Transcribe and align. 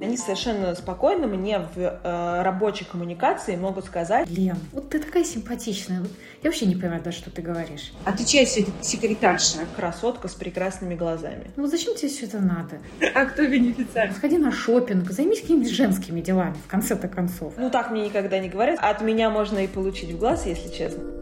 Они 0.00 0.16
совершенно 0.16 0.74
спокойно 0.74 1.26
мне 1.26 1.58
в 1.58 1.76
э, 1.76 2.42
рабочей 2.42 2.84
коммуникации 2.84 3.56
могут 3.56 3.84
сказать... 3.84 4.28
Лен, 4.30 4.56
вот 4.72 4.90
ты 4.90 5.00
такая 5.00 5.24
симпатичная. 5.24 6.00
Вот 6.00 6.10
я 6.42 6.50
вообще 6.50 6.66
не 6.66 6.76
понимаю 6.76 7.02
даже, 7.02 7.18
что 7.18 7.30
ты 7.30 7.42
говоришь. 7.42 7.92
Чья 8.24 8.46
секретарша? 8.46 9.58
Красотка 9.76 10.28
с 10.28 10.34
прекрасными 10.34 10.94
глазами. 10.94 11.50
Ну 11.56 11.66
зачем 11.66 11.94
тебе 11.94 12.08
все 12.08 12.26
это 12.26 12.38
надо? 12.38 12.78
А 13.14 13.24
кто 13.26 13.44
бенефициар? 13.46 14.12
Сходи 14.12 14.38
на 14.38 14.52
шопинг, 14.52 15.10
займись 15.10 15.40
какими-нибудь 15.40 15.72
женскими 15.72 16.20
делами, 16.20 16.54
в 16.64 16.70
конце-то 16.70 17.08
концов. 17.08 17.54
Ну 17.56 17.68
так 17.68 17.90
мне 17.90 18.06
никогда 18.06 18.38
не 18.38 18.48
говорят. 18.48 18.78
От 18.80 19.02
меня 19.02 19.30
можно 19.30 19.58
и 19.58 19.66
получить 19.66 20.12
в 20.12 20.18
глаз, 20.18 20.46
если 20.46 20.68
честно. 20.68 21.17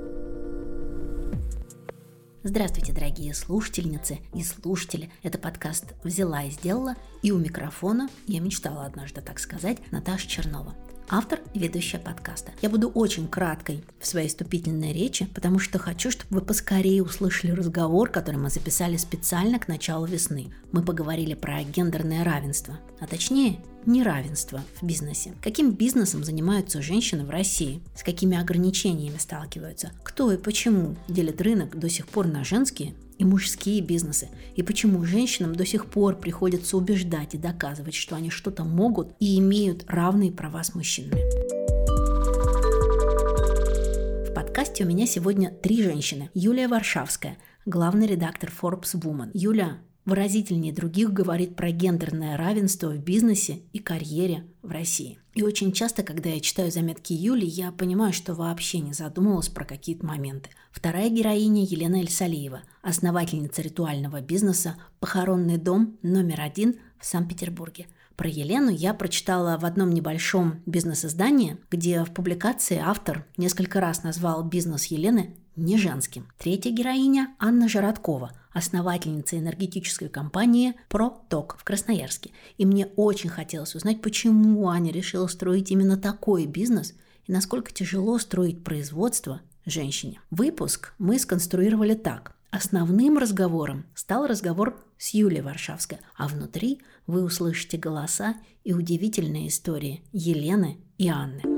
Здравствуйте, 2.49 2.93
дорогие 2.93 3.35
слушательницы 3.35 4.21
и 4.33 4.45
слушатели. 4.45 5.11
Это 5.25 5.37
подкаст 5.37 5.95
«Взяла 6.05 6.45
и 6.45 6.51
сделала», 6.51 6.95
и 7.21 7.33
у 7.33 7.39
микрофона, 7.39 8.09
я 8.29 8.39
мечтала 8.39 8.87
однажды 8.87 9.21
так 9.21 9.41
сказать, 9.41 9.79
Наташа 9.91 10.29
Чернова 10.29 10.77
автор 11.09 11.41
и 11.55 11.59
ведущая 11.59 11.99
подкаста. 11.99 12.53
Я 12.63 12.71
буду 12.71 12.89
очень 12.89 13.29
краткой 13.29 13.85
в 14.01 14.07
своей 14.07 14.29
вступительной 14.29 14.93
речи, 14.93 15.27
потому 15.35 15.59
что 15.59 15.79
хочу, 15.79 16.11
чтобы 16.11 16.41
вы 16.41 16.47
поскорее 16.47 17.03
услышали 17.03 17.53
разговор, 17.53 18.11
который 18.11 18.37
мы 18.37 18.51
записали 18.51 18.97
специально 18.97 19.59
к 19.59 19.69
началу 19.69 20.07
весны. 20.07 20.53
Мы 20.73 20.83
поговорили 20.83 21.35
про 21.35 21.63
гендерное 21.63 22.25
равенство, 22.25 22.79
а 23.01 23.07
точнее 23.07 23.61
неравенство 23.87 24.63
в 24.81 24.85
бизнесе. 24.85 25.33
Каким 25.43 25.73
бизнесом 25.73 26.25
занимаются 26.25 26.83
женщины 26.83 27.25
в 27.25 27.31
России? 27.31 27.81
С 27.95 28.03
какими 28.03 28.37
ограничениями 28.37 29.19
сталкиваются? 29.19 29.93
Кто 30.03 30.33
и 30.33 30.37
почему 30.37 30.97
делит 31.09 31.41
рынок 31.41 31.79
до 31.79 31.89
сих 31.89 32.09
пор 32.09 32.27
на 32.27 32.45
женские 32.45 32.95
и 33.19 33.25
мужские 33.25 33.81
бизнесы, 33.81 34.29
и 34.55 34.63
почему 34.63 35.05
женщинам 35.05 35.55
до 35.55 35.65
сих 35.65 35.87
пор 35.87 36.17
приходится 36.17 36.77
убеждать 36.77 37.35
и 37.35 37.39
доказывать, 37.39 37.95
что 37.95 38.17
они 38.17 38.31
что-то 38.31 38.65
могут 38.65 39.15
и 39.21 39.39
имеют 39.39 39.85
равные 39.89 40.33
права 40.33 40.63
с 40.63 40.75
мужчинами. 40.75 41.21
В 44.29 44.35
подкасте 44.35 44.85
у 44.85 44.87
меня 44.87 45.07
сегодня 45.07 45.51
три 45.51 45.83
женщины. 45.83 46.31
Юлия 46.35 46.69
Варшавская, 46.69 47.39
главный 47.65 48.07
редактор 48.07 48.51
Forbes 48.51 48.95
Woman. 48.95 49.31
Юля 49.33 49.79
выразительнее 50.07 50.73
других 50.73 51.13
говорит 51.13 51.57
про 51.57 51.71
гендерное 51.71 52.37
равенство 52.37 52.89
в 52.91 52.99
бизнесе 52.99 53.61
и 53.73 53.81
карьере 53.81 54.47
в 54.63 54.71
России. 54.71 55.19
И 55.35 55.43
очень 55.43 55.73
часто, 55.73 56.03
когда 56.03 56.31
я 56.31 56.41
читаю 56.41 56.71
заметки 56.71 57.13
Юли, 57.13 57.45
я 57.45 57.71
понимаю, 57.73 58.15
что 58.15 58.35
вообще 58.35 58.79
не 58.79 58.95
задумывалась 58.95 59.51
про 59.51 59.67
какие-то 59.67 60.07
моменты. 60.07 60.49
Вторая 60.71 61.11
героиня 61.11 61.65
Елена 61.65 61.97
Эльсалиева, 61.97 62.63
основательница 62.81 63.61
ритуального 63.61 64.23
бизнеса 64.23 64.77
«Похоронный 65.01 65.59
дом 65.59 65.99
номер 66.03 66.41
один» 66.41 66.77
в 66.99 67.05
Санкт-Петербурге. 67.05 67.87
Про 68.17 68.31
Елену 68.31 68.71
я 68.71 68.95
прочитала 68.95 69.59
в 69.59 69.67
одном 69.67 69.91
небольшом 69.91 70.63
бизнес-издании, 70.65 71.59
где 71.71 72.03
в 72.03 72.15
публикации 72.15 72.81
автор 72.83 73.27
несколько 73.37 73.79
раз 73.81 74.05
назвал 74.05 74.43
бизнес 74.43 74.87
Елены 74.87 75.37
не 75.57 75.77
женским. 75.79 76.29
Третья 76.39 76.71
героиня– 76.71 77.35
Анна 77.39 77.69
Жироткова, 77.69 78.33
основательница 78.53 79.39
энергетической 79.39 80.09
компании 80.09 80.75
«Проток» 80.89 81.57
в 81.59 81.65
Красноярске. 81.65 82.31
И 82.59 82.67
мне 82.67 82.87
очень 82.97 83.31
хотелось 83.31 83.75
узнать, 83.75 84.03
почему 84.03 84.69
Аня 84.69 84.93
решила 84.93 85.27
строить 85.27 85.71
именно 85.71 85.97
такой 85.97 86.47
бизнес 86.47 86.95
и 87.27 87.33
насколько 87.33 87.73
тяжело 87.73 88.19
строить 88.19 88.63
производство 88.63 89.41
женщине. 89.65 90.21
Выпуск 90.31 90.95
мы 90.99 91.19
сконструировали 91.19 91.95
так. 91.95 92.37
Основным 92.51 93.19
разговором 93.19 93.87
стал 93.95 94.27
разговор 94.27 94.83
с 94.99 95.11
Юлией 95.11 95.43
Варшавской, 95.43 95.99
а 96.17 96.29
внутри 96.29 96.81
вы 97.07 97.23
услышите 97.23 97.77
голоса 97.77 98.37
и 98.65 98.73
удивительные 98.73 99.49
истории 99.49 100.03
Елены 100.13 100.79
и 100.97 101.09
Анны. 101.09 101.56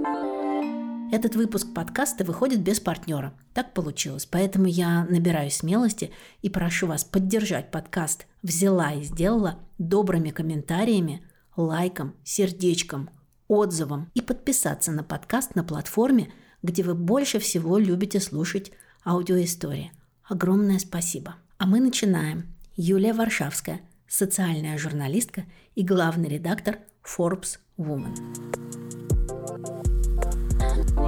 Этот 1.11 1.37
выпуск 1.37 1.73
подкаста 1.75 2.23
выходит 2.23 2.61
без 2.61 2.81
партнера. 2.81 3.33
Так 3.55 3.73
получилось, 3.73 4.27
поэтому 4.27 4.67
я 4.67 5.07
набираю 5.07 5.51
смелости 5.51 6.11
и 6.43 6.51
прошу 6.51 6.87
вас 6.87 7.03
поддержать 7.03 7.71
подкаст 7.71 8.27
«Взяла 8.43 8.93
и 8.93 9.03
сделала» 9.03 9.59
добрыми 9.79 10.31
комментариями, 10.31 11.23
лайком, 11.57 12.15
сердечком, 12.25 13.09
отзывом 13.49 14.11
и 14.13 14.21
подписаться 14.21 14.93
на 14.93 15.03
подкаст 15.03 15.55
на 15.55 15.65
платформе, 15.65 16.31
где 16.63 16.83
вы 16.83 16.95
больше 16.95 17.39
всего 17.39 17.79
любите 17.79 18.21
слушать 18.21 18.73
аудиоистории. 19.03 19.93
Огромное 20.25 20.79
спасибо. 20.79 21.37
А 21.57 21.67
мы 21.67 21.81
начинаем. 21.81 22.55
Юлия 22.77 23.15
Варшавская, 23.15 23.81
социальная 24.07 24.77
журналистка 24.77 25.47
и 25.75 25.83
главный 25.83 26.29
редактор 26.29 26.79
Forbes 27.03 27.59
Woman. 27.79 29.08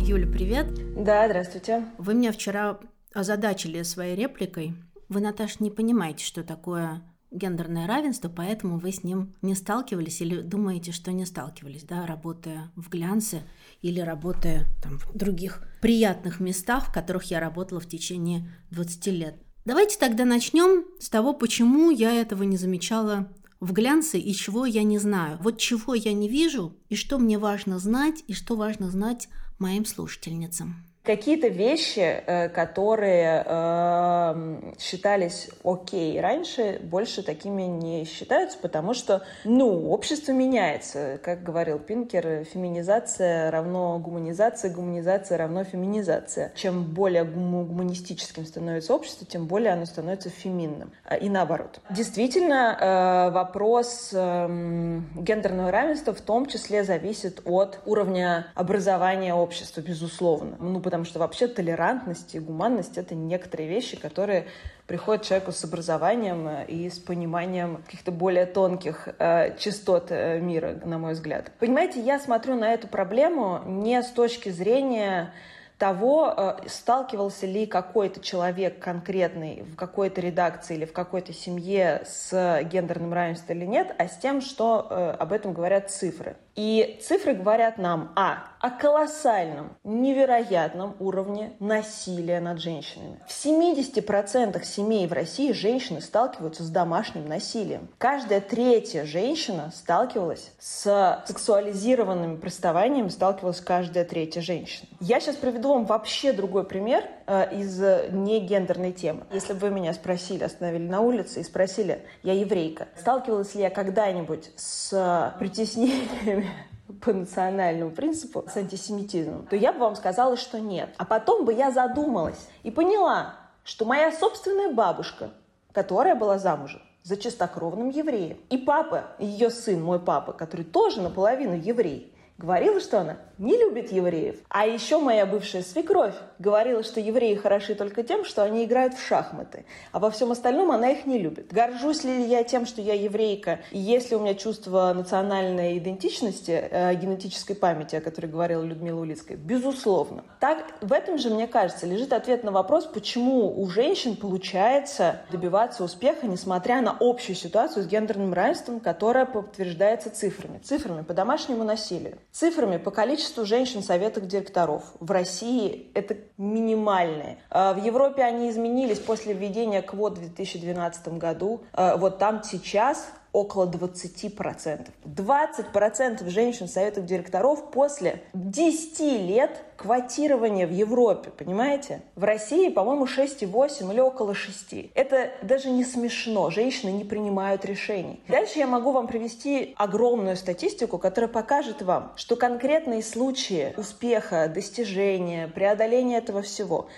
Юля, 0.02 0.26
привет. 0.26 0.66
Да, 0.96 1.26
здравствуйте. 1.26 1.84
Вы 1.98 2.14
меня 2.14 2.32
вчера 2.32 2.80
озадачили 3.12 3.82
своей 3.82 4.16
репликой. 4.16 4.74
Вы, 5.08 5.20
Наташа, 5.20 5.56
не 5.60 5.70
понимаете, 5.70 6.24
что 6.24 6.42
такое 6.42 7.02
гендерное 7.30 7.86
равенство, 7.86 8.28
поэтому 8.28 8.78
вы 8.78 8.92
с 8.92 9.04
ним 9.04 9.36
не 9.42 9.54
сталкивались 9.54 10.20
или 10.20 10.40
думаете, 10.40 10.92
что 10.92 11.12
не 11.12 11.26
сталкивались, 11.26 11.84
да, 11.84 12.06
работая 12.06 12.72
в 12.76 12.88
глянце 12.88 13.42
или 13.82 14.00
работая 14.00 14.66
там, 14.82 14.98
в 14.98 15.16
других 15.16 15.62
приятных 15.80 16.40
местах, 16.40 16.88
в 16.88 16.92
которых 16.92 17.24
я 17.24 17.38
работала 17.38 17.78
в 17.78 17.86
течение 17.86 18.50
20 18.70 19.06
лет. 19.08 19.36
Давайте 19.64 19.98
тогда 19.98 20.24
начнем 20.24 20.86
с 20.98 21.08
того, 21.10 21.34
почему 21.34 21.90
я 21.90 22.12
этого 22.12 22.42
не 22.44 22.56
замечала 22.56 23.28
в 23.60 23.72
глянце 23.72 24.18
и 24.18 24.32
чего 24.32 24.64
я 24.64 24.82
не 24.82 24.98
знаю. 24.98 25.38
Вот 25.42 25.58
чего 25.58 25.94
я 25.94 26.14
не 26.14 26.28
вижу 26.28 26.76
и 26.88 26.96
что 26.96 27.18
мне 27.18 27.38
важно 27.38 27.78
знать 27.78 28.24
и 28.26 28.32
что 28.32 28.56
важно 28.56 28.90
знать 28.90 29.28
моим 29.60 29.84
слушательницам. 29.84 30.89
Какие-то 31.02 31.48
вещи, 31.48 32.00
э, 32.00 32.50
которые 32.50 33.42
э, 33.46 34.72
считались 34.78 35.48
окей 35.64 36.20
раньше, 36.20 36.78
больше 36.82 37.22
такими 37.22 37.62
не 37.62 38.04
считаются, 38.04 38.58
потому 38.58 38.92
что, 38.92 39.22
ну, 39.44 39.88
общество 39.88 40.32
меняется. 40.32 41.18
Как 41.22 41.42
говорил 41.42 41.78
Пинкер, 41.78 42.44
феминизация 42.44 43.50
равно 43.50 43.98
гуманизация, 43.98 44.70
гуманизация 44.70 45.38
равно 45.38 45.64
феминизация. 45.64 46.52
Чем 46.54 46.84
более 46.84 47.24
гуманистическим 47.24 48.44
становится 48.44 48.94
общество, 48.94 49.26
тем 49.26 49.46
более 49.46 49.72
оно 49.72 49.86
становится 49.86 50.28
феминным. 50.28 50.92
А, 51.06 51.16
и 51.16 51.30
наоборот. 51.30 51.80
Действительно, 51.88 52.76
э, 52.78 53.30
вопрос 53.30 54.10
э, 54.12 55.00
гендерного 55.16 55.70
равенства 55.70 56.12
в 56.12 56.20
том 56.20 56.44
числе 56.44 56.84
зависит 56.84 57.40
от 57.46 57.80
уровня 57.86 58.48
образования 58.54 59.32
общества, 59.34 59.80
безусловно. 59.80 60.56
Ну, 60.60 60.89
потому 60.90 61.04
что 61.04 61.20
вообще 61.20 61.46
толерантность 61.46 62.34
и 62.34 62.40
гуманность— 62.40 62.98
это 62.98 63.14
некоторые 63.14 63.68
вещи, 63.68 63.96
которые 63.96 64.48
приходят 64.88 65.24
человеку 65.24 65.52
с 65.52 65.62
образованием 65.62 66.64
и 66.66 66.90
с 66.90 66.98
пониманием 66.98 67.76
каких-то 67.86 68.10
более 68.10 68.44
тонких 68.44 69.08
э, 69.20 69.56
частот 69.56 70.06
э, 70.10 70.40
мира, 70.40 70.80
на 70.84 70.98
мой 70.98 71.12
взгляд. 71.12 71.52
Понимаете, 71.60 72.00
я 72.00 72.18
смотрю 72.18 72.56
на 72.56 72.74
эту 72.74 72.88
проблему 72.88 73.62
не 73.66 74.02
с 74.02 74.08
точки 74.08 74.48
зрения 74.48 75.32
того, 75.78 76.34
э, 76.36 76.68
сталкивался 76.68 77.46
ли 77.46 77.66
какой-то 77.66 78.20
человек 78.20 78.80
конкретный 78.80 79.62
в 79.62 79.76
какой-то 79.76 80.20
редакции 80.20 80.74
или 80.74 80.86
в 80.86 80.92
какой-то 80.92 81.32
семье 81.32 82.02
с 82.04 82.60
гендерным 82.64 83.14
равенством 83.14 83.56
или 83.56 83.66
нет, 83.66 83.94
а 83.96 84.08
с 84.08 84.18
тем, 84.18 84.40
что 84.40 84.88
э, 84.90 85.10
об 85.18 85.32
этом 85.32 85.52
говорят 85.52 85.88
цифры. 85.88 86.36
И 86.56 86.98
цифры 87.02 87.34
говорят 87.34 87.78
нам, 87.78 88.12
а, 88.16 88.50
о 88.60 88.70
колоссальном, 88.70 89.76
невероятном 89.84 90.94
уровне 90.98 91.54
насилия 91.60 92.40
над 92.40 92.60
женщинами. 92.60 93.20
В 93.26 93.30
70% 93.30 94.62
семей 94.64 95.06
в 95.06 95.12
России 95.12 95.52
женщины 95.52 96.02
сталкиваются 96.02 96.62
с 96.62 96.68
домашним 96.68 97.26
насилием. 97.26 97.88
Каждая 97.96 98.42
третья 98.42 99.04
женщина 99.06 99.72
сталкивалась 99.74 100.52
с 100.58 101.22
сексуализированными 101.26 102.36
приставаниями, 102.36 103.08
сталкивалась 103.08 103.60
каждая 103.60 104.04
третья 104.04 104.42
женщина. 104.42 104.88
Я 105.00 105.20
сейчас 105.20 105.36
приведу 105.36 105.70
вам 105.70 105.86
вообще 105.86 106.32
другой 106.32 106.64
пример 106.64 107.04
из 107.30 107.78
негендерной 107.78 108.92
темы. 108.92 109.22
Если 109.32 109.52
бы 109.52 109.60
вы 109.60 109.70
меня 109.70 109.92
спросили, 109.92 110.42
остановили 110.42 110.88
на 110.88 111.00
улице 111.00 111.40
и 111.40 111.44
спросили, 111.44 112.04
я 112.22 112.32
еврейка, 112.32 112.88
сталкивалась 112.98 113.54
ли 113.54 113.62
я 113.62 113.70
когда-нибудь 113.70 114.50
с 114.56 115.34
притеснениями 115.38 116.50
по 117.00 117.12
национальному 117.12 117.92
принципу 117.92 118.44
с 118.52 118.56
антисемитизмом, 118.56 119.46
то 119.46 119.56
я 119.56 119.72
бы 119.72 119.78
вам 119.78 119.96
сказала, 119.96 120.36
что 120.36 120.58
нет. 120.58 120.90
А 120.96 121.04
потом 121.04 121.44
бы 121.44 121.52
я 121.52 121.70
задумалась 121.70 122.48
и 122.62 122.70
поняла, 122.70 123.34
что 123.64 123.84
моя 123.84 124.10
собственная 124.10 124.72
бабушка, 124.72 125.30
которая 125.72 126.16
была 126.16 126.38
замужем 126.38 126.82
за 127.02 127.16
чистокровным 127.16 127.90
евреем, 127.90 128.38
и 128.50 128.58
папа, 128.58 129.04
ее 129.18 129.50
сын, 129.50 129.82
мой 129.82 130.00
папа, 130.00 130.32
который 130.32 130.64
тоже 130.64 131.00
наполовину 131.00 131.54
еврей, 131.54 132.12
говорила, 132.36 132.80
что 132.80 133.00
она 133.00 133.18
не 133.40 133.56
любит 133.56 133.90
евреев. 133.90 134.36
А 134.50 134.66
еще 134.66 135.00
моя 135.00 135.24
бывшая 135.24 135.62
свекровь 135.62 136.14
говорила, 136.38 136.82
что 136.82 137.00
евреи 137.00 137.34
хороши 137.34 137.74
только 137.74 138.02
тем, 138.02 138.24
что 138.24 138.42
они 138.42 138.64
играют 138.64 138.94
в 138.94 139.04
шахматы, 139.04 139.64
а 139.92 139.98
во 139.98 140.10
всем 140.10 140.30
остальном 140.30 140.70
она 140.70 140.90
их 140.90 141.06
не 141.06 141.18
любит. 141.18 141.52
Горжусь 141.52 142.04
ли 142.04 142.26
я 142.26 142.44
тем, 142.44 142.66
что 142.66 142.82
я 142.82 142.94
еврейка, 142.94 143.60
и 143.70 143.78
есть 143.78 144.10
ли 144.10 144.16
у 144.16 144.20
меня 144.20 144.34
чувство 144.34 144.92
национальной 144.94 145.78
идентичности, 145.78 146.50
э, 146.50 146.94
генетической 146.94 147.54
памяти, 147.54 147.96
о 147.96 148.00
которой 148.02 148.26
говорила 148.26 148.62
Людмила 148.62 149.00
Улицкая? 149.00 149.38
Безусловно. 149.38 150.22
Так, 150.38 150.66
в 150.82 150.92
этом 150.92 151.16
же, 151.16 151.30
мне 151.30 151.46
кажется, 151.46 151.86
лежит 151.86 152.12
ответ 152.12 152.44
на 152.44 152.52
вопрос, 152.52 152.84
почему 152.84 153.58
у 153.58 153.66
женщин 153.70 154.16
получается 154.16 155.22
добиваться 155.32 155.82
успеха, 155.82 156.26
несмотря 156.26 156.82
на 156.82 156.94
общую 157.00 157.34
ситуацию 157.36 157.84
с 157.84 157.86
гендерным 157.86 158.34
равенством, 158.34 158.80
которая 158.80 159.24
подтверждается 159.24 160.10
цифрами. 160.10 160.58
Цифрами 160.58 161.02
по 161.02 161.14
домашнему 161.14 161.64
насилию, 161.64 162.18
цифрами 162.32 162.76
по 162.76 162.90
количеству 162.90 163.29
женщин 163.36 163.82
в 163.82 163.84
советах 163.84 164.26
директоров. 164.26 164.82
В 165.00 165.10
России 165.10 165.90
это 165.94 166.16
минимальные. 166.36 167.38
А 167.50 167.72
в 167.72 167.82
Европе 167.82 168.22
они 168.22 168.50
изменились 168.50 168.98
после 168.98 169.34
введения 169.34 169.82
квот 169.82 170.18
в 170.18 170.20
2012 170.20 171.08
году. 171.18 171.62
А 171.72 171.96
вот 171.96 172.18
там 172.18 172.42
сейчас 172.42 173.06
около 173.32 173.66
20%. 173.66 174.88
20% 175.04 176.28
женщин 176.28 176.66
в 176.66 176.70
советах 176.70 177.04
директоров 177.04 177.70
после 177.70 178.22
10 178.34 179.00
лет 179.22 179.62
квотирования 179.76 180.66
в 180.66 180.72
Европе, 180.72 181.30
понимаете? 181.30 182.02
В 182.16 182.24
России, 182.24 182.68
по-моему, 182.68 183.06
6,8 183.06 183.92
или 183.92 184.00
около 184.00 184.34
6. 184.34 184.90
Это 184.94 185.30
даже 185.42 185.70
не 185.70 185.84
смешно. 185.84 186.50
Женщины 186.50 186.90
не 186.90 187.04
принимают 187.04 187.64
решений. 187.64 188.20
Дальше 188.28 188.58
я 188.58 188.66
могу 188.66 188.92
вам 188.92 189.06
привести 189.06 189.74
огромную 189.76 190.36
статистику, 190.36 190.98
которая 190.98 191.30
покажет 191.30 191.82
вам, 191.82 192.12
что 192.16 192.36
конкретные 192.36 193.02
случаи 193.02 193.72
успеха, 193.76 194.48
достижения, 194.48 195.48
преодоления 195.48 196.18
этого 196.18 196.42
всего 196.42 196.88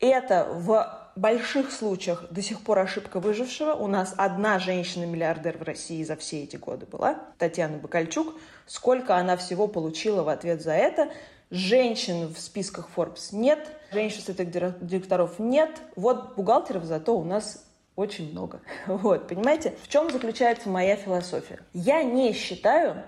это 0.00 0.48
в 0.50 0.99
больших 1.20 1.70
случаях 1.70 2.24
до 2.30 2.40
сих 2.42 2.62
пор 2.62 2.78
ошибка 2.78 3.20
выжившего. 3.20 3.74
У 3.74 3.86
нас 3.86 4.14
одна 4.16 4.58
женщина-миллиардер 4.58 5.58
в 5.58 5.62
России 5.62 6.02
за 6.02 6.16
все 6.16 6.42
эти 6.44 6.56
годы 6.56 6.86
была, 6.86 7.20
Татьяна 7.38 7.76
Бакальчук. 7.76 8.34
Сколько 8.66 9.16
она 9.16 9.36
всего 9.36 9.68
получила 9.68 10.22
в 10.22 10.28
ответ 10.28 10.62
за 10.62 10.72
это? 10.72 11.10
Женщин 11.50 12.28
в 12.28 12.38
списках 12.38 12.88
Forbes 12.96 13.28
нет, 13.32 13.68
женщин 13.92 14.22
с 14.22 14.28
этих 14.28 14.50
директоров 14.50 15.38
нет. 15.38 15.70
Вот 15.96 16.36
бухгалтеров 16.36 16.84
зато 16.84 17.16
у 17.16 17.24
нас 17.24 17.66
очень 17.96 18.30
много. 18.30 18.62
Вот, 18.86 19.28
понимаете? 19.28 19.74
В 19.82 19.88
чем 19.88 20.10
заключается 20.10 20.68
моя 20.68 20.96
философия? 20.96 21.60
Я 21.74 22.02
не 22.02 22.32
считаю, 22.32 23.02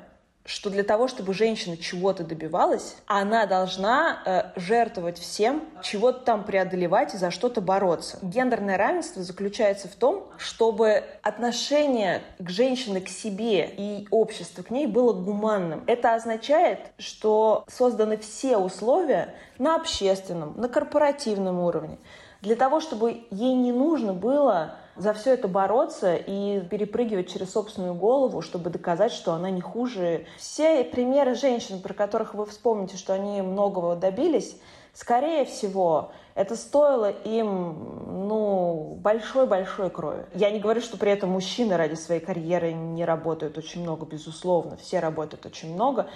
что 0.45 0.71
для 0.71 0.83
того, 0.83 1.07
чтобы 1.09 1.35
женщина 1.35 1.77
чего-то 1.77 2.25
добивалась, 2.25 2.97
она 3.07 3.47
должна 3.47 4.23
э, 4.25 4.61
жертвовать 4.61 5.19
всем, 5.19 5.63
чего-то 5.83 6.21
там 6.21 6.45
преодолевать 6.45 7.15
и 7.15 7.19
за 7.19 7.31
что-то 7.31 7.61
бороться. 7.61 8.19
Гендерное 8.23 8.77
равенство 8.77 9.23
заключается 9.23 9.89
в 9.89 9.95
том, 9.95 10.29
чтобы 10.39 11.05
отношение 11.23 12.23
к 12.39 12.51
женщине 12.51 13.01
к 13.01 13.09
себе 13.09 13.69
и 13.77 14.09
общество 14.11 14.63
к 14.63 14.71
ней 14.71 14.87
было 14.87 15.13
гуманным. 15.13 15.85
Это 15.87 16.15
означает, 16.15 16.81
что 16.99 17.65
созданы 17.69 18.17
все 18.17 18.57
условия 18.57 19.35
на 19.59 19.77
общественном, 19.77 20.55
на 20.57 20.69
корпоративном 20.69 21.61
уровне 21.61 21.99
для 22.43 22.57
того, 22.57 22.81
чтобы 22.81 23.25
ей 23.31 23.55
не 23.55 23.73
нужно 23.73 24.13
было 24.13 24.77
за 24.97 25.13
все 25.13 25.35
это 25.35 25.49
бороться 25.49 26.17
и 26.17 26.61
перепрыгивать 26.61 27.33
через 27.33 27.53
собственную 27.53 27.95
голову, 27.95 28.43
чтобы 28.43 28.71
доказать, 28.71 29.13
что 29.13 29.33
она 29.33 29.51
не 29.51 29.61
хуже. 29.61 30.27
Все 30.39 30.85
примеры 30.85 31.35
женщин, 31.35 31.81
про 31.81 31.95
которых 31.95 32.35
вы 32.35 32.47
вспомните, 32.47 32.97
что 32.97 33.15
они 33.15 33.43
многого 33.43 33.97
добились, 33.97 34.57
скорее 34.93 35.45
всего, 35.45 36.13
это 36.35 36.57
стоило 36.57 37.11
им, 37.11 38.29
ну, 38.29 38.99
большой-большой 39.01 39.91
крови. 39.91 40.27
Я 40.35 40.51
не 40.51 40.61
говорю, 40.61 40.81
что 40.81 40.97
при 40.97 41.11
этом 41.11 41.31
мужчины 41.31 41.77
ради 41.77 41.95
своей 41.95 42.21
карьеры 42.21 42.73
не 42.73 43.05
работают 43.05 43.59
очень 43.59 43.83
много, 43.83 44.07
безусловно, 44.07 44.77
все 44.77 45.01
работают 45.01 45.47
очень 45.47 45.75
много, 45.75 46.09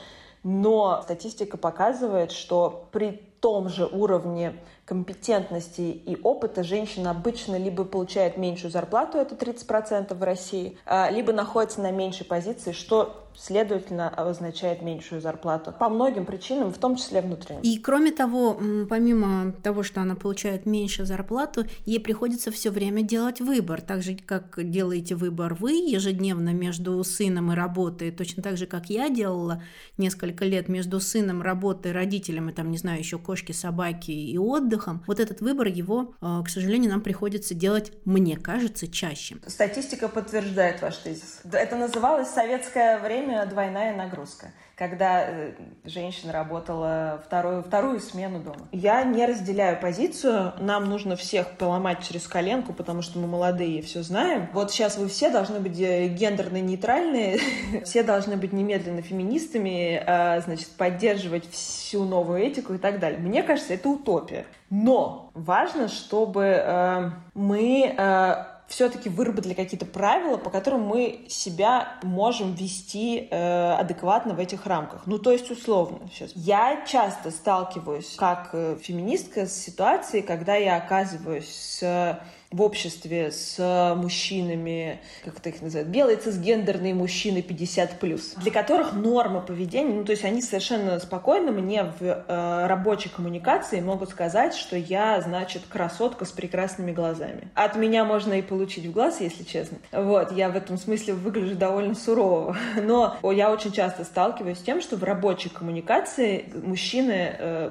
но 0.42 1.00
статистика 1.02 1.58
показывает, 1.58 2.32
что 2.32 2.88
при 2.92 3.10
том 3.40 3.68
же 3.68 3.86
уровне 3.86 4.54
компетентности 4.84 5.80
и 5.80 6.18
опыта 6.22 6.62
женщина 6.62 7.10
обычно 7.10 7.56
либо 7.56 7.84
получает 7.84 8.36
меньшую 8.36 8.70
зарплату, 8.70 9.18
это 9.18 9.34
30% 9.34 10.14
в 10.14 10.22
России, 10.22 10.78
а, 10.86 11.10
либо 11.10 11.32
находится 11.32 11.80
на 11.80 11.90
меньшей 11.90 12.24
позиции, 12.24 12.72
что 12.72 13.25
следовательно, 13.38 14.08
означает 14.08 14.82
меньшую 14.82 15.20
зарплату. 15.20 15.72
По 15.78 15.88
многим 15.88 16.24
причинам, 16.26 16.72
в 16.72 16.78
том 16.78 16.96
числе 16.96 17.20
внутренним. 17.20 17.60
И 17.62 17.78
кроме 17.78 18.12
того, 18.12 18.58
помимо 18.88 19.52
того, 19.62 19.82
что 19.82 20.00
она 20.00 20.14
получает 20.14 20.66
меньше 20.66 21.04
зарплату, 21.04 21.64
ей 21.84 22.00
приходится 22.00 22.50
все 22.50 22.70
время 22.70 23.02
делать 23.02 23.40
выбор, 23.40 23.80
так 23.80 24.02
же, 24.02 24.16
как 24.16 24.70
делаете 24.70 25.14
выбор 25.14 25.54
вы 25.54 25.72
ежедневно 25.72 26.50
между 26.50 27.02
сыном 27.04 27.52
и 27.52 27.54
работой, 27.54 28.10
точно 28.10 28.42
так 28.42 28.56
же, 28.56 28.66
как 28.66 28.90
я 28.90 29.08
делала 29.08 29.62
несколько 29.98 30.44
лет 30.44 30.68
между 30.68 31.00
сыном, 31.00 31.42
работой, 31.42 31.92
родителями, 31.92 32.52
там, 32.52 32.70
не 32.70 32.78
знаю, 32.78 32.98
еще 32.98 33.18
кошки, 33.18 33.52
собаки 33.52 34.10
и 34.10 34.38
отдыхом. 34.38 35.02
Вот 35.06 35.20
этот 35.20 35.40
выбор 35.40 35.68
его, 35.68 36.14
э, 36.20 36.42
к 36.44 36.48
сожалению, 36.48 36.90
нам 36.90 37.00
приходится 37.00 37.54
делать, 37.54 37.92
мне 38.04 38.36
кажется, 38.36 38.88
чаще. 38.88 39.36
Статистика 39.46 40.08
подтверждает 40.08 40.82
ваш 40.82 40.96
тезис. 40.98 41.40
Это 41.50 41.76
называлось 41.76 42.28
советское 42.28 42.98
время 42.98 43.25
двойная 43.46 43.94
нагрузка 43.94 44.52
когда 44.76 45.24
э, 45.26 45.52
женщина 45.84 46.34
работала 46.34 47.22
вторую, 47.24 47.62
вторую 47.62 47.98
смену 47.98 48.40
дома. 48.40 48.68
Я 48.72 49.02
не 49.04 49.24
разделяю 49.24 49.80
позицию. 49.80 50.52
Нам 50.60 50.84
нужно 50.84 51.16
всех 51.16 51.52
поломать 51.52 52.06
через 52.06 52.28
коленку, 52.28 52.74
потому 52.74 53.00
что 53.00 53.18
мы 53.18 53.26
молодые 53.26 53.78
и 53.78 53.82
все 53.82 54.02
знаем. 54.02 54.50
Вот 54.52 54.70
сейчас 54.70 54.98
вы 54.98 55.08
все 55.08 55.30
должны 55.30 55.60
быть 55.60 55.80
э, 55.80 56.08
гендерно 56.08 56.60
нейтральные, 56.60 57.38
все 57.84 58.02
должны 58.02 58.36
быть 58.36 58.52
немедленно 58.52 59.00
феминистами, 59.00 60.02
а, 60.06 60.40
значит, 60.40 60.68
поддерживать 60.68 61.50
всю 61.50 62.04
новую 62.04 62.40
этику 62.40 62.74
и 62.74 62.78
так 62.78 63.00
далее. 63.00 63.18
Мне 63.18 63.42
кажется, 63.42 63.72
это 63.72 63.88
утопия. 63.88 64.44
Но 64.68 65.30
важно, 65.32 65.88
чтобы 65.88 66.42
э, 66.44 67.10
мы 67.32 68.46
все-таки 68.66 69.08
выработали 69.08 69.54
какие-то 69.54 69.86
правила, 69.86 70.36
по 70.36 70.50
которым 70.50 70.82
мы 70.82 71.26
себя 71.28 71.98
можем 72.02 72.54
вести 72.54 73.28
э, 73.30 73.72
адекватно 73.74 74.34
в 74.34 74.38
этих 74.40 74.66
рамках. 74.66 75.06
Ну, 75.06 75.18
то 75.18 75.32
есть, 75.32 75.50
условно, 75.50 76.08
сейчас. 76.12 76.32
Я 76.34 76.84
часто 76.86 77.30
сталкиваюсь 77.30 78.14
как 78.16 78.50
э, 78.52 78.76
феминистка 78.80 79.46
с 79.46 79.52
ситуацией, 79.52 80.22
когда 80.22 80.56
я 80.56 80.76
оказываюсь 80.76 81.48
с 81.48 82.20
в 82.56 82.62
обществе 82.62 83.30
с 83.30 83.94
мужчинами, 83.96 85.00
как 85.24 85.38
это 85.38 85.50
их 85.50 85.60
называют, 85.60 85.88
белые 85.88 86.16
цисгендерные 86.16 86.94
мужчины 86.94 87.38
50+, 87.38 88.40
для 88.40 88.50
которых 88.50 88.94
норма 88.94 89.40
поведения, 89.40 89.92
ну, 89.92 90.04
то 90.04 90.12
есть 90.12 90.24
они 90.24 90.40
совершенно 90.40 90.98
спокойно 90.98 91.52
мне 91.52 91.84
в 91.84 92.02
э, 92.02 92.66
рабочей 92.66 93.10
коммуникации 93.10 93.80
могут 93.80 94.10
сказать, 94.10 94.54
что 94.54 94.76
я, 94.76 95.20
значит, 95.20 95.62
красотка 95.68 96.24
с 96.24 96.32
прекрасными 96.32 96.92
глазами. 96.92 97.48
От 97.54 97.76
меня 97.76 98.04
можно 98.04 98.32
и 98.34 98.42
получить 98.42 98.86
в 98.86 98.92
глаз, 98.92 99.20
если 99.20 99.44
честно. 99.44 99.78
Вот, 99.92 100.32
я 100.32 100.48
в 100.48 100.56
этом 100.56 100.78
смысле 100.78 101.14
выгляжу 101.14 101.56
довольно 101.56 101.94
сурово. 101.94 102.56
Но 102.82 103.18
я 103.32 103.52
очень 103.52 103.72
часто 103.72 104.04
сталкиваюсь 104.04 104.58
с 104.58 104.62
тем, 104.62 104.80
что 104.80 104.96
в 104.96 105.04
рабочей 105.04 105.50
коммуникации 105.50 106.46
мужчины 106.54 107.36
э, 107.38 107.70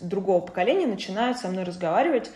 другого 0.00 0.40
поколения 0.40 0.86
начинают 0.86 1.38
со 1.38 1.48
мной 1.48 1.64
разговаривать 1.64 2.30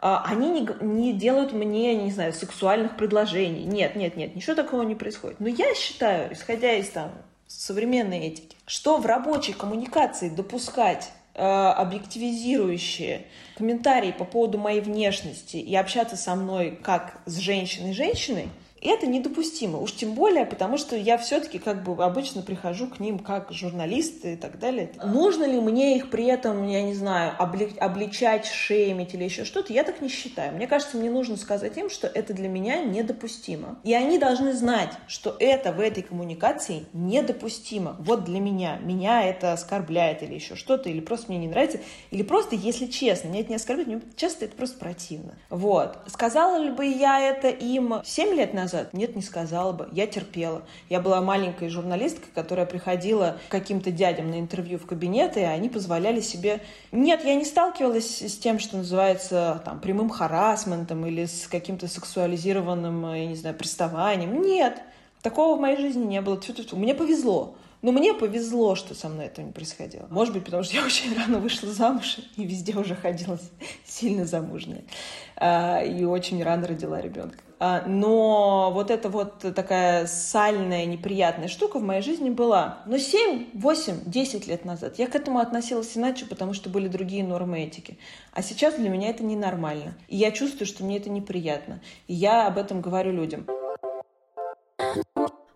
они 0.00 0.48
не, 0.48 0.68
не 0.80 1.12
делают 1.12 1.52
мне, 1.52 1.94
не 1.94 2.10
знаю, 2.10 2.32
сексуальных 2.32 2.96
предложений. 2.96 3.64
Нет, 3.64 3.96
нет, 3.96 4.16
нет, 4.16 4.34
ничего 4.34 4.56
такого 4.56 4.82
не 4.82 4.94
происходит. 4.94 5.40
Но 5.40 5.48
я 5.48 5.74
считаю, 5.74 6.32
исходя 6.32 6.72
из 6.72 6.88
там 6.88 7.12
современной 7.46 8.20
этики, 8.20 8.56
что 8.66 8.96
в 8.96 9.06
рабочей 9.06 9.52
коммуникации 9.52 10.30
допускать 10.30 11.10
э, 11.34 11.42
объективизирующие 11.42 13.26
комментарии 13.56 14.12
по 14.12 14.24
поводу 14.24 14.56
моей 14.56 14.80
внешности 14.80 15.58
и 15.58 15.74
общаться 15.76 16.16
со 16.16 16.34
мной 16.34 16.78
как 16.82 17.20
с 17.26 17.36
женщиной-женщиной, 17.36 18.48
это 18.80 19.06
недопустимо. 19.06 19.78
Уж 19.78 19.92
тем 19.92 20.14
более, 20.14 20.46
потому 20.46 20.78
что 20.78 20.96
я 20.96 21.18
все-таки 21.18 21.58
как 21.58 21.82
бы 21.82 22.02
обычно 22.02 22.42
прихожу 22.42 22.86
к 22.86 23.00
ним 23.00 23.18
как 23.18 23.52
журналист 23.52 24.24
и 24.24 24.36
так 24.36 24.58
далее. 24.58 24.92
Нужно 25.04 25.44
ли 25.44 25.60
мне 25.60 25.96
их 25.96 26.10
при 26.10 26.24
этом, 26.24 26.66
я 26.66 26.82
не 26.82 26.94
знаю, 26.94 27.34
обличать, 27.38 28.46
шеймить 28.46 29.14
или 29.14 29.24
еще 29.24 29.44
что-то, 29.44 29.72
я 29.72 29.84
так 29.84 30.00
не 30.00 30.08
считаю. 30.08 30.54
Мне 30.54 30.66
кажется, 30.66 30.96
мне 30.96 31.10
нужно 31.10 31.36
сказать 31.36 31.76
им, 31.76 31.90
что 31.90 32.06
это 32.06 32.32
для 32.32 32.48
меня 32.48 32.82
недопустимо. 32.82 33.78
И 33.84 33.92
они 33.92 34.18
должны 34.18 34.54
знать, 34.54 34.92
что 35.08 35.36
это 35.38 35.72
в 35.72 35.80
этой 35.80 36.02
коммуникации 36.02 36.86
недопустимо. 36.92 37.96
Вот 37.98 38.24
для 38.24 38.40
меня. 38.40 38.78
Меня 38.78 39.22
это 39.24 39.52
оскорбляет 39.52 40.22
или 40.22 40.34
еще 40.34 40.56
что-то, 40.56 40.88
или 40.88 41.00
просто 41.00 41.26
мне 41.28 41.38
не 41.38 41.48
нравится, 41.48 41.80
или 42.10 42.22
просто, 42.22 42.56
если 42.56 42.86
честно, 42.86 43.28
меня 43.28 43.40
это 43.40 43.50
не 43.50 43.56
оскорбляет, 43.56 43.88
мне 43.88 44.00
часто 44.16 44.46
это 44.46 44.56
просто 44.56 44.78
противно. 44.78 45.34
Вот. 45.50 45.98
Сказала 46.06 46.56
ли 46.56 46.70
бы 46.70 46.86
я 46.86 47.20
это 47.20 47.48
им 47.48 48.00
7 48.04 48.34
лет 48.34 48.54
назад, 48.54 48.69
назад? 48.72 48.94
Нет, 48.94 49.16
не 49.16 49.22
сказала 49.22 49.72
бы. 49.72 49.88
Я 49.92 50.06
терпела. 50.06 50.62
Я 50.88 51.00
была 51.00 51.20
маленькой 51.20 51.68
журналисткой, 51.68 52.28
которая 52.34 52.66
приходила 52.66 53.38
к 53.48 53.50
каким-то 53.50 53.90
дядям 53.90 54.30
на 54.30 54.38
интервью 54.38 54.78
в 54.78 54.86
кабинеты, 54.86 55.40
и 55.40 55.44
они 55.44 55.68
позволяли 55.68 56.20
себе... 56.20 56.60
Нет, 56.92 57.24
я 57.24 57.34
не 57.34 57.44
сталкивалась 57.44 58.22
с 58.22 58.38
тем, 58.38 58.58
что 58.58 58.76
называется 58.76 59.62
там, 59.64 59.80
прямым 59.80 60.10
харасментом 60.10 61.04
или 61.06 61.26
с 61.26 61.46
каким-то 61.48 61.88
сексуализированным, 61.88 63.14
я 63.14 63.26
не 63.26 63.36
знаю, 63.36 63.56
приставанием. 63.56 64.42
Нет, 64.42 64.80
такого 65.22 65.56
в 65.56 65.60
моей 65.60 65.76
жизни 65.76 66.04
не 66.04 66.20
было. 66.20 66.36
Тьфу 66.36 66.52
-тьфу 66.52 66.64
-тьфу. 66.64 66.76
Мне 66.76 66.94
повезло. 66.94 67.56
Но 67.82 67.92
мне 67.92 68.12
повезло, 68.12 68.74
что 68.74 68.94
со 68.94 69.08
мной 69.08 69.26
это 69.26 69.42
не 69.42 69.52
происходило. 69.52 70.06
Может 70.10 70.34
быть, 70.34 70.44
потому 70.44 70.62
что 70.62 70.76
я 70.76 70.84
очень 70.86 71.16
рано 71.16 71.38
вышла 71.38 71.72
замуж 71.72 72.18
и 72.36 72.44
везде 72.44 72.76
уже 72.76 72.94
ходила 72.94 73.38
сильно 73.86 74.26
замужняя. 74.26 74.84
А, 75.36 75.82
и 75.82 76.04
очень 76.04 76.42
рано 76.42 76.66
родила 76.66 77.00
ребенка. 77.00 77.38
А, 77.62 77.84
но 77.86 78.70
вот 78.72 78.90
эта 78.90 79.10
вот 79.10 79.40
такая 79.54 80.06
сальная, 80.06 80.86
неприятная 80.86 81.48
штука 81.48 81.78
в 81.78 81.82
моей 81.82 82.00
жизни 82.00 82.30
была. 82.30 82.78
Но 82.86 82.96
7, 82.96 83.50
8, 83.52 84.00
10 84.06 84.46
лет 84.46 84.64
назад 84.64 84.98
я 84.98 85.06
к 85.06 85.14
этому 85.14 85.40
относилась 85.40 85.94
иначе, 85.94 86.24
потому 86.24 86.54
что 86.54 86.70
были 86.70 86.88
другие 86.88 87.22
нормы 87.22 87.60
этики. 87.60 87.98
А 88.32 88.42
сейчас 88.42 88.76
для 88.76 88.88
меня 88.88 89.10
это 89.10 89.22
ненормально. 89.22 89.94
И 90.08 90.16
я 90.16 90.30
чувствую, 90.30 90.66
что 90.66 90.84
мне 90.84 90.96
это 90.96 91.10
неприятно. 91.10 91.82
И 92.08 92.14
я 92.14 92.46
об 92.46 92.56
этом 92.56 92.80
говорю 92.80 93.12
людям. 93.12 93.46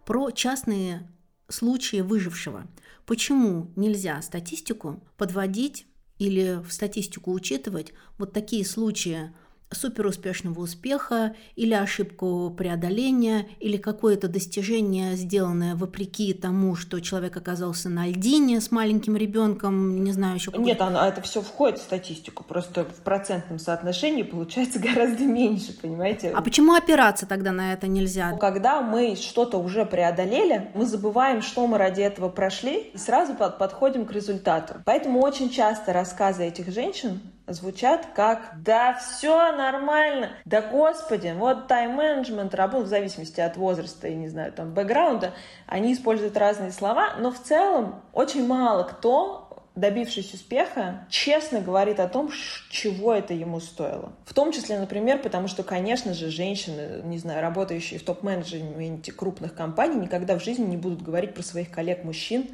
Про 0.05 0.31
частные 0.31 1.09
случае 1.49 2.03
выжившего. 2.03 2.67
Почему 3.07 3.71
нельзя 3.77 4.21
статистику 4.21 5.01
подводить 5.17 5.87
или 6.19 6.61
в 6.63 6.71
статистику 6.71 7.33
учитывать 7.33 7.93
вот 8.19 8.35
такие 8.35 8.67
случаи 8.67 9.33
суперуспешного 9.71 10.61
успеха 10.61 11.35
или 11.57 11.75
ошибку 11.75 12.55
преодоления 12.57 13.47
или 13.61 13.77
какое-то 13.77 14.29
достижение, 14.29 15.17
сделанное 15.17 15.75
вопреки 15.75 16.33
тому, 16.33 16.77
что 16.77 17.01
человек 17.01 17.37
оказался 17.37 17.89
на 17.89 18.07
льдине 18.07 18.61
с 18.61 18.71
маленьким 18.71 19.17
ребенком, 19.17 20.05
не 20.05 20.13
знаю 20.13 20.37
еще. 20.37 20.53
Нет, 20.57 20.81
оно, 20.81 21.05
это 21.05 21.21
все 21.23 21.43
входит 21.43 21.79
в 21.79 21.83
статистику, 21.83 22.45
просто 22.45 22.85
в 22.85 23.03
процентном 23.03 23.59
соотношении 23.59 24.23
получается 24.23 24.79
гораздо 24.95 25.25
меньше, 25.25 25.79
понимаете? 25.81 26.31
А 26.31 26.43
почему 26.43 26.75
опираться 26.75 27.27
тогда 27.27 27.53
на 27.53 27.73
это 27.73 27.87
нельзя? 27.87 28.37
Когда 28.39 28.81
мы 28.83 29.17
что-то 29.17 29.59
уже 29.59 29.85
преодолели, 29.85 30.71
мы 30.75 30.87
забываем, 30.87 31.43
что 31.43 31.67
мы 31.67 31.79
ради 31.79 32.03
этого 32.03 32.29
прошли, 32.29 32.91
и 32.95 32.99
сразу 32.99 33.35
подходим 33.35 34.07
к 34.07 34.13
результату. 34.13 34.75
Поэтому 34.85 35.21
очень 35.21 35.51
часто 35.51 35.93
рассказы 35.93 36.45
этих 36.45 36.73
женщин 36.73 37.21
звучат 37.47 38.07
как 38.15 38.63
«да 38.63 38.95
все 38.95 39.53
нормально», 39.53 40.31
«да 40.45 40.63
господи, 40.63 41.35
вот 41.37 41.69
тайм-менеджмент 41.69 42.55
работал 42.55 42.87
в 42.87 42.89
зависимости 42.89 43.41
от 43.41 43.57
возраста 43.57 44.09
и, 44.09 44.15
не 44.15 44.29
знаю, 44.29 44.53
там, 44.53 44.73
бэкграунда, 44.73 45.33
они 45.67 45.93
используют 45.93 46.37
разные 46.37 46.73
слова, 46.73 47.15
но 47.19 47.31
в 47.31 47.41
целом 47.41 48.03
очень 48.13 48.47
мало 48.47 48.85
кто 48.85 49.45
добившись 49.75 50.33
успеха, 50.33 51.05
честно 51.11 51.61
говорит 51.61 51.99
о 51.99 52.09
том, 52.09 52.31
чего 52.71 53.13
это 53.13 53.35
ему 53.35 53.59
стоило. 53.59 54.13
В 54.25 54.33
том 54.33 54.53
числе, 54.53 54.79
например, 54.79 55.21
потому 55.21 55.49
что, 55.49 55.65
конечно 55.65 56.15
же, 56.15 56.31
женщины, 56.31 57.03
не 57.03 57.19
знаю, 57.19 57.43
работающие 57.43 57.99
в 57.99 58.05
топ-менеджменте 58.05 59.11
крупных 59.11 59.55
компаний, 59.55 59.97
никогда 59.97 60.39
в 60.39 60.45
жизни 60.45 60.65
не 60.65 60.77
будут 60.77 61.03
говорить 61.03 61.35
про 61.35 61.43
своих 61.43 61.73
коллег-мужчин, 61.73 62.51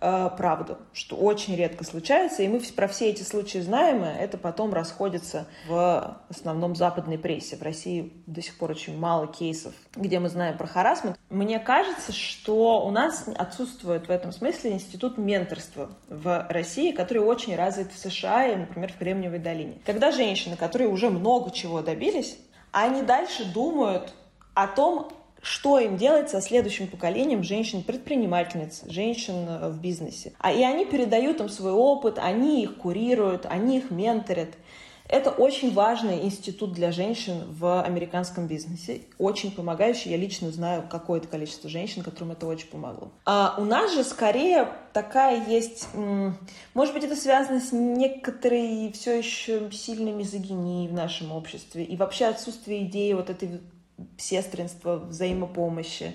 правду, 0.00 0.78
что 0.92 1.16
очень 1.16 1.54
редко 1.54 1.84
случается, 1.84 2.42
и 2.42 2.48
мы 2.48 2.60
про 2.60 2.88
все 2.88 3.10
эти 3.10 3.22
случаи 3.22 3.58
знаем, 3.58 4.02
и 4.02 4.08
это 4.08 4.38
потом 4.38 4.72
расходится 4.72 5.46
в 5.68 6.18
основном 6.28 6.74
западной 6.74 7.18
прессе. 7.18 7.56
В 7.56 7.62
России 7.62 8.12
до 8.26 8.40
сих 8.40 8.56
пор 8.56 8.70
очень 8.70 8.98
мало 8.98 9.26
кейсов, 9.26 9.74
где 9.94 10.18
мы 10.18 10.30
знаем 10.30 10.56
про 10.56 10.66
харасмент. 10.66 11.18
Мне 11.28 11.58
кажется, 11.58 12.12
что 12.12 12.84
у 12.86 12.90
нас 12.90 13.28
отсутствует 13.36 14.08
в 14.08 14.10
этом 14.10 14.32
смысле 14.32 14.72
институт 14.72 15.18
менторства 15.18 15.90
в 16.08 16.46
России, 16.48 16.92
который 16.92 17.22
очень 17.22 17.54
развит 17.54 17.92
в 17.92 17.98
США 17.98 18.46
и, 18.46 18.56
например, 18.56 18.92
в 18.92 18.96
Кремниевой 18.96 19.38
долине. 19.38 19.80
Когда 19.84 20.12
женщины, 20.12 20.56
которые 20.56 20.88
уже 20.88 21.10
много 21.10 21.50
чего 21.50 21.82
добились, 21.82 22.38
они 22.72 23.02
дальше 23.02 23.44
думают 23.44 24.14
о 24.54 24.66
том, 24.66 25.12
что 25.42 25.78
им 25.78 25.96
делать 25.96 26.30
со 26.30 26.40
следующим 26.40 26.86
поколением 26.86 27.42
женщин-предпринимательниц, 27.42 28.82
женщин 28.86 29.46
э, 29.48 29.68
в 29.70 29.80
бизнесе. 29.80 30.32
А 30.38 30.52
и 30.52 30.62
они 30.62 30.84
передают 30.84 31.40
им 31.40 31.48
свой 31.48 31.72
опыт, 31.72 32.18
они 32.18 32.62
их 32.62 32.76
курируют, 32.76 33.46
они 33.46 33.78
их 33.78 33.90
менторят. 33.90 34.50
Это 35.10 35.30
очень 35.30 35.74
важный 35.74 36.22
институт 36.22 36.72
для 36.72 36.92
женщин 36.92 37.42
в 37.48 37.82
американском 37.82 38.46
бизнесе, 38.46 39.00
очень 39.18 39.50
помогающий. 39.50 40.12
Я 40.12 40.16
лично 40.16 40.52
знаю 40.52 40.84
какое-то 40.88 41.26
количество 41.26 41.68
женщин, 41.68 42.04
которым 42.04 42.30
это 42.30 42.46
очень 42.46 42.68
помогло. 42.68 43.10
А 43.26 43.56
у 43.58 43.64
нас 43.64 43.92
же 43.92 44.04
скорее 44.04 44.68
такая 44.92 45.44
есть, 45.48 45.88
может 46.74 46.94
быть, 46.94 47.02
это 47.02 47.16
связано 47.16 47.60
с 47.60 47.72
некоторой 47.72 48.92
все 48.92 49.18
еще 49.18 49.68
сильной 49.72 50.12
мизогинией 50.12 50.86
в 50.86 50.92
нашем 50.92 51.32
обществе 51.32 51.82
и 51.82 51.96
вообще 51.96 52.26
отсутствие 52.26 52.84
идеи 52.84 53.12
вот 53.14 53.30
этой 53.30 53.60
сестринства, 54.18 54.96
взаимопомощи. 54.96 56.14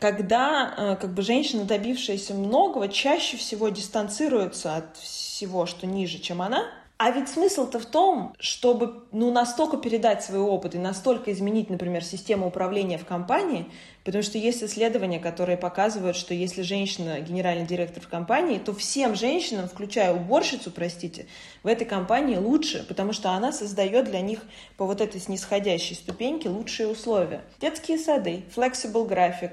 Когда 0.00 0.74
э, 0.76 0.96
как 1.00 1.14
бы 1.14 1.22
женщина, 1.22 1.64
добившаяся 1.64 2.34
многого, 2.34 2.88
чаще 2.88 3.36
всего 3.36 3.70
дистанцируется 3.70 4.76
от 4.76 4.96
всего, 4.98 5.66
что 5.66 5.86
ниже, 5.86 6.18
чем 6.18 6.42
она, 6.42 6.66
а 6.98 7.10
ведь 7.10 7.28
смысл-то 7.28 7.78
в 7.78 7.84
том, 7.84 8.34
чтобы 8.38 9.04
ну, 9.12 9.30
настолько 9.30 9.76
передать 9.76 10.24
свой 10.24 10.40
опыт 10.40 10.74
и 10.74 10.78
настолько 10.78 11.30
изменить, 11.30 11.68
например, 11.68 12.02
систему 12.02 12.46
управления 12.46 12.96
в 12.96 13.04
компании, 13.04 13.66
потому 14.02 14.22
что 14.22 14.38
есть 14.38 14.62
исследования, 14.62 15.18
которые 15.18 15.58
показывают, 15.58 16.16
что 16.16 16.32
если 16.32 16.62
женщина 16.62 17.20
генеральный 17.20 17.66
директор 17.66 18.02
в 18.02 18.08
компании, 18.08 18.58
то 18.58 18.72
всем 18.72 19.14
женщинам, 19.14 19.68
включая 19.68 20.14
уборщицу, 20.14 20.70
простите, 20.70 21.26
в 21.62 21.66
этой 21.66 21.86
компании 21.86 22.36
лучше, 22.36 22.82
потому 22.88 23.12
что 23.12 23.30
она 23.32 23.52
создает 23.52 24.06
для 24.06 24.22
них 24.22 24.40
по 24.78 24.86
вот 24.86 25.02
этой 25.02 25.20
снисходящей 25.20 25.96
ступеньке 25.96 26.48
лучшие 26.48 26.88
условия. 26.88 27.42
Детские 27.60 27.98
сады, 27.98 28.44
flexible 28.56 29.06
график, 29.06 29.52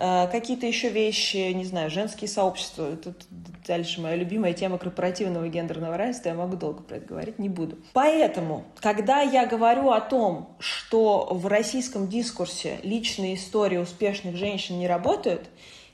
какие-то 0.00 0.66
еще 0.66 0.88
вещи, 0.88 1.52
не 1.52 1.64
знаю, 1.64 1.90
женские 1.90 2.28
сообщества. 2.28 2.96
Тут 2.96 3.26
дальше 3.66 4.00
моя 4.00 4.16
любимая 4.16 4.54
тема 4.54 4.78
корпоративного 4.78 5.46
гендерного 5.48 5.96
равенства, 5.96 6.30
я 6.30 6.34
могу 6.34 6.56
долго 6.56 6.82
про 6.82 6.96
это 6.96 7.06
говорить, 7.06 7.38
не 7.38 7.48
буду. 7.48 7.78
Поэтому, 7.92 8.64
когда 8.76 9.20
я 9.20 9.46
говорю 9.46 9.90
о 9.90 10.00
том, 10.00 10.56
что 10.58 11.28
в 11.30 11.46
российском 11.46 12.08
дискурсе 12.08 12.78
личные 12.82 13.34
истории 13.34 13.76
успешных 13.76 14.36
женщин 14.36 14.78
не 14.78 14.88
работают, 14.88 15.50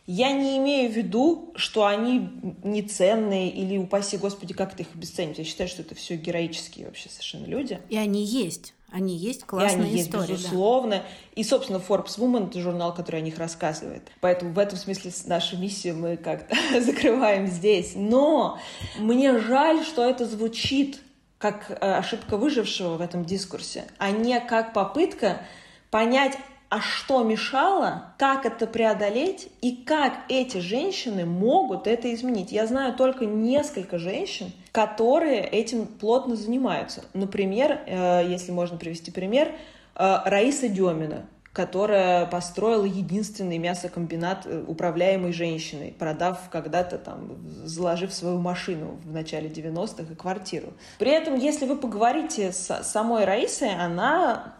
я 0.07 0.31
не 0.31 0.57
имею 0.59 0.89
в 0.89 0.97
виду, 0.97 1.53
что 1.57 1.85
они 1.85 2.29
неценные 2.63 3.51
или, 3.51 3.77
упаси 3.77 4.19
господи, 4.19 4.55
как 4.55 4.77
ты 4.77 4.85
их 4.85 4.95
обесценить. 4.95 5.39
Я 5.39 5.45
считаю, 5.45 5.69
что 5.69 5.83
это 5.83 5.97
все 5.97 6.15
героические 6.15 6.87
вообще 6.87 7.09
совершенно 7.09 7.47
люди. 7.47 7.81
И 7.89 7.97
они 7.97 8.25
есть. 8.25 8.73
Они 8.91 9.17
есть 9.17 9.45
классные 9.45 9.89
и 9.89 9.93
они 9.93 10.03
истории. 10.03 10.31
Есть, 10.31 10.45
безусловно. 10.45 10.97
Да. 10.97 11.03
И, 11.35 11.43
собственно, 11.45 11.79
Forbes 11.79 12.19
Woman— 12.19 12.49
это 12.51 12.61
журнал, 12.61 12.95
который 12.95 13.21
о 13.21 13.23
них 13.23 13.37
рассказывает. 13.39 14.03
Поэтому 14.21 14.53
в 14.53 14.59
этом 14.59 14.79
смысле 14.79 15.13
нашу 15.27 15.59
миссию 15.59 15.97
мы 15.97 16.17
как-то 16.17 16.57
закрываем 16.81 17.47
здесь. 17.47 17.93
Но 17.97 18.59
мне 18.99 19.39
жаль, 19.39 19.85
что 19.85 20.09
это 20.09 20.25
звучит 20.25 21.01
как 21.39 21.71
э, 21.71 21.75
ошибка 21.75 22.37
выжившего 22.37 22.97
в 22.97 23.01
этом 23.01 23.25
дискурсе, 23.25 23.85
а 23.99 24.11
не 24.11 24.41
как 24.41 24.73
попытка 24.73 25.43
понять, 25.91 26.39
а 26.77 26.81
что 26.83 27.23
мешало, 27.23 28.13
как 28.19 28.45
это 28.45 28.67
преодолеть 28.67 29.49
и 29.63 29.77
как 29.77 30.13
эти 30.29 30.59
женщины 30.59 31.25
могут 31.25 31.87
это 31.87 32.13
изменить. 32.13 32.53
Я 32.53 32.67
знаю 32.67 32.95
только 32.95 33.25
несколько 33.25 33.99
женщин, 33.99 34.53
которые 34.73 35.41
этим 35.41 35.87
плотно 35.87 36.37
занимаются. 36.37 37.03
Например, 37.15 37.81
э, 37.87 38.27
если 38.29 38.53
можно 38.53 38.77
привести 38.77 39.11
пример, 39.11 39.53
э, 39.95 40.17
Раиса 40.27 40.69
Демина, 40.69 41.25
которая 41.55 42.27
построила 42.27 42.85
единственный 42.85 43.57
мясокомбинат 43.57 44.45
э, 44.45 44.63
управляемой 44.67 45.33
женщиной, 45.33 45.95
продав 45.99 46.51
когда-то 46.51 46.99
там, 46.99 47.39
заложив 47.65 48.13
свою 48.13 48.39
машину 48.39 48.99
в 49.03 49.11
начале 49.11 49.49
90-х 49.49 50.13
и 50.13 50.15
квартиру. 50.15 50.75
При 50.99 51.11
этом, 51.11 51.37
если 51.37 51.65
вы 51.65 51.77
поговорите 51.77 52.53
с 52.53 52.83
самой 52.83 53.25
Раисой, 53.25 53.75
она 53.75 54.57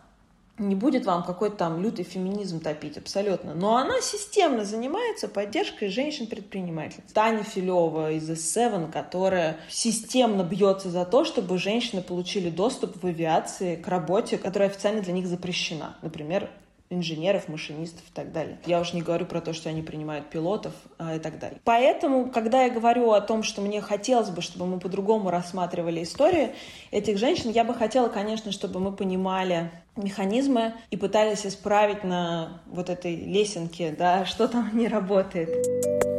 не 0.59 0.75
будет 0.75 1.05
вам 1.05 1.23
какой-то 1.23 1.57
там 1.57 1.83
лютый 1.83 2.05
феминизм 2.05 2.61
топить, 2.61 2.97
абсолютно. 2.97 3.55
Но 3.55 3.77
она 3.77 4.01
системно 4.01 4.65
занимается 4.65 5.29
поддержкой 5.29 5.89
женщин-предпринимательниц. 5.89 7.13
Таня 7.13 7.43
Филева 7.43 8.13
из 8.13 8.29
S7, 8.29 8.91
которая 8.91 9.59
системно 9.69 10.43
бьется 10.43 10.91
за 10.91 11.05
то, 11.05 11.25
чтобы 11.25 11.59
женщины 11.59 12.03
получили 12.03 12.51
доступ 12.51 13.03
в 13.03 13.07
авиации 13.07 13.77
к 13.77 13.87
работе, 13.89 14.39
которая 14.39 14.69
официально 14.69 15.03
для 15.03 15.13
них 15.13 15.27
запрещена. 15.27 15.97
Например, 16.03 16.51
инженеров, 16.91 17.49
машинистов 17.49 18.03
и 18.09 18.13
так 18.13 18.33
далее. 18.33 18.59
Я 18.67 18.81
уж 18.81 18.93
не 18.93 19.03
говорю 19.03 19.27
про 19.27 19.41
то, 19.41 19.53
что 19.53 19.69
они 19.69 19.83
принимают 19.83 20.31
пилотов 20.31 20.73
а, 20.99 21.17
и 21.17 21.19
так 21.19 21.39
далее. 21.39 21.61
Поэтому, 21.65 22.31
когда 22.31 22.63
я 22.63 22.71
говорю 22.71 23.13
о 23.13 23.21
том, 23.21 23.43
что 23.43 23.61
мне 23.61 23.81
хотелось 23.81 24.31
бы, 24.31 24.43
чтобы 24.43 24.67
мы 24.67 24.79
по-другому 24.79 25.31
рассматривали 25.31 26.03
историю 26.03 26.51
этих 26.91 27.19
женщин, 27.19 27.51
я 27.51 27.65
бы 27.65 27.75
хотела, 27.75 28.09
конечно, 28.09 28.53
чтобы 28.53 28.81
мы 28.81 28.93
понимали 28.93 29.71
механизмы 29.97 30.75
и 30.91 30.97
пытались 30.97 31.47
исправить 31.47 32.05
на 32.05 32.63
вот 32.67 32.91
этой 32.91 33.17
лесенке, 33.17 33.95
да, 33.97 34.25
что 34.27 34.49
там 34.49 34.77
не 34.77 34.89
работает. 34.89 36.16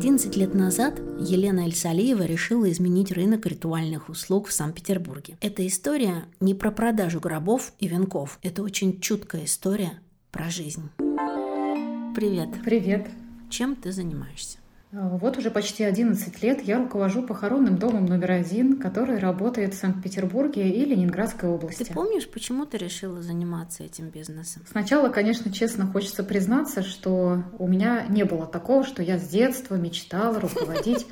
11 0.00 0.34
лет 0.34 0.54
назад 0.54 0.98
Елена 1.18 1.66
Эльсалиева 1.66 2.22
решила 2.22 2.70
изменить 2.72 3.12
рынок 3.12 3.44
ритуальных 3.44 4.08
услуг 4.08 4.48
в 4.48 4.52
Санкт-Петербурге. 4.54 5.36
Эта 5.42 5.66
история 5.66 6.24
не 6.40 6.54
про 6.54 6.70
продажу 6.70 7.20
гробов 7.20 7.74
и 7.80 7.86
венков. 7.86 8.38
Это 8.40 8.62
очень 8.62 8.98
чуткая 8.98 9.44
история 9.44 10.00
про 10.30 10.48
жизнь. 10.48 10.88
Привет. 12.16 12.48
Привет. 12.64 13.10
Чем 13.50 13.76
ты 13.76 13.92
занимаешься? 13.92 14.59
А, 14.92 15.08
вот 15.08 15.38
уже 15.38 15.50
почти 15.50 15.84
11 15.84 16.42
лет 16.42 16.62
я 16.62 16.78
руковожу 16.78 17.22
похоронным 17.22 17.78
домом 17.78 18.06
номер 18.06 18.32
один, 18.32 18.78
который 18.78 19.18
работает 19.18 19.74
в 19.74 19.78
Санкт-Петербурге 19.78 20.68
и 20.68 20.84
Ленинградской 20.84 21.48
области. 21.48 21.84
Ты 21.84 21.92
помнишь, 21.92 22.28
почему 22.28 22.66
ты 22.66 22.76
решила 22.78 23.22
заниматься 23.22 23.84
этим 23.84 24.08
бизнесом? 24.08 24.62
Сначала, 24.68 25.08
конечно, 25.08 25.52
честно 25.52 25.86
хочется 25.86 26.24
признаться, 26.24 26.82
что 26.82 27.44
у 27.58 27.68
меня 27.68 28.06
не 28.08 28.24
было 28.24 28.46
такого, 28.46 28.84
что 28.84 29.02
я 29.02 29.18
с 29.18 29.28
детства 29.28 29.76
мечтала 29.76 30.40
руководить 30.40 31.06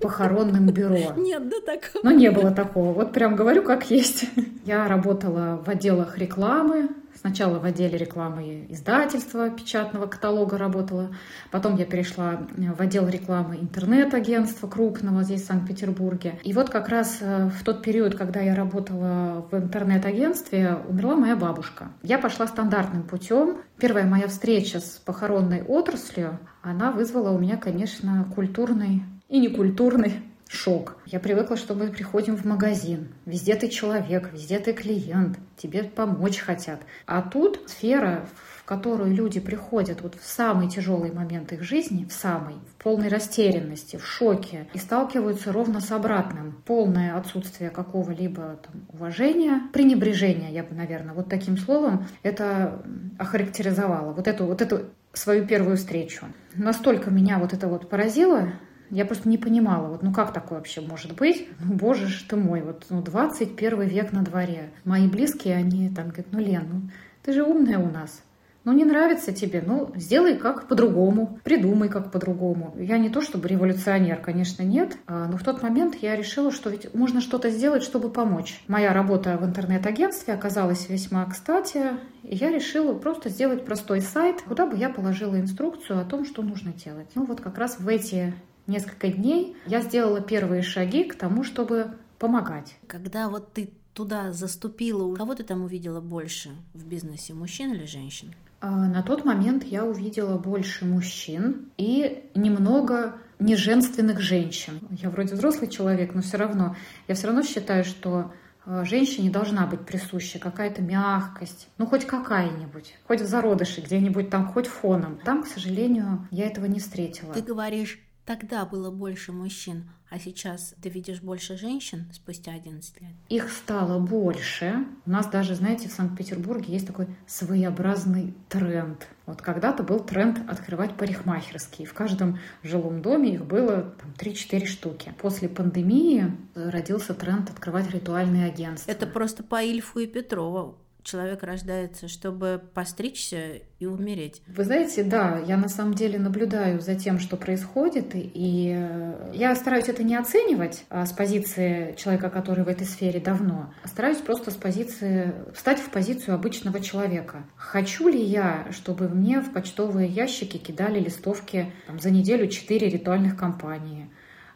похоронным 0.00 0.66
бюро. 0.66 1.14
Нет, 1.16 1.48
да 1.48 1.56
такого. 1.64 2.02
Но 2.04 2.10
не 2.10 2.30
было 2.30 2.50
такого. 2.50 2.92
Вот 2.92 3.12
прям 3.12 3.36
говорю, 3.36 3.62
как 3.62 3.90
есть. 3.90 4.24
Я 4.64 4.88
работала 4.88 5.62
в 5.64 5.68
отделах 5.68 6.18
рекламы, 6.18 6.88
Сначала 7.20 7.58
в 7.58 7.66
отделе 7.66 7.98
рекламы 7.98 8.64
издательства, 8.70 9.50
печатного 9.50 10.06
каталога 10.06 10.56
работала. 10.56 11.10
Потом 11.50 11.76
я 11.76 11.84
перешла 11.84 12.46
в 12.56 12.80
отдел 12.80 13.06
рекламы 13.08 13.56
интернет-агентства 13.56 14.68
крупного 14.68 15.22
здесь, 15.22 15.42
в 15.42 15.46
Санкт-Петербурге. 15.46 16.38
И 16.44 16.54
вот 16.54 16.70
как 16.70 16.88
раз 16.88 17.18
э, 17.20 17.50
в 17.50 17.62
тот 17.62 17.82
период, 17.82 18.14
когда 18.14 18.40
я 18.40 18.54
работала 18.54 19.46
в 19.50 19.54
интернет-агентстве, 19.54 20.78
умерла 20.88 21.16
моя 21.16 21.36
бабушка. 21.36 21.88
Я 22.02 22.18
пошла 22.18 22.46
стандартным 22.46 23.02
путем. 23.02 23.58
Первая 23.78 24.06
моя 24.06 24.26
встреча 24.26 24.80
с 24.80 25.02
похоронной 25.04 25.60
отраслью, 25.60 26.38
она 26.62 26.90
вызвала 26.90 27.32
у 27.32 27.38
меня, 27.38 27.58
конечно, 27.58 28.26
культурный 28.34 29.02
и 29.30 29.38
некультурный 29.38 30.12
шок. 30.48 30.96
Я 31.06 31.20
привыкла, 31.20 31.56
что 31.56 31.74
мы 31.74 31.88
приходим 31.88 32.36
в 32.36 32.44
магазин. 32.44 33.08
Везде 33.24 33.54
ты 33.54 33.68
человек, 33.68 34.30
везде 34.32 34.58
ты 34.58 34.72
клиент, 34.72 35.38
тебе 35.56 35.84
помочь 35.84 36.38
хотят. 36.38 36.80
А 37.06 37.22
тут 37.22 37.60
сфера, 37.68 38.26
в 38.56 38.64
которую 38.64 39.14
люди 39.14 39.38
приходят 39.38 40.00
вот 40.00 40.16
в 40.16 40.26
самый 40.26 40.68
тяжелый 40.68 41.12
момент 41.12 41.52
их 41.52 41.62
жизни, 41.62 42.04
в 42.04 42.12
самый, 42.12 42.54
в 42.54 42.82
полной 42.82 43.08
растерянности, 43.08 43.96
в 43.96 44.04
шоке, 44.04 44.66
и 44.74 44.78
сталкиваются 44.78 45.52
ровно 45.52 45.80
с 45.80 45.92
обратным. 45.92 46.60
Полное 46.66 47.16
отсутствие 47.16 47.70
какого-либо 47.70 48.58
там, 48.64 48.86
уважения, 48.92 49.62
пренебрежения, 49.72 50.50
я 50.50 50.64
бы, 50.64 50.74
наверное, 50.74 51.14
вот 51.14 51.28
таким 51.28 51.56
словом 51.56 52.06
это 52.24 52.82
охарактеризовала. 53.18 54.12
Вот 54.12 54.26
эту, 54.26 54.46
вот 54.46 54.60
эту 54.60 54.86
свою 55.12 55.46
первую 55.46 55.76
встречу. 55.76 56.26
Настолько 56.54 57.10
меня 57.10 57.38
вот 57.38 57.52
это 57.52 57.68
вот 57.68 57.88
поразило, 57.88 58.52
я 58.90 59.04
просто 59.04 59.28
не 59.28 59.38
понимала, 59.38 59.88
вот, 59.88 60.02
ну 60.02 60.12
как 60.12 60.32
такое 60.32 60.58
вообще 60.58 60.80
может 60.80 61.14
быть? 61.14 61.48
Ну, 61.60 61.74
боже 61.74 62.08
ж 62.08 62.22
ты 62.28 62.36
мой, 62.36 62.62
вот 62.62 62.86
ну, 62.90 63.02
21 63.02 63.82
век 63.82 64.12
на 64.12 64.22
дворе. 64.22 64.70
Мои 64.84 65.08
близкие, 65.08 65.56
они 65.56 65.88
там 65.90 66.08
говорят, 66.08 66.26
ну, 66.32 66.38
Лен, 66.40 66.66
ну, 66.70 66.90
ты 67.22 67.32
же 67.32 67.44
умная 67.44 67.78
у 67.78 67.90
нас. 67.90 68.22
Ну, 68.64 68.72
не 68.72 68.84
нравится 68.84 69.32
тебе, 69.32 69.62
ну, 69.66 69.90
сделай 69.96 70.36
как 70.36 70.68
по-другому, 70.68 71.38
придумай 71.44 71.88
как 71.88 72.12
по-другому. 72.12 72.74
Я 72.78 72.98
не 72.98 73.08
то 73.08 73.22
чтобы 73.22 73.48
революционер, 73.48 74.18
конечно, 74.18 74.62
нет, 74.62 74.98
а, 75.06 75.28
но 75.28 75.38
в 75.38 75.42
тот 75.42 75.62
момент 75.62 75.96
я 76.02 76.14
решила, 76.14 76.52
что 76.52 76.68
ведь 76.68 76.92
можно 76.94 77.22
что-то 77.22 77.48
сделать, 77.48 77.82
чтобы 77.82 78.10
помочь. 78.10 78.62
Моя 78.68 78.92
работа 78.92 79.38
в 79.38 79.46
интернет-агентстве 79.46 80.34
оказалась 80.34 80.90
весьма 80.90 81.24
кстати, 81.24 81.92
и 82.22 82.36
я 82.36 82.50
решила 82.50 82.92
просто 82.92 83.30
сделать 83.30 83.64
простой 83.64 84.02
сайт, 84.02 84.42
куда 84.42 84.66
бы 84.66 84.76
я 84.76 84.90
положила 84.90 85.40
инструкцию 85.40 85.98
о 85.98 86.04
том, 86.04 86.26
что 86.26 86.42
нужно 86.42 86.74
делать. 86.74 87.08
Ну, 87.14 87.24
вот 87.24 87.40
как 87.40 87.56
раз 87.56 87.80
в 87.80 87.88
эти 87.88 88.34
несколько 88.70 89.08
дней 89.08 89.56
я 89.66 89.82
сделала 89.82 90.20
первые 90.20 90.62
шаги 90.62 91.04
к 91.04 91.16
тому, 91.16 91.44
чтобы 91.44 91.92
помогать. 92.18 92.76
Когда 92.86 93.28
вот 93.28 93.52
ты 93.52 93.70
туда 93.92 94.32
заступила, 94.32 95.14
кого 95.14 95.34
ты 95.34 95.42
там 95.42 95.62
увидела 95.62 96.00
больше 96.00 96.50
в 96.72 96.86
бизнесе, 96.86 97.34
мужчин 97.34 97.72
или 97.74 97.84
женщин? 97.84 98.32
А, 98.60 98.70
на 98.86 99.02
тот 99.02 99.24
момент 99.24 99.64
я 99.64 99.84
увидела 99.84 100.38
больше 100.38 100.84
мужчин 100.84 101.70
и 101.76 102.24
немного 102.34 103.16
неженственных 103.38 104.20
женщин. 104.20 104.80
Я 104.90 105.10
вроде 105.10 105.34
взрослый 105.34 105.68
человек, 105.68 106.14
но 106.14 106.22
все 106.22 106.36
равно, 106.36 106.76
я 107.08 107.14
все 107.14 107.26
равно 107.26 107.42
считаю, 107.42 107.84
что 107.84 108.32
а, 108.66 108.84
женщине 108.84 109.30
должна 109.30 109.66
быть 109.66 109.80
присуща 109.86 110.38
какая-то 110.38 110.82
мягкость, 110.82 111.68
ну 111.78 111.86
хоть 111.86 112.06
какая-нибудь, 112.06 112.94
хоть 113.06 113.22
в 113.22 113.26
зародыше 113.26 113.80
где-нибудь 113.80 114.28
там, 114.28 114.46
хоть 114.46 114.66
фоном. 114.66 115.18
Там, 115.24 115.42
к 115.42 115.46
сожалению, 115.46 116.28
я 116.30 116.46
этого 116.46 116.66
не 116.66 116.80
встретила. 116.80 117.32
Ты 117.32 117.40
говоришь 117.40 117.98
Тогда 118.30 118.64
было 118.64 118.92
больше 118.92 119.32
мужчин, 119.32 119.90
а 120.08 120.20
сейчас 120.20 120.76
ты 120.80 120.88
видишь 120.88 121.20
больше 121.20 121.58
женщин 121.58 122.06
спустя 122.12 122.52
11 122.52 123.00
лет? 123.00 123.10
Их 123.28 123.50
стало 123.50 123.98
больше. 123.98 124.86
У 125.04 125.10
нас 125.10 125.26
даже, 125.26 125.56
знаете, 125.56 125.88
в 125.88 125.92
Санкт-Петербурге 125.92 126.72
есть 126.72 126.86
такой 126.86 127.08
своеобразный 127.26 128.36
тренд. 128.48 129.08
Вот 129.26 129.42
когда-то 129.42 129.82
был 129.82 129.98
тренд 129.98 130.48
открывать 130.48 130.96
парикмахерские. 130.96 131.88
В 131.88 131.92
каждом 131.92 132.38
жилом 132.62 133.02
доме 133.02 133.34
их 133.34 133.44
было 133.44 133.96
там, 134.00 134.12
3-4 134.16 134.64
штуки. 134.66 135.12
После 135.20 135.48
пандемии 135.48 136.30
родился 136.54 137.14
тренд 137.14 137.50
открывать 137.50 137.90
ритуальные 137.90 138.46
агентства. 138.46 138.92
Это 138.92 139.08
просто 139.08 139.42
по 139.42 139.60
Ильфу 139.60 139.98
и 139.98 140.06
Петрову 140.06 140.78
человек 141.02 141.42
рождается, 141.42 142.08
чтобы 142.08 142.60
постричься 142.74 143.60
и 143.78 143.86
умереть. 143.86 144.42
Вы 144.46 144.64
знаете, 144.64 145.02
да, 145.02 145.38
я 145.46 145.56
на 145.56 145.68
самом 145.68 145.94
деле 145.94 146.18
наблюдаю 146.18 146.80
за 146.80 146.94
тем, 146.94 147.18
что 147.18 147.36
происходит, 147.36 148.10
и 148.14 148.74
э, 148.76 149.32
я 149.34 149.54
стараюсь 149.54 149.88
это 149.88 150.02
не 150.02 150.16
оценивать 150.16 150.84
а 150.90 151.06
с 151.06 151.12
позиции 151.12 151.94
человека, 151.96 152.28
который 152.28 152.64
в 152.64 152.68
этой 152.68 152.86
сфере 152.86 153.20
давно, 153.20 153.72
а 153.82 153.88
стараюсь 153.88 154.18
просто 154.18 154.50
с 154.50 154.54
позиции, 154.54 155.32
встать 155.54 155.80
в 155.80 155.90
позицию 155.90 156.34
обычного 156.34 156.80
человека. 156.80 157.44
Хочу 157.56 158.08
ли 158.08 158.22
я, 158.22 158.68
чтобы 158.70 159.08
мне 159.08 159.40
в 159.40 159.52
почтовые 159.52 160.08
ящики 160.08 160.58
кидали 160.58 161.00
листовки 161.00 161.72
там, 161.86 161.98
за 161.98 162.10
неделю 162.10 162.48
четыре 162.48 162.88
ритуальных 162.88 163.36
компании? 163.36 164.10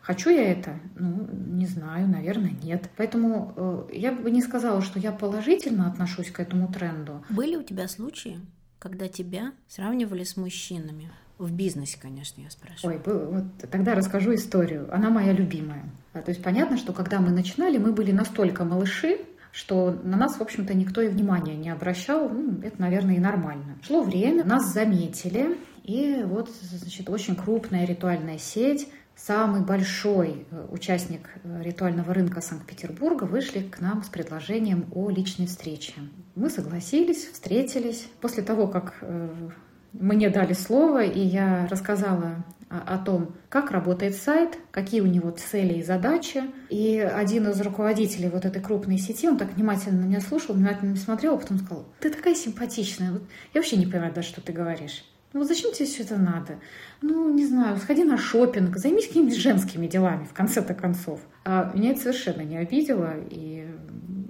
Хочу 0.05 0.29
я 0.29 0.53
это? 0.53 0.79
Ну, 0.97 1.27
не 1.33 1.67
знаю, 1.67 2.07
наверное, 2.09 2.53
нет. 2.63 2.91
Поэтому 2.99 3.55
э, 3.57 3.95
я 3.95 4.13
бы 4.13 4.31
не 4.31 4.43
сказала, 4.43 4.83
что 4.83 4.99
я 4.99 5.13
положительно 5.13 5.89
отношусь 5.89 6.31
к 6.31 6.41
этому 6.41 6.71
тренду. 6.71 7.25
Были 7.31 7.57
у 7.57 7.63
тебя 7.63 7.89
случаи, 7.89 8.39
когда 8.79 9.09
тебя 9.09 9.53
сравнивали 9.67 10.25
с 10.25 10.37
мужчинами? 10.37 11.11
В 11.39 11.51
бизнесе, 11.53 11.99
конечно, 11.99 12.43
я 12.43 12.51
спрашиваю. 12.51 13.03
Ой, 13.07 13.27
вот 13.31 13.71
тогда 13.71 13.95
расскажу 13.95 14.35
историю. 14.35 14.95
Она 14.95 15.09
моя 15.09 15.33
любимая. 15.33 15.85
А, 16.13 16.21
то 16.21 16.33
есть 16.33 16.43
понятно, 16.43 16.77
что 16.77 16.93
когда 16.93 17.21
мы 17.21 17.31
начинали, 17.31 17.79
мы 17.79 17.93
были 17.93 18.13
настолько 18.13 18.65
малыши, 18.65 19.21
что 19.53 19.99
на 20.05 20.19
нас, 20.19 20.37
в 20.37 20.43
общем-то, 20.43 20.75
никто 20.75 21.01
и 21.01 21.09
внимания 21.09 21.57
не 21.57 21.71
обращал. 21.71 22.29
Ну, 22.29 22.61
это, 22.63 22.79
наверное, 22.79 23.15
и 23.15 23.21
нормально. 23.21 23.79
Шло 23.83 24.03
время, 24.03 24.45
нас 24.45 24.71
заметили, 24.71 25.57
и 25.83 26.23
вот, 26.27 26.51
значит, 26.61 27.09
очень 27.09 27.37
крупная 27.37 27.87
ритуальная 27.87 28.37
сеть 28.37 28.89
самый 29.17 29.63
большой 29.63 30.47
э, 30.51 30.67
участник 30.71 31.29
э, 31.43 31.63
ритуального 31.63 32.13
рынка 32.13 32.41
Санкт-Петербурга, 32.41 33.25
вышли 33.25 33.61
к 33.61 33.81
нам 33.81 34.03
с 34.03 34.09
предложением 34.09 34.87
о 34.93 35.11
личной 35.11 35.47
встрече. 35.47 35.95
Мы 36.35 36.51
согласились, 36.51 37.29
встретились. 37.33 38.09
После 38.21 38.43
того, 38.43 38.67
как 38.67 38.95
э, 39.01 39.29
мне 39.93 40.29
дали 40.29 40.53
слово, 40.53 41.05
и 41.05 41.21
я 41.21 41.67
рассказала 41.71 42.45
о 42.69 42.99
том, 42.99 43.37
как 43.49 43.71
работает 43.71 44.17
сайт, 44.17 44.59
какие 44.73 45.01
у 45.01 45.07
него 45.07 45.31
цели 45.31 45.75
и 45.75 45.83
задачи. 45.83 46.43
И 46.71 46.99
один 46.99 47.49
из 47.49 47.61
руководителей 47.61 48.29
вот 48.29 48.45
этой 48.45 48.61
крупной 48.61 48.99
сети, 48.99 49.29
он 49.29 49.37
так 49.37 49.55
внимательно 49.55 50.03
на 50.03 50.07
меня 50.07 50.21
слушал, 50.21 50.55
внимательно 50.55 50.97
смотрел, 50.97 51.35
а 51.35 51.39
потом 51.39 51.59
сказал, 51.59 51.87
ты 52.01 52.11
такая 52.11 52.35
симпатичная, 52.35 53.13
вот 53.13 53.23
я 53.53 53.61
вообще 53.61 53.77
не 53.77 53.87
понимаю 53.87 54.13
даже, 54.13 54.29
что 54.29 54.41
ты 54.41 54.53
говоришь. 54.53 55.05
Ну 55.35 55.43
зачем 55.43 55.73
тебе 55.73 55.87
все 55.87 56.05
это 56.05 56.17
надо? 56.17 56.61
Ну, 57.03 57.29
не 57.35 57.45
знаю, 57.45 57.77
сходи 57.79 58.05
на 58.05 58.17
шопинг, 58.17 58.77
займись 58.77 59.09
какими-нибудь 59.09 59.37
женскими 59.37 59.89
делами, 59.89 60.25
в 60.25 60.33
конце-то 60.33 60.75
концов. 60.75 61.21
А 61.45 61.73
меня 61.75 61.91
это 61.91 62.01
совершенно 62.01 62.43
не 62.43 62.57
обидело, 62.57 63.15
и 63.31 63.67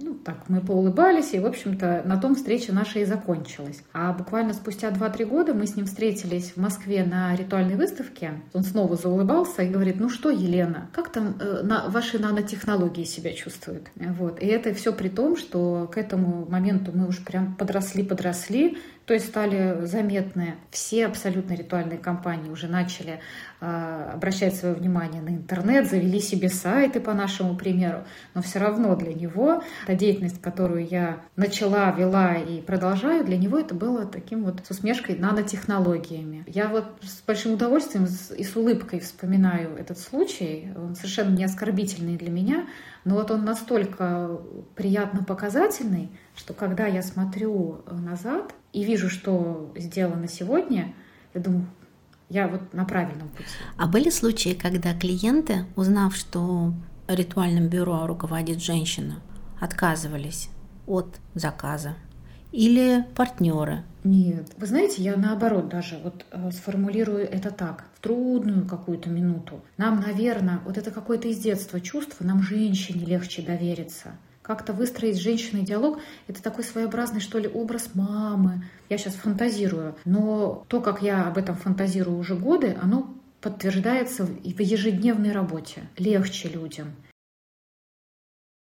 ну, 0.01 0.15
так 0.15 0.49
мы 0.49 0.61
поулыбались, 0.61 1.33
и, 1.33 1.39
в 1.39 1.45
общем-то, 1.45 2.01
на 2.05 2.17
том 2.17 2.35
встреча 2.35 2.73
наша 2.73 2.99
и 2.99 3.05
закончилась. 3.05 3.83
А 3.93 4.13
буквально 4.13 4.53
спустя 4.53 4.89
2-3 4.89 5.25
года 5.25 5.53
мы 5.53 5.67
с 5.67 5.75
ним 5.75 5.85
встретились 5.85 6.51
в 6.51 6.57
Москве 6.57 7.03
на 7.05 7.35
ритуальной 7.35 7.75
выставке. 7.75 8.41
Он 8.53 8.63
снова 8.63 8.95
заулыбался 8.95 9.61
и 9.61 9.69
говорит, 9.69 9.99
ну 9.99 10.09
что, 10.09 10.31
Елена, 10.31 10.89
как 10.91 11.09
там 11.09 11.37
э, 11.39 11.61
на, 11.63 11.87
ваши 11.87 12.19
нанотехнологии 12.19 13.03
себя 13.03 13.31
чувствуют? 13.33 13.89
Вот. 13.95 14.41
И 14.41 14.47
это 14.47 14.73
все 14.73 14.91
при 14.91 15.09
том, 15.09 15.37
что 15.37 15.89
к 15.93 15.97
этому 15.97 16.47
моменту 16.49 16.91
мы 16.93 17.07
уже 17.07 17.21
прям 17.21 17.55
подросли-подросли, 17.55 18.79
то 19.05 19.13
есть 19.13 19.27
стали 19.27 19.85
заметны 19.85 20.55
все 20.71 21.05
абсолютно 21.05 21.53
ритуальные 21.53 21.99
компании, 21.99 22.49
уже 22.49 22.67
начали 22.67 23.19
э, 23.61 24.11
обращать 24.13 24.55
свое 24.55 24.73
внимание 24.73 25.21
на 25.21 25.29
интернет, 25.29 25.87
завели 25.87 26.19
себе 26.19 26.49
сайты 26.49 26.99
по 26.99 27.13
нашему 27.13 27.55
примеру, 27.55 28.03
но 28.33 28.41
все 28.41 28.59
равно 28.59 28.95
для 28.95 29.13
него 29.13 29.63
та 29.85 29.93
деятельность, 29.93 30.41
которую 30.41 30.87
я 30.87 31.19
начала, 31.35 31.91
вела 31.91 32.35
и 32.35 32.61
продолжаю, 32.61 33.23
для 33.23 33.37
него 33.37 33.59
это 33.59 33.75
было 33.75 34.05
таким 34.05 34.43
вот 34.43 34.61
с 34.65 34.71
усмешкой 34.71 35.17
нанотехнологиями. 35.17 36.43
Я 36.47 36.67
вот 36.67 36.85
с 37.01 37.21
большим 37.21 37.53
удовольствием 37.53 38.07
и 38.35 38.43
с 38.43 38.55
улыбкой 38.55 39.01
вспоминаю 39.01 39.77
этот 39.77 39.99
случай, 39.99 40.71
он 40.75 40.95
совершенно 40.95 41.35
не 41.35 41.43
оскорбительный 41.43 42.17
для 42.17 42.31
меня, 42.31 42.65
но 43.03 43.13
вот 43.13 43.29
он 43.29 43.45
настолько 43.45 44.39
приятно 44.73 45.23
показательный, 45.23 46.09
что 46.35 46.53
когда 46.53 46.87
я 46.87 47.03
смотрю 47.03 47.83
назад, 47.89 48.53
и 48.75 48.83
вижу, 48.83 49.09
что 49.09 49.71
сделано 49.77 50.27
сегодня, 50.27 50.93
я 51.33 51.41
думаю, 51.41 51.65
я 52.27 52.49
вот 52.49 52.73
на 52.73 52.83
правильном 52.83 53.29
пути. 53.29 53.45
А 53.77 53.87
были 53.87 54.09
случаи, 54.09 54.53
когда 54.53 54.93
клиенты, 54.93 55.65
узнав, 55.77 56.13
что 56.13 56.73
ритуальным 57.07 57.69
бюро 57.69 58.05
руководит 58.05 58.61
женщина, 58.61 59.21
отказывались 59.61 60.49
от 60.87 61.07
заказа? 61.35 61.95
Или 62.51 63.05
партнеры? 63.15 63.83
Нет. 64.03 64.51
Вы 64.57 64.65
знаете, 64.65 65.01
я 65.01 65.15
наоборот 65.15 65.69
даже 65.69 65.97
вот 66.03 66.25
э, 66.31 66.51
сформулирую 66.51 67.29
это 67.29 67.51
так. 67.51 67.85
В 67.95 68.01
трудную 68.01 68.67
какую-то 68.67 69.09
минуту. 69.09 69.61
Нам, 69.77 70.01
наверное, 70.01 70.59
вот 70.65 70.77
это 70.77 70.91
какое-то 70.91 71.29
из 71.29 71.37
детства 71.37 71.79
чувство, 71.79 72.25
нам 72.25 72.41
женщине 72.41 73.05
легче 73.05 73.41
довериться 73.41 74.17
как-то 74.45 74.73
выстроить 74.73 75.15
с 75.15 75.21
женщиной 75.21 75.63
диалог, 75.63 75.99
это 76.27 76.41
такой 76.41 76.63
своеобразный, 76.63 77.19
что 77.19 77.39
ли, 77.39 77.47
образ 77.47 77.95
мамы. 77.95 78.69
Я 78.89 78.99
сейчас 78.99 79.15
фантазирую, 79.15 79.95
но 80.05 80.63
то, 80.67 80.81
как 80.81 81.01
я 81.01 81.27
об 81.27 81.39
этом 81.39 81.55
фантазирую 81.55 82.19
уже 82.19 82.35
годы, 82.35 82.77
оно 82.79 83.11
подтверждается 83.41 84.27
и 84.43 84.53
в 84.53 84.59
ежедневной 84.59 85.31
работе. 85.31 85.89
Легче 85.97 86.49
людям. 86.49 86.95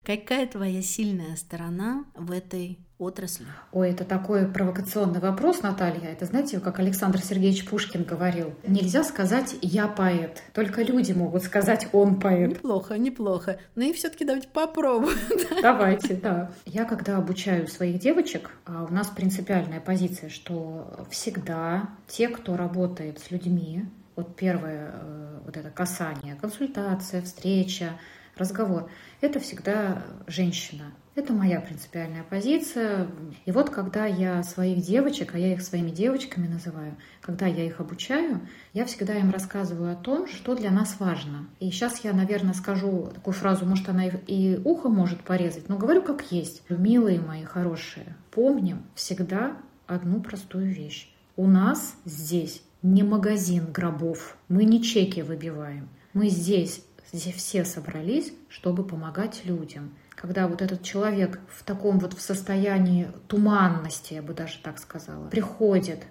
Какая 0.03 0.47
твоя 0.47 0.81
сильная 0.81 1.37
сторона 1.37 2.07
в 2.15 2.31
этой 2.31 2.79
отрасли? 2.99 3.47
Ой, 3.73 3.91
это 3.91 4.05
такой 4.05 4.47
провокационный 4.47 5.21
вопрос, 5.21 5.63
Наталья. 5.63 6.11
Это, 6.11 6.25
знаете, 6.25 6.61
как 6.61 6.79
Александр 6.79 7.21
Сергеевич 7.21 7.67
Пушкин 7.69 8.05
говорил, 8.05 8.55
нельзя 8.67 9.05
сказать 9.05 9.55
«я 9.63 9.87
поэт». 9.89 10.43
Только 10.55 10.83
люди 10.83 11.13
могут 11.13 11.43
сказать 11.43 11.89
«он 11.93 12.19
поэт». 12.19 12.51
Неплохо, 12.51 12.97
неплохо. 12.99 13.59
Но 13.75 13.83
ну 13.83 13.91
и 13.91 13.93
все 13.93 14.09
таки 14.09 14.25
давайте 14.25 14.49
попробуем. 14.49 15.19
Давайте, 15.63 16.15
да. 16.15 16.51
Я 16.65 16.85
когда 16.85 17.17
обучаю 17.17 17.67
своих 17.69 17.99
девочек, 17.99 18.51
а 18.65 18.85
у 18.89 18.93
нас 18.93 19.09
принципиальная 19.09 19.81
позиция, 19.81 20.31
что 20.31 21.07
всегда 21.11 21.91
те, 22.07 22.29
кто 22.29 22.57
работает 22.57 23.19
с 23.19 23.31
людьми, 23.31 23.85
вот 24.15 24.37
первое 24.37 24.93
э, 24.95 25.41
вот 25.45 25.57
это 25.57 25.71
касание, 25.71 26.37
консультация, 26.37 27.23
встреча, 27.23 27.99
разговор, 28.37 28.89
это 29.21 29.41
всегда 29.41 30.03
женщина. 30.27 30.93
Это 31.17 31.33
моя 31.33 31.63
принципиальная 31.63 32.25
позиция. 32.25 33.09
И 33.47 33.51
вот 33.51 33.71
когда 33.71 34.05
я 34.05 34.43
своих 34.43 34.85
девочек, 34.85 35.35
а 35.35 35.39
я 35.39 35.55
их 35.55 35.63
своими 35.63 35.91
девочками 35.91 36.47
называю, 36.47 36.95
когда 37.23 37.47
я 37.47 37.65
их 37.65 37.81
обучаю, 37.81 38.43
я 38.75 38.85
всегда 38.85 39.15
им 39.15 39.31
рассказываю 39.31 39.91
о 39.91 39.97
том, 39.97 40.29
что 40.29 40.55
для 40.55 40.71
нас 40.71 40.97
важно. 40.99 41.47
И 41.59 41.71
сейчас 41.71 42.05
я, 42.05 42.13
наверное, 42.13 42.53
скажу 42.53 43.11
такую 43.15 43.33
фразу, 43.33 43.65
может, 43.65 43.89
она 43.89 44.07
и 44.07 44.61
ухо 44.63 44.91
может 44.91 45.23
порезать, 45.23 45.71
но 45.71 45.79
говорю 45.79 46.03
как 46.03 46.31
есть. 46.31 46.63
Милые 46.69 47.19
мои 47.19 47.45
хорошие, 47.45 48.15
помним 48.31 48.83
всегда 48.95 49.57
одну 49.87 50.21
простую 50.21 50.67
вещь. 50.67 51.11
У 51.35 51.47
нас 51.47 51.95
здесь 52.05 52.63
не 52.83 53.03
магазин 53.03 53.73
гробов, 53.73 54.37
мы 54.49 54.65
не 54.65 54.83
чеки 54.83 55.23
выбиваем. 55.23 55.89
Мы 56.13 56.29
здесь, 56.29 56.85
здесь 57.11 57.35
все 57.37 57.65
собрались, 57.65 58.35
чтобы 58.51 58.85
помогать 58.85 59.47
людям 59.47 59.93
когда 60.17 60.49
вот 60.49 60.63
этот 60.63 60.83
человек 60.83 61.39
в 61.49 61.63
таком 61.63 61.99
вот 61.99 62.15
в 62.15 62.21
состоянии 62.21 63.09
туманности, 63.29 64.15
я 64.15 64.23
бы 64.23 64.35
даже 64.35 64.59
так 64.63 64.79
сказала, 64.79 65.29
приходит, 65.29 66.05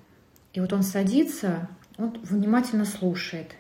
и 0.53 0.61
вот 0.61 0.71
он 0.71 0.83
садится, 0.83 1.67
он 1.97 2.17
внимательно 2.23 2.85
слушает, 2.85 3.55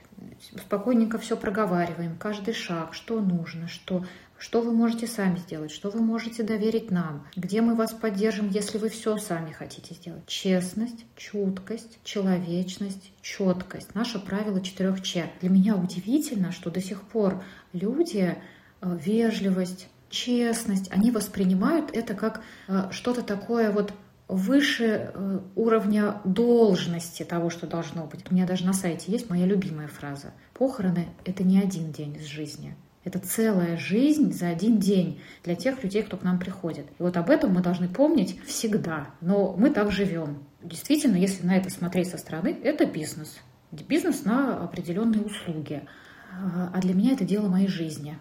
спокойненько 0.57 1.17
все 1.17 1.35
проговариваем, 1.35 2.15
каждый 2.17 2.53
шаг, 2.53 2.93
что 2.93 3.19
нужно, 3.19 3.67
что, 3.67 4.05
что 4.37 4.61
вы 4.61 4.71
можете 4.71 5.07
сами 5.07 5.37
сделать, 5.37 5.71
что 5.71 5.89
вы 5.89 6.01
можете 6.01 6.43
доверить 6.43 6.91
нам, 6.91 7.27
где 7.35 7.61
мы 7.61 7.75
вас 7.75 7.91
поддержим, 7.93 8.49
если 8.49 8.77
вы 8.77 8.89
все 8.89 9.17
сами 9.17 9.51
хотите 9.51 9.95
сделать. 9.95 10.25
Честность, 10.27 11.05
чуткость, 11.15 11.99
человечность, 12.03 13.11
четкость. 13.21 13.95
Наше 13.95 14.19
правило 14.19 14.61
четырех 14.61 15.01
Ч. 15.01 15.29
Для 15.41 15.49
меня 15.49 15.75
удивительно, 15.75 16.51
что 16.51 16.69
до 16.69 16.81
сих 16.81 17.01
пор 17.01 17.43
люди 17.73 18.37
э, 18.81 18.97
вежливость, 19.01 19.89
честность, 20.09 20.91
они 20.91 21.11
воспринимают 21.11 21.91
это 21.93 22.13
как 22.13 22.41
э, 22.67 22.89
что-то 22.91 23.21
такое 23.21 23.71
вот 23.71 23.93
выше 24.27 25.11
э, 25.13 25.39
уровня 25.55 26.21
должности 26.23 27.23
того, 27.23 27.49
что 27.49 27.67
должно 27.67 28.05
быть. 28.05 28.25
У 28.29 28.33
меня 28.33 28.45
даже 28.45 28.65
на 28.65 28.73
сайте 28.73 29.11
есть 29.11 29.29
моя 29.29 29.45
любимая 29.45 29.87
фраза. 29.87 30.33
Похороны— 30.53 31.07
это 31.25 31.43
не 31.43 31.59
один 31.59 31.91
день 31.91 32.15
из 32.15 32.25
жизни. 32.25 32.75
Это 33.03 33.19
целая 33.19 33.77
жизнь 33.77 34.33
за 34.33 34.49
один 34.49 34.79
день 34.79 35.21
для 35.43 35.55
тех 35.55 35.83
людей, 35.83 36.01
кто 36.01 36.17
к 36.17 36.23
нам 36.23 36.39
приходит. 36.39 36.87
И 36.97 37.03
вот 37.03 37.15
об 37.17 37.29
этом 37.29 37.53
мы 37.53 37.61
должны 37.61 37.87
помнить 37.87 38.39
всегда. 38.47 39.09
Но 39.21 39.53
мы 39.55 39.69
так 39.69 39.91
живем. 39.91 40.39
Действительно, 40.63 41.15
если 41.15 41.45
на 41.45 41.55
это 41.55 41.69
смотреть 41.69 42.09
со 42.09 42.17
стороны, 42.17 42.57
это 42.63 42.87
бизнес. 42.87 43.37
Бизнес 43.71 44.25
на 44.25 44.57
определенные 44.63 45.21
услуги. 45.21 45.83
А 46.31 46.79
для 46.81 46.95
меня 46.95 47.13
это 47.13 47.25
дело 47.25 47.47
моей 47.47 47.67
жизни. 47.67 48.17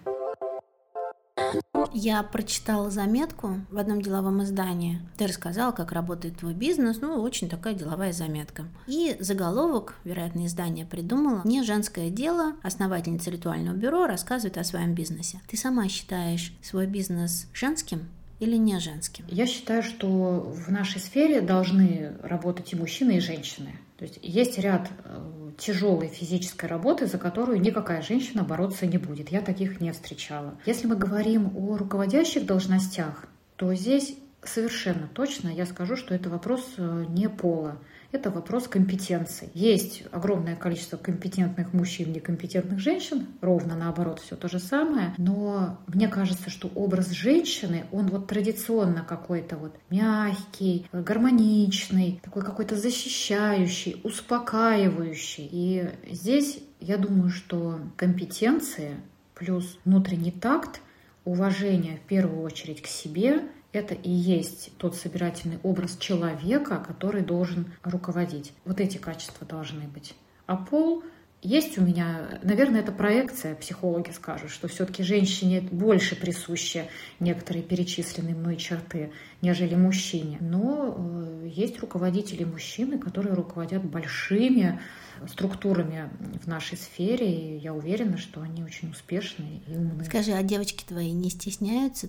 Я 1.93 2.23
прочитала 2.23 2.91
заметку 2.91 3.61
в 3.71 3.79
одном 3.79 4.03
деловом 4.03 4.43
издании. 4.43 5.01
Ты 5.17 5.27
рассказала, 5.27 5.73
как 5.73 5.93
работает 5.93 6.39
твой 6.39 6.53
бизнес. 6.53 7.01
Ну, 7.01 7.21
очень 7.23 7.49
такая 7.49 7.75
деловая 7.75 8.13
заметка. 8.13 8.65
И 8.87 9.17
заголовок, 9.21 9.95
вероятно, 10.05 10.47
издание 10.47 10.87
придумало. 10.87 11.43
«Не 11.45 11.63
женское 11.63 12.11
дело. 12.11 12.55
Основательница 12.63 13.31
ритуального 13.31 13.77
бюро 13.77 14.07
рассказывает 14.07 14.59
о 14.59 14.65
своем 14.65 14.95
бизнесе». 14.95 15.41
Ты 15.49 15.57
сама 15.57 15.89
считаешь 15.89 16.53
свой 16.63 16.87
бизнес 16.87 17.47
женским? 17.53 18.09
или 18.41 18.57
не 18.57 18.79
женским? 18.79 19.25
Я 19.29 19.47
считаю, 19.47 19.83
что 19.83 20.41
в 20.41 20.71
нашей 20.71 21.01
сфере 21.01 21.41
должны 21.41 22.13
работать 22.23 22.73
и 22.73 22.77
мужчины, 22.77 23.19
и 23.19 23.21
женщины. 23.21 23.79
То 23.97 24.05
есть 24.05 24.19
есть 24.23 24.59
ряд 24.59 24.91
э, 25.05 25.44
тяжелой 25.59 26.09
физической 26.09 26.67
работы, 26.67 27.07
за 27.07 27.19
которую 27.19 27.61
никакая 27.61 28.03
женщина 28.03 28.43
бороться 28.43 28.87
не 28.87 28.99
будет. 28.99 29.31
Я 29.31 29.41
таких 29.41 29.81
не 29.81 29.93
встречала. 29.93 30.55
Если 30.67 30.87
мы 30.87 30.97
говорим 30.97 31.57
о 31.57 31.77
руководящих 31.77 32.47
должностях, 32.47 33.27
то 33.57 33.75
здесь 33.75 34.17
совершенно 34.43 35.09
точно 35.09 35.49
я 35.49 35.67
скажу, 35.67 35.97
что 35.97 36.15
это 36.15 36.29
вопрос 36.29 36.75
э, 36.77 37.05
не 37.09 37.29
пола 37.29 37.79
это 38.15 38.31
вопрос 38.31 38.69
компетенции. 38.69 39.51
Есть 39.55 40.05
огромное 40.13 40.57
количество 40.57 40.97
компетентных 40.97 41.73
мужчин, 41.73 42.13
некомпетентных 42.13 42.79
женщин, 42.79 43.27
ровно 43.41 43.77
наоборот, 43.77 44.21
все 44.21 44.37
то 44.37 44.49
же 44.49 44.59
самое. 44.59 45.15
Но 45.19 45.79
мне 45.87 46.09
кажется, 46.09 46.51
что 46.51 46.69
образ 46.75 47.11
женщины, 47.11 47.87
он 47.93 48.07
вот 48.09 48.29
традиционно 48.29 49.05
какой-то 49.07 49.57
вот 49.57 49.75
мягкий, 49.91 50.87
гармоничный, 50.93 52.21
такой 52.23 52.43
какой-то 52.43 52.77
защищающий, 52.77 54.01
успокаивающий. 54.05 55.49
И 55.51 55.91
здесь 56.11 56.61
я 56.81 56.99
думаю, 56.99 57.31
что 57.31 57.81
компетенции 57.97 58.97
плюс 59.35 59.79
внутренний 59.85 60.31
такт, 60.33 60.81
уважение 61.25 61.97
в 61.97 62.09
первую 62.09 62.43
очередь 62.43 62.83
к 62.83 62.87
себе 62.87 63.43
это 63.75 63.95
и 63.95 64.11
есть 64.11 64.73
тот 64.79 64.97
собирательный 64.97 65.59
образ 65.63 65.97
человека, 65.97 66.83
который 66.87 67.23
должен 67.23 67.73
руководить. 67.83 68.53
Вот 68.65 68.81
эти 68.81 68.99
качества 68.99 69.47
должны 69.47 69.89
быть. 69.89 70.15
А 70.47 70.57
пол 70.57 71.03
есть 71.45 71.77
у 71.77 71.83
меня, 71.83 72.41
наверное, 72.43 72.81
это 72.81 72.91
проекция, 72.91 73.55
психологи 73.55 74.11
скажут, 74.13 74.51
что 74.51 74.67
все-таки 74.67 75.03
женщине 75.03 75.61
больше 75.61 76.17
присущи 76.17 76.87
некоторые 77.21 77.63
перечисленные 77.63 78.35
мной 78.35 78.57
черты, 78.57 79.13
нежели 79.43 79.75
мужчине. 79.75 80.39
Но 80.41 80.95
э, 80.97 81.49
есть 81.53 81.79
руководители 81.81 82.45
мужчины, 82.45 82.99
которые 82.99 83.35
руководят 83.35 83.85
большими 83.85 84.81
структурами 85.29 86.09
в 86.43 86.47
нашей 86.47 86.79
сфере, 86.79 87.31
и 87.31 87.59
я 87.59 87.75
уверена, 87.75 88.17
что 88.17 88.41
они 88.41 88.65
очень 88.65 88.91
успешные 88.91 89.61
и 89.67 89.77
умные. 89.77 90.07
Скажи, 90.07 90.33
а 90.33 90.43
девочки 90.43 90.83
твои 90.85 91.13
не 91.13 91.29
стесняются, 91.29 92.09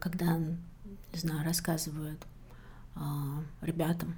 когда 0.00 0.38
не 1.12 1.18
знаю, 1.18 1.44
рассказывают 1.44 2.20
э, 2.96 3.00
ребятам 3.62 4.14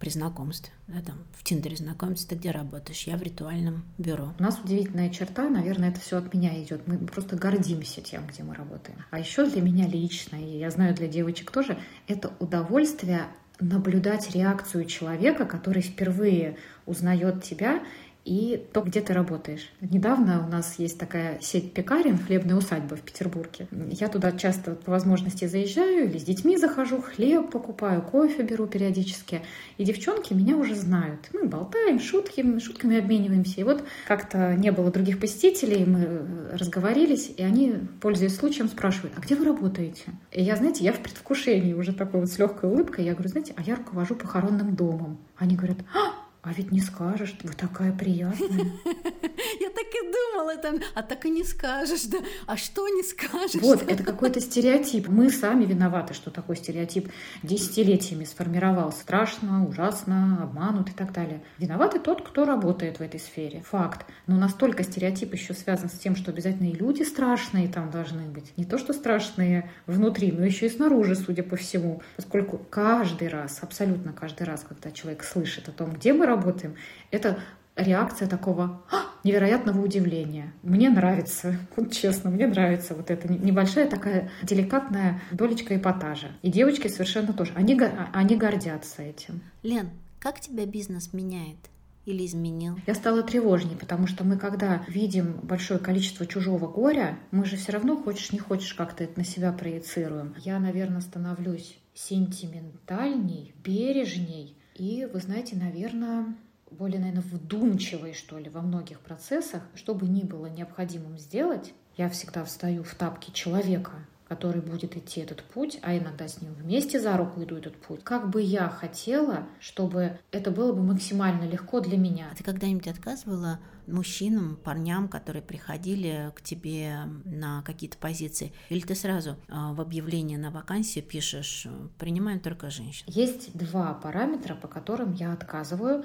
при 0.00 0.08
знакомстве, 0.08 0.72
да, 0.88 1.02
там 1.02 1.18
в 1.32 1.44
Тиндере 1.44 1.76
знакомиться, 1.76 2.26
ты 2.26 2.34
где 2.34 2.50
работаешь? 2.50 3.02
Я 3.02 3.18
в 3.18 3.22
ритуальном 3.22 3.84
бюро. 3.98 4.32
У 4.38 4.42
нас 4.42 4.58
удивительная 4.58 5.10
черта, 5.10 5.50
наверное, 5.50 5.90
это 5.90 6.00
все 6.00 6.16
от 6.16 6.32
меня 6.32 6.60
идет. 6.62 6.86
Мы 6.86 6.96
просто 6.96 7.36
гордимся 7.36 8.00
тем, 8.00 8.26
где 8.26 8.42
мы 8.42 8.54
работаем. 8.54 8.98
А 9.10 9.18
еще 9.18 9.44
для 9.44 9.60
меня 9.60 9.86
лично, 9.86 10.36
и 10.36 10.58
я 10.58 10.70
знаю 10.70 10.94
для 10.94 11.06
девочек 11.06 11.50
тоже, 11.50 11.78
это 12.06 12.32
удовольствие 12.38 13.26
наблюдать 13.60 14.30
реакцию 14.34 14.86
человека, 14.86 15.44
который 15.44 15.82
впервые 15.82 16.56
узнает 16.86 17.44
тебя 17.44 17.82
и 18.30 18.64
то, 18.72 18.82
где 18.82 19.00
ты 19.00 19.12
работаешь. 19.12 19.72
Недавно 19.80 20.46
у 20.46 20.48
нас 20.48 20.78
есть 20.78 21.00
такая 21.00 21.40
сеть 21.40 21.74
пекарен, 21.74 22.16
хлебная 22.16 22.54
усадьба 22.54 22.94
в 22.94 23.00
Петербурге. 23.00 23.66
Я 23.90 24.06
туда 24.06 24.30
часто 24.30 24.76
по 24.76 24.92
возможности 24.92 25.46
заезжаю 25.46 26.08
или 26.08 26.16
с 26.16 26.22
детьми 26.22 26.56
захожу, 26.56 27.02
хлеб 27.02 27.50
покупаю, 27.50 28.02
кофе 28.02 28.44
беру 28.44 28.68
периодически. 28.68 29.42
И 29.78 29.84
девчонки 29.84 30.32
меня 30.32 30.56
уже 30.56 30.76
знают. 30.76 31.28
Мы 31.32 31.48
болтаем, 31.48 31.98
шутки, 31.98 32.60
шутками 32.60 32.98
обмениваемся. 32.98 33.62
И 33.62 33.64
вот 33.64 33.82
как-то 34.06 34.54
не 34.54 34.70
было 34.70 34.92
других 34.92 35.18
посетителей, 35.18 35.84
мы 35.84 36.52
разговорились, 36.52 37.32
и 37.36 37.42
они, 37.42 37.80
пользуясь 38.00 38.36
случаем, 38.36 38.68
спрашивают, 38.68 39.14
а 39.16 39.20
где 39.22 39.34
вы 39.34 39.44
работаете? 39.44 40.04
И 40.30 40.40
я, 40.40 40.54
знаете, 40.54 40.84
я 40.84 40.92
в 40.92 41.00
предвкушении 41.00 41.72
уже 41.72 41.92
такой 41.92 42.20
вот 42.20 42.30
с 42.30 42.38
легкой 42.38 42.70
улыбкой. 42.70 43.04
Я 43.04 43.14
говорю, 43.14 43.30
знаете, 43.30 43.54
а 43.56 43.62
я 43.62 43.74
руковожу 43.74 44.14
похоронным 44.14 44.76
домом. 44.76 45.18
Они 45.36 45.56
говорят, 45.56 45.78
а, 45.92 46.29
а 46.42 46.52
ведь 46.54 46.72
не 46.72 46.80
скажешь, 46.80 47.36
вы 47.42 47.52
такая 47.52 47.92
приятная. 47.92 48.48
Я 49.60 49.68
так 49.68 49.86
и 49.92 50.12
думала, 50.12 50.56
там, 50.56 50.76
а 50.94 51.02
так 51.02 51.26
и 51.26 51.30
не 51.30 51.44
скажешь, 51.44 52.04
да. 52.04 52.18
А 52.46 52.56
что 52.56 52.88
не 52.88 53.02
скажешь? 53.02 53.60
Вот, 53.60 53.82
это 53.82 54.02
какой-то 54.02 54.40
стереотип. 54.40 55.08
Мы 55.08 55.30
сами 55.30 55.66
виноваты, 55.66 56.14
что 56.14 56.30
такой 56.30 56.56
стереотип 56.56 57.10
десятилетиями 57.42 58.24
сформировался. 58.24 59.00
Страшно, 59.00 59.66
ужасно, 59.68 60.42
обманут 60.42 60.88
и 60.88 60.92
так 60.92 61.12
далее. 61.12 61.42
Виноваты 61.58 61.98
тот, 61.98 62.26
кто 62.26 62.46
работает 62.46 62.98
в 62.98 63.02
этой 63.02 63.20
сфере. 63.20 63.62
Факт. 63.70 64.06
Но 64.26 64.36
настолько 64.36 64.82
стереотип 64.82 65.34
еще 65.34 65.52
связан 65.52 65.90
с 65.90 65.98
тем, 65.98 66.16
что 66.16 66.30
обязательно 66.30 66.68
и 66.68 66.72
люди 66.72 67.02
страшные 67.02 67.68
там 67.68 67.90
должны 67.90 68.22
быть. 68.22 68.56
Не 68.56 68.64
то, 68.64 68.78
что 68.78 68.94
страшные 68.94 69.70
внутри, 69.86 70.32
но 70.32 70.44
еще 70.44 70.66
и 70.66 70.70
снаружи, 70.70 71.16
судя 71.16 71.42
по 71.42 71.56
всему. 71.56 72.00
Поскольку 72.16 72.58
каждый 72.70 73.28
раз, 73.28 73.58
абсолютно 73.60 74.14
каждый 74.14 74.44
раз, 74.44 74.64
когда 74.66 74.90
человек 74.90 75.22
слышит 75.22 75.68
о 75.68 75.72
том, 75.72 75.92
где 75.92 76.14
мы 76.14 76.29
работаем, 76.30 76.76
это 77.10 77.38
реакция 77.76 78.28
такого 78.28 78.82
«А, 78.90 79.10
невероятного 79.24 79.82
удивления. 79.82 80.52
Мне 80.62 80.90
нравится, 80.90 81.56
вот 81.76 81.92
честно, 81.92 82.30
мне 82.30 82.46
нравится 82.46 82.94
вот 82.94 83.10
эта 83.10 83.32
небольшая 83.32 83.88
такая 83.88 84.30
деликатная 84.42 85.20
долечка 85.32 85.76
эпатажа. 85.76 86.28
И 86.42 86.50
девочки 86.50 86.88
совершенно 86.88 87.32
тоже. 87.32 87.52
Они, 87.54 87.78
они 88.12 88.36
гордятся 88.36 89.02
этим. 89.02 89.42
Лен, 89.62 89.90
как 90.18 90.40
тебя 90.40 90.66
бизнес 90.66 91.12
меняет? 91.12 91.58
или 92.06 92.24
изменил? 92.26 92.78
Я 92.86 92.94
стала 92.94 93.22
тревожней, 93.22 93.76
потому 93.76 94.06
что 94.06 94.24
мы, 94.24 94.36
когда 94.36 94.82
видим 94.88 95.38
большое 95.42 95.78
количество 95.78 96.26
чужого 96.26 96.66
горя, 96.66 97.18
мы 97.30 97.44
же 97.44 97.56
все 97.56 97.72
равно, 97.72 97.96
хочешь 97.96 98.32
не 98.32 98.38
хочешь, 98.38 98.74
как-то 98.74 99.04
это 99.04 99.18
на 99.18 99.24
себя 99.24 99.52
проецируем. 99.52 100.34
Я, 100.38 100.58
наверное, 100.58 101.02
становлюсь 101.02 101.78
сентиментальней, 101.94 103.54
бережней, 103.62 104.56
и, 104.80 105.04
вы 105.04 105.20
знаете, 105.20 105.56
наверное, 105.56 106.34
более, 106.70 107.00
наверное, 107.00 107.22
вдумчивой, 107.22 108.14
что 108.14 108.38
ли, 108.38 108.48
во 108.48 108.62
многих 108.62 109.00
процессах, 109.00 109.62
что 109.74 109.94
бы 109.94 110.08
ни 110.08 110.22
было 110.22 110.46
необходимым 110.46 111.18
сделать, 111.18 111.74
я 111.98 112.08
всегда 112.08 112.46
встаю 112.46 112.82
в 112.82 112.94
тапки 112.94 113.30
человека, 113.30 113.92
который 114.26 114.62
будет 114.62 114.96
идти 114.96 115.20
этот 115.20 115.42
путь, 115.42 115.78
а 115.82 115.94
иногда 115.98 116.26
с 116.26 116.40
ним 116.40 116.54
вместе 116.54 116.98
за 116.98 117.18
руку 117.18 117.42
иду 117.42 117.56
этот 117.56 117.76
путь. 117.76 118.00
Как 118.02 118.30
бы 118.30 118.40
я 118.40 118.70
хотела, 118.70 119.46
чтобы 119.58 120.18
это 120.32 120.50
было 120.50 120.72
бы 120.72 120.82
максимально 120.82 121.44
легко 121.46 121.80
для 121.80 121.98
меня. 121.98 122.28
А 122.32 122.34
ты 122.34 122.42
когда-нибудь 122.42 122.88
отказывала 122.88 123.58
мужчинам, 123.90 124.56
парням, 124.56 125.08
которые 125.08 125.42
приходили 125.42 126.32
к 126.34 126.42
тебе 126.42 127.00
на 127.24 127.62
какие-то 127.62 127.98
позиции? 127.98 128.52
Или 128.68 128.80
ты 128.80 128.94
сразу 128.94 129.36
а, 129.48 129.72
в 129.72 129.80
объявлении 129.80 130.36
на 130.36 130.50
вакансии 130.50 131.00
пишешь 131.00 131.66
«принимаем 131.98 132.40
только 132.40 132.70
женщин»? 132.70 133.04
Есть 133.08 133.56
два 133.56 133.94
параметра, 133.94 134.54
по 134.54 134.68
которым 134.68 135.12
я 135.14 135.32
отказываю. 135.32 136.04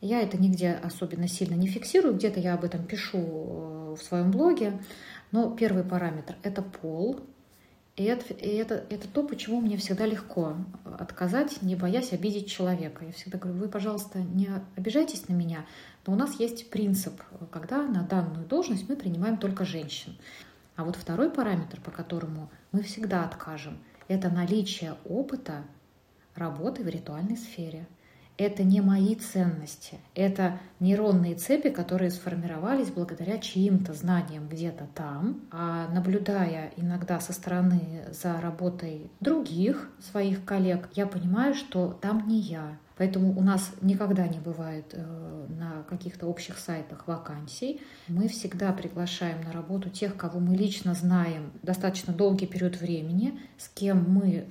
Я 0.00 0.20
это 0.20 0.36
нигде 0.36 0.72
особенно 0.72 1.28
сильно 1.28 1.54
не 1.54 1.66
фиксирую, 1.66 2.14
где-то 2.14 2.38
я 2.38 2.54
об 2.54 2.64
этом 2.64 2.84
пишу 2.84 3.18
э, 3.18 3.96
в 3.98 4.02
своем 4.02 4.30
блоге. 4.30 4.80
Но 5.32 5.50
первый 5.50 5.82
параметр– 5.82 6.36
это 6.42 6.62
пол, 6.62 7.20
и 7.96 8.04
это, 8.04 8.34
и 8.34 8.48
это, 8.56 8.84
это 8.90 9.06
то, 9.06 9.22
почему 9.22 9.60
мне 9.60 9.76
всегда 9.76 10.04
легко 10.04 10.56
отказать, 10.98 11.62
не 11.62 11.76
боясь 11.76 12.12
обидеть 12.12 12.50
человека. 12.50 13.04
Я 13.04 13.12
всегда 13.12 13.38
говорю, 13.38 13.58
вы, 13.58 13.68
пожалуйста, 13.68 14.18
не 14.18 14.48
обижайтесь 14.76 15.28
на 15.28 15.34
меня, 15.34 15.64
но 16.04 16.12
у 16.12 16.16
нас 16.16 16.40
есть 16.40 16.70
принцип, 16.70 17.22
когда 17.52 17.82
на 17.82 18.02
данную 18.02 18.46
должность 18.46 18.88
мы 18.88 18.96
принимаем 18.96 19.36
только 19.36 19.64
женщин. 19.64 20.16
А 20.74 20.84
вот 20.84 20.96
второй 20.96 21.30
параметр, 21.30 21.80
по 21.80 21.92
которому 21.92 22.50
мы 22.72 22.82
всегда 22.82 23.24
откажем, 23.24 23.78
это 24.08 24.28
наличие 24.28 24.96
опыта 25.04 25.62
работы 26.34 26.82
в 26.82 26.88
ритуальной 26.88 27.36
сфере– 27.36 27.86
это 28.36 28.64
не 28.64 28.80
мои 28.80 29.14
ценности, 29.14 29.98
это 30.14 30.58
нейронные 30.80 31.34
цепи, 31.36 31.70
которые 31.70 32.10
сформировались 32.10 32.90
благодаря 32.90 33.38
чьим-то 33.38 33.92
знаниям 33.92 34.48
где-то 34.48 34.88
там, 34.94 35.42
а 35.50 35.88
наблюдая 35.88 36.72
иногда 36.76 37.20
со 37.20 37.32
стороны 37.32 38.06
за 38.10 38.40
работой 38.40 39.10
других 39.20 39.90
своих 40.00 40.44
коллег, 40.44 40.88
я 40.94 41.06
понимаю, 41.06 41.54
что 41.54 41.96
там 42.00 42.26
не 42.26 42.40
я. 42.40 42.78
Поэтому 42.96 43.36
у 43.36 43.42
нас 43.42 43.72
никогда 43.80 44.28
не 44.28 44.38
бывает 44.38 44.86
э, 44.92 45.46
на 45.48 45.82
каких-то 45.88 46.26
общих 46.26 46.58
сайтах 46.58 47.08
вакансий. 47.08 47.80
Мы 48.06 48.28
всегда 48.28 48.72
приглашаем 48.72 49.42
на 49.42 49.52
работу 49.52 49.90
тех, 49.90 50.16
кого 50.16 50.38
мы 50.38 50.56
лично 50.56 50.94
знаем 50.94 51.52
достаточно 51.62 52.12
долгий 52.12 52.46
период 52.46 52.80
времени, 52.80 53.40
с 53.58 53.68
кем 53.68 54.04
мы, 54.08 54.48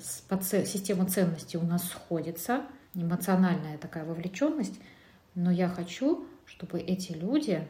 система 0.65 1.05
ценностей 1.05 1.57
у 1.57 1.63
нас 1.63 1.83
сходится, 1.87 2.63
эмоциональная 2.95 3.77
такая 3.77 4.05
вовлеченность, 4.05 4.79
но 5.35 5.51
я 5.51 5.67
хочу, 5.67 6.25
чтобы 6.45 6.79
эти 6.79 7.13
люди 7.13 7.67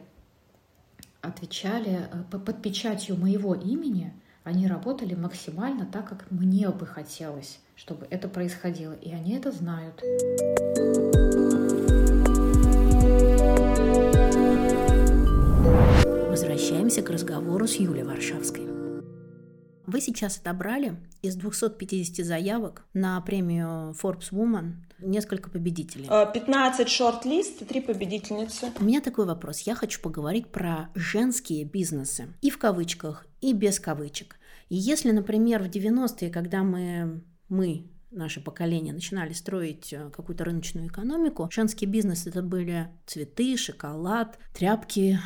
отвечали 1.22 2.08
э, 2.10 2.38
под 2.38 2.60
печатью 2.60 3.16
моего 3.16 3.54
имени, 3.54 4.12
они 4.42 4.66
работали 4.66 5.14
максимально 5.14 5.86
так, 5.86 6.06
как 6.06 6.30
мне 6.30 6.68
бы 6.68 6.86
хотелось, 6.86 7.60
чтобы 7.76 8.06
это 8.10 8.28
происходило. 8.28 8.92
И 8.92 9.10
они 9.10 9.34
это 9.36 9.50
знают. 9.50 10.02
Возвращаемся 16.28 17.00
к 17.00 17.08
разговору 17.08 17.66
с 17.66 17.76
Юлей 17.76 18.02
Варшавской. 18.02 18.66
Вы 19.86 20.00
сейчас 20.00 20.38
отобрали 20.38 20.96
из 21.22 21.36
250 21.36 22.24
заявок 22.24 22.84
на 22.92 23.20
премию 23.20 23.94
Forbes 24.02 24.30
Woman 24.32 24.74
несколько 25.04 25.50
победителей. 25.50 26.08
15 26.08 26.88
шорт-лист 26.88 27.62
и 27.62 27.64
3 27.64 27.80
победительницы. 27.80 28.72
У 28.80 28.84
меня 28.84 29.00
такой 29.00 29.26
вопрос. 29.26 29.60
Я 29.60 29.74
хочу 29.74 30.00
поговорить 30.00 30.48
про 30.48 30.90
женские 30.94 31.64
бизнесы. 31.64 32.28
И 32.40 32.50
в 32.50 32.58
кавычках, 32.58 33.26
и 33.40 33.52
без 33.52 33.78
кавычек. 33.78 34.36
И 34.68 34.76
если, 34.76 35.10
например, 35.10 35.62
в 35.62 35.66
90-е, 35.66 36.30
когда 36.30 36.62
мы, 36.62 37.22
мы 37.48 37.86
наше 38.10 38.40
поколение 38.40 38.92
начинали 38.94 39.32
строить 39.32 39.92
э, 39.92 40.10
какую-то 40.10 40.44
рыночную 40.44 40.88
экономику, 40.88 41.48
женский 41.52 41.86
бизнес 41.86 42.26
это 42.26 42.42
были 42.42 42.88
цветы, 43.06 43.56
шоколад, 43.56 44.38
тряпки, 44.54 45.18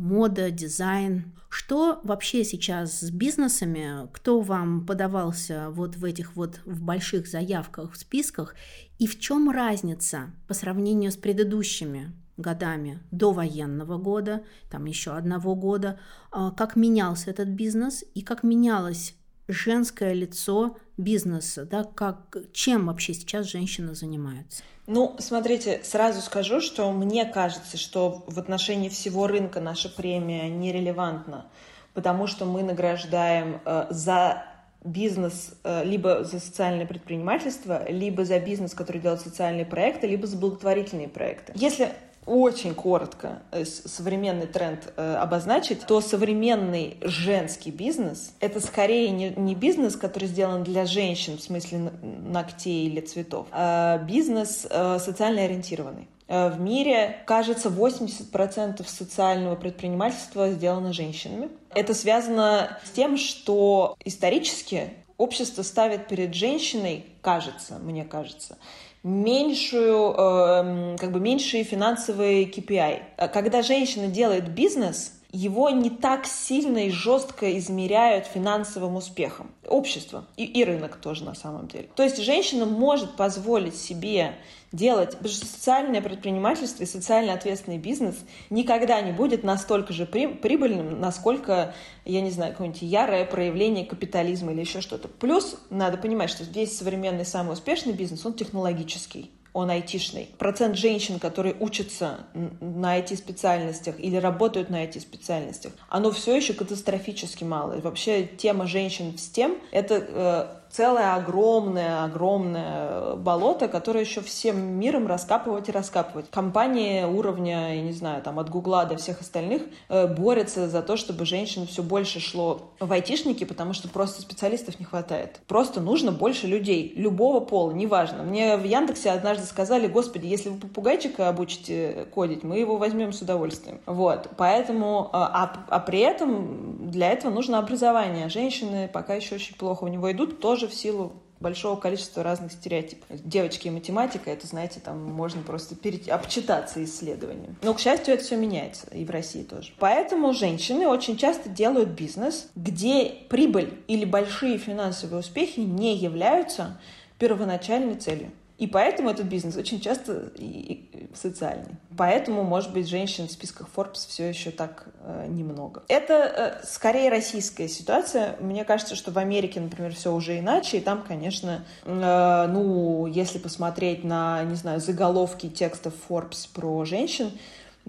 мода, 0.00 0.50
дизайн. 0.50 1.32
Что 1.50 2.00
вообще 2.04 2.42
сейчас 2.42 3.00
с 3.00 3.10
бизнесами? 3.10 4.08
Кто 4.12 4.40
вам 4.40 4.86
подавался 4.86 5.68
вот 5.70 5.96
в 5.96 6.04
этих 6.04 6.36
вот 6.36 6.60
в 6.64 6.82
больших 6.82 7.28
заявках, 7.28 7.92
в 7.92 7.98
списках? 7.98 8.54
И 8.98 9.06
в 9.06 9.20
чем 9.20 9.50
разница 9.50 10.30
по 10.48 10.54
сравнению 10.54 11.12
с 11.12 11.16
предыдущими 11.16 12.12
годами 12.38 13.00
до 13.10 13.32
военного 13.32 13.98
года, 13.98 14.42
там 14.70 14.86
еще 14.86 15.12
одного 15.12 15.54
года, 15.54 16.00
а, 16.30 16.50
как 16.50 16.76
менялся 16.76 17.30
этот 17.30 17.48
бизнес 17.48 18.02
и 18.14 18.22
как 18.22 18.42
менялось 18.42 19.14
женское 19.48 20.12
лицо 20.12 20.76
бизнеса, 20.96 21.64
да, 21.64 21.84
как, 21.84 22.36
чем 22.52 22.86
вообще 22.86 23.14
сейчас 23.14 23.46
женщина 23.46 23.94
занимается? 23.94 24.62
Ну, 24.86 25.14
смотрите, 25.18 25.80
сразу 25.84 26.20
скажу, 26.20 26.60
что 26.60 26.90
мне 26.92 27.24
кажется, 27.24 27.76
что 27.76 28.24
в 28.26 28.38
отношении 28.38 28.88
всего 28.88 29.26
рынка 29.26 29.60
наша 29.60 29.88
премия 29.88 30.48
нерелевантна, 30.48 31.46
потому 31.94 32.26
что 32.26 32.44
мы 32.44 32.62
награждаем 32.62 33.60
э, 33.64 33.86
за 33.90 34.44
бизнес 34.82 35.54
э, 35.62 35.84
либо 35.84 36.24
за 36.24 36.40
социальное 36.40 36.86
предпринимательство, 36.86 37.88
либо 37.88 38.24
за 38.24 38.40
бизнес, 38.40 38.74
который 38.74 39.00
делает 39.00 39.20
социальные 39.20 39.66
проекты, 39.66 40.06
либо 40.06 40.26
за 40.26 40.36
благотворительные 40.36 41.08
проекты. 41.08 41.52
Если 41.54 41.92
очень 42.26 42.74
коротко 42.74 43.42
э, 43.50 43.64
современный 43.64 44.46
тренд 44.46 44.92
э, 44.96 45.14
обозначить, 45.14 45.86
то 45.86 46.00
современный 46.00 46.98
женский 47.02 47.70
бизнес— 47.70 48.34
это 48.40 48.60
скорее 48.60 49.10
не, 49.10 49.30
не 49.30 49.54
бизнес, 49.54 49.96
который 49.96 50.28
сделан 50.28 50.62
для 50.62 50.86
женщин 50.86 51.38
в 51.38 51.42
смысле 51.42 51.90
ногтей 52.02 52.86
или 52.86 53.00
цветов, 53.00 53.46
а 53.50 53.98
бизнес 53.98 54.66
э, 54.68 54.98
социально 54.98 55.42
ориентированный. 55.42 56.08
В 56.28 56.60
мире, 56.60 57.22
кажется, 57.26 57.70
80% 57.70 58.86
социального 58.86 59.56
предпринимательства 59.56 60.52
сделано 60.52 60.92
женщинами. 60.92 61.48
Это 61.74 61.92
связано 61.92 62.78
с 62.84 62.90
тем, 62.90 63.16
что 63.16 63.96
исторически 64.04 64.90
общество 65.20 65.62
ставит 65.62 66.06
перед 66.08 66.34
женщиной, 66.34 67.04
кажется, 67.20 67.78
мне 67.78 68.04
кажется, 68.04 68.58
меньшую, 69.02 70.12
э, 70.12 70.96
как 70.98 71.12
бы 71.12 71.20
меньшие 71.20 71.64
финансовые 71.64 72.44
KPI. 72.44 73.02
А 73.16 73.28
когда 73.28 73.62
женщина 73.62 74.08
делает 74.08 74.48
бизнес, 74.50 75.19
его 75.32 75.70
не 75.70 75.90
так 75.90 76.26
сильно 76.26 76.86
и 76.86 76.90
жестко 76.90 77.56
измеряют 77.58 78.26
финансовым 78.26 78.96
успехом. 78.96 79.50
Общество 79.66 80.26
и, 80.36 80.44
и 80.44 80.64
рынок 80.64 80.96
тоже 80.96 81.24
на 81.24 81.34
самом 81.34 81.68
деле. 81.68 81.88
То 81.94 82.02
есть 82.02 82.18
женщина 82.18 82.66
может 82.66 83.16
позволить 83.16 83.76
себе 83.76 84.34
делать, 84.72 85.10
потому 85.10 85.28
что 85.28 85.46
социальное 85.46 86.00
предпринимательство 86.00 86.82
и 86.82 86.86
социально 86.86 87.32
ответственный 87.32 87.78
бизнес 87.78 88.16
никогда 88.50 89.00
не 89.00 89.12
будет 89.12 89.42
настолько 89.42 89.92
же 89.92 90.06
при, 90.06 90.26
прибыльным, 90.26 91.00
насколько, 91.00 91.74
я 92.04 92.20
не 92.20 92.30
знаю, 92.30 92.52
какое-нибудь 92.52 92.82
ярое 92.82 93.24
проявление 93.24 93.84
капитализма 93.84 94.52
или 94.52 94.60
еще 94.60 94.80
что-то. 94.80 95.08
Плюс 95.08 95.56
надо 95.70 95.96
понимать, 95.96 96.30
что 96.30 96.44
здесь 96.44 96.76
современный 96.76 97.24
самый 97.24 97.52
успешный 97.52 97.92
бизнес, 97.92 98.24
он 98.24 98.34
технологический 98.34 99.30
он 99.52 99.70
айтишный. 99.70 100.30
Процент 100.38 100.76
женщин, 100.76 101.18
которые 101.18 101.56
учатся 101.58 102.26
на 102.60 102.98
IT-специальностях 102.98 103.98
или 103.98 104.16
работают 104.16 104.70
на 104.70 104.84
IT-специальностях, 104.84 105.72
оно 105.88 106.10
все 106.12 106.36
еще 106.36 106.54
катастрофически 106.54 107.44
мало. 107.44 107.78
И 107.78 107.80
вообще 107.80 108.24
тема 108.24 108.66
женщин 108.66 109.12
в 109.12 109.16
STEM— 109.16 109.58
это 109.72 110.59
э, 110.70 110.72
целое 110.72 111.14
огромное-огромное 111.14 113.16
болото, 113.16 113.68
которое 113.68 114.00
еще 114.00 114.20
всем 114.20 114.58
миром 114.58 115.06
раскапывать 115.06 115.68
и 115.68 115.72
раскапывать. 115.72 116.30
Компании 116.30 117.04
уровня, 117.04 117.74
я 117.74 117.82
не 117.82 117.92
знаю, 117.92 118.22
там 118.22 118.38
от 118.38 118.50
Гугла 118.50 118.84
до 118.84 118.96
всех 118.96 119.20
остальных 119.20 119.62
э, 119.88 120.06
борются 120.06 120.68
за 120.68 120.82
то, 120.82 120.96
чтобы 120.96 121.26
женщин 121.26 121.66
все 121.66 121.82
больше 121.82 122.20
шло 122.20 122.70
в 122.78 122.92
айтишники, 122.92 123.44
потому 123.44 123.72
что 123.72 123.88
просто 123.88 124.22
специалистов 124.22 124.78
не 124.78 124.86
хватает. 124.86 125.40
Просто 125.46 125.80
нужно 125.80 126.12
больше 126.12 126.46
людей, 126.46 126.92
любого 126.96 127.40
пола, 127.40 127.72
неважно. 127.72 128.22
Мне 128.22 128.56
в 128.56 128.64
Яндексе 128.64 129.10
однажды 129.10 129.46
сказали, 129.46 129.86
господи, 129.86 130.26
если 130.26 130.50
вы 130.50 130.58
попугайчика 130.58 131.28
обучите 131.28 132.06
кодить, 132.14 132.42
мы 132.42 132.58
его 132.58 132.76
возьмем 132.76 133.12
с 133.12 133.22
удовольствием. 133.22 133.80
Вот, 133.86 134.28
поэтому, 134.36 135.10
э, 135.12 135.16
а, 135.16 135.52
а 135.68 135.80
при 135.80 136.00
этом 136.00 136.90
для 136.90 137.10
этого 137.10 137.32
нужно 137.32 137.58
образование. 137.58 138.28
Женщины 138.28 138.88
пока 138.92 139.14
еще 139.14 139.36
очень 139.36 139.56
плохо 139.56 139.84
у 139.84 139.88
него 139.88 140.10
идут, 140.12 140.40
тоже 140.40 140.59
тоже 140.60 140.70
в 140.70 140.74
силу 140.74 141.12
большого 141.40 141.80
количества 141.80 142.22
разных 142.22 142.52
стереотипов. 142.52 143.08
Девочки 143.24 143.68
и 143.68 143.70
математика, 143.70 144.30
это, 144.30 144.46
знаете, 144.46 144.78
там 144.78 145.02
можно 145.02 145.42
просто 145.42 145.74
перед... 145.74 146.06
обчитаться 146.10 146.84
исследованием. 146.84 147.56
Но, 147.62 147.72
к 147.72 147.80
счастью, 147.80 148.12
это 148.12 148.22
все 148.24 148.36
меняется, 148.36 148.86
и 148.92 149.06
в 149.06 149.10
России 149.10 149.42
тоже. 149.42 149.72
Поэтому 149.78 150.34
женщины 150.34 150.86
очень 150.86 151.16
часто 151.16 151.48
делают 151.48 151.90
бизнес, 151.90 152.50
где 152.56 153.06
прибыль 153.30 153.72
или 153.88 154.04
большие 154.04 154.58
финансовые 154.58 155.20
успехи 155.20 155.60
не 155.60 155.96
являются 155.96 156.78
первоначальной 157.18 157.94
целью. 157.94 158.32
И 158.60 158.66
поэтому 158.66 159.08
этот 159.08 159.24
бизнес 159.24 159.56
очень 159.56 159.80
часто 159.80 160.32
и 160.36 161.08
социальный. 161.14 161.76
Поэтому, 161.96 162.42
может 162.42 162.74
быть, 162.74 162.86
женщин 162.90 163.26
в 163.26 163.32
списках 163.32 163.68
Forbes 163.74 164.06
все 164.06 164.28
еще 164.28 164.50
так 164.50 164.84
э, 165.02 165.28
немного. 165.30 165.82
Это 165.88 166.60
э, 166.60 166.66
скорее 166.66 167.08
российская 167.08 167.68
ситуация. 167.68 168.36
Мне 168.38 168.66
кажется, 168.66 168.96
что 168.96 169.12
в 169.12 169.18
Америке, 169.18 169.60
например, 169.60 169.94
все 169.94 170.12
уже 170.12 170.38
иначе. 170.38 170.76
И 170.76 170.80
там, 170.82 171.02
конечно, 171.08 171.64
э, 171.86 172.46
ну, 172.50 173.06
если 173.06 173.38
посмотреть 173.38 174.04
на, 174.04 174.42
не 174.44 174.56
знаю, 174.56 174.78
заголовки 174.78 175.48
текстов 175.48 175.94
Forbes 176.10 176.46
про 176.52 176.84
женщин, 176.84 177.30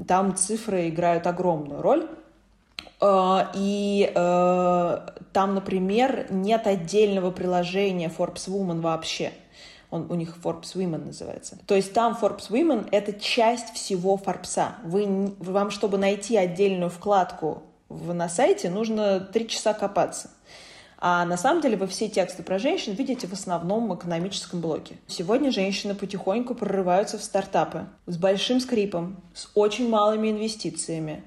там 0.07 0.38
цифры 0.38 0.88
играют 0.88 1.27
огромную 1.27 1.81
роль. 1.81 2.07
Э, 3.01 3.47
и 3.55 4.10
э, 4.15 4.97
там, 5.34 5.53
например, 5.53 6.27
нет 6.29 6.65
отдельного 6.65 7.29
приложения 7.31 8.07
Forbes 8.07 8.47
Woman 8.47 8.79
вообще 8.79 9.34
он, 9.91 10.08
у 10.10 10.15
них 10.15 10.38
Forbes 10.41 10.73
Women 10.75 11.06
называется. 11.06 11.60
То 11.67 11.75
есть 11.75 11.93
там 11.93 12.17
Forbes 12.19 12.49
Women— 12.49 12.88
это 12.91 13.13
часть 13.13 13.73
всего 13.73 14.15
Forbes. 14.17 14.75
Вы, 14.84 15.36
вам, 15.39 15.69
чтобы 15.69 15.97
найти 15.97 16.38
отдельную 16.38 16.89
вкладку 16.89 17.63
в, 17.89 18.13
на 18.13 18.30
сайте, 18.30 18.69
нужно 18.69 19.19
три 19.19 19.47
часа 19.47 19.73
копаться. 19.73 20.32
А 21.04 21.25
на 21.25 21.36
самом 21.36 21.62
деле 21.62 21.77
вы 21.77 21.88
все 21.88 22.08
тексты 22.08 22.43
про 22.43 22.60
женщин 22.60 22.93
видите 22.93 23.27
в 23.27 23.34
основном 23.34 23.89
в 23.89 23.95
экономическом 23.95 24.62
блоке. 24.62 24.97
Сегодня 25.08 25.51
женщины 25.51 25.95
потихоньку 25.95 26.54
прорываются 26.54 27.17
в 27.17 27.23
стартапы 27.23 27.88
с 28.06 28.17
большим 28.17 28.60
скрипом, 28.60 29.17
с 29.34 29.49
очень 29.56 29.89
малыми 29.89 30.30
инвестициями, 30.30 31.23